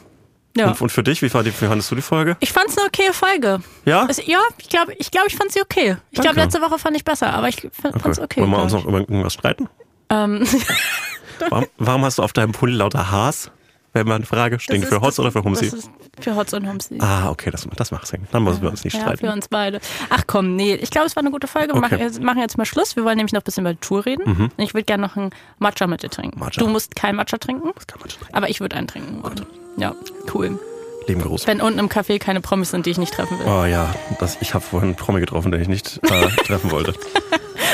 [0.55, 0.69] Ja.
[0.69, 2.35] und, und für dich, wie, fand, wie fandest du die Folge?
[2.39, 3.59] Ich fand's eine okay Folge.
[3.85, 4.07] Ja?
[4.09, 5.97] Es, ja, ich glaube, ich, glaub, ich fand sie okay.
[6.09, 8.41] Ich glaube, letzte Woche fand ich besser, aber ich fand, fand's okay.
[8.41, 9.69] Wollen wir uns noch über irgendwas streiten?
[10.09, 10.47] Ähm,
[11.49, 13.51] Warum, warum hast du auf deinem Pulli lauter Haas?
[13.97, 15.71] Wenn man eine Frage stinkt, für Hotz oder für Humsi?
[16.19, 16.97] Für Hotz und Humsi.
[16.99, 18.27] Ah, okay, das, das macht Sinn.
[18.31, 19.25] Dann müssen wir uns nicht ja, streiten.
[19.25, 19.79] für uns beide.
[20.09, 21.69] Ach komm, nee, ich glaube, es war eine gute Folge.
[21.73, 21.81] Wir Okay.
[21.81, 22.95] machen, jetzt, machen jetzt mal Schluss.
[22.95, 24.23] Wir wollen nämlich noch ein bisschen über die Tour reden.
[24.23, 26.37] Und Ich würde gerne noch einen Matcha mit dir trinken.
[26.39, 26.45] Mhm.
[26.45, 26.61] Matcha.
[26.61, 28.35] Du musst kein Matcha trinken, Kann man streiten.
[28.35, 29.23] aber ich würde einen trinken.
[29.23, 29.45] wollen.
[29.77, 29.95] Ja,
[30.33, 30.59] cool.
[31.07, 31.47] Lieben Gruß.
[31.47, 33.45] Wenn unten im Café keine Promis sind, die ich nicht treffen will.
[33.47, 36.93] Oh ja, das, ich habe vorhin einen Promi getroffen, den ich nicht äh, treffen wollte.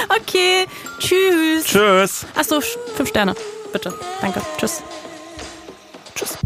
[0.09, 0.65] Okay,
[0.99, 1.63] tschüss.
[1.65, 2.25] Tschüss.
[2.35, 2.61] Achso,
[2.95, 3.33] fünf Sterne.
[3.71, 3.93] Bitte.
[4.21, 4.41] Danke.
[4.57, 4.83] Tschüss.
[6.15, 6.37] Tschüss.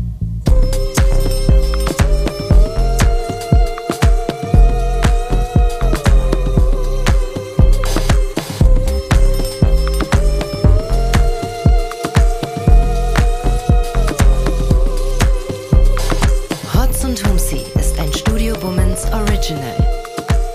[16.74, 19.76] Hotz und Humsi ist ein Studio Womans Original.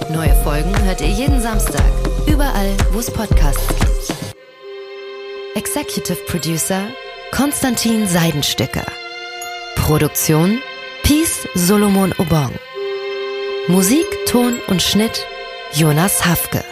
[0.08, 1.82] Neue Folgen hört ihr jeden Samstag,
[2.26, 3.82] überall, wo es Podcasts gibt.
[5.54, 6.88] Executive Producer
[7.32, 8.84] Konstantin Seidenstücker.
[9.82, 10.62] Produktion
[11.02, 12.52] Peace Solomon Obong.
[13.66, 15.26] Musik, Ton und Schnitt
[15.72, 16.62] Jonas Hafke.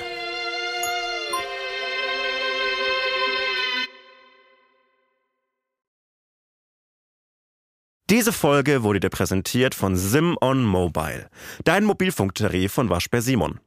[8.09, 11.29] Diese Folge wurde dir präsentiert von Sim on Mobile,
[11.65, 13.59] dein Mobilfunktarif von Waschbär Simon.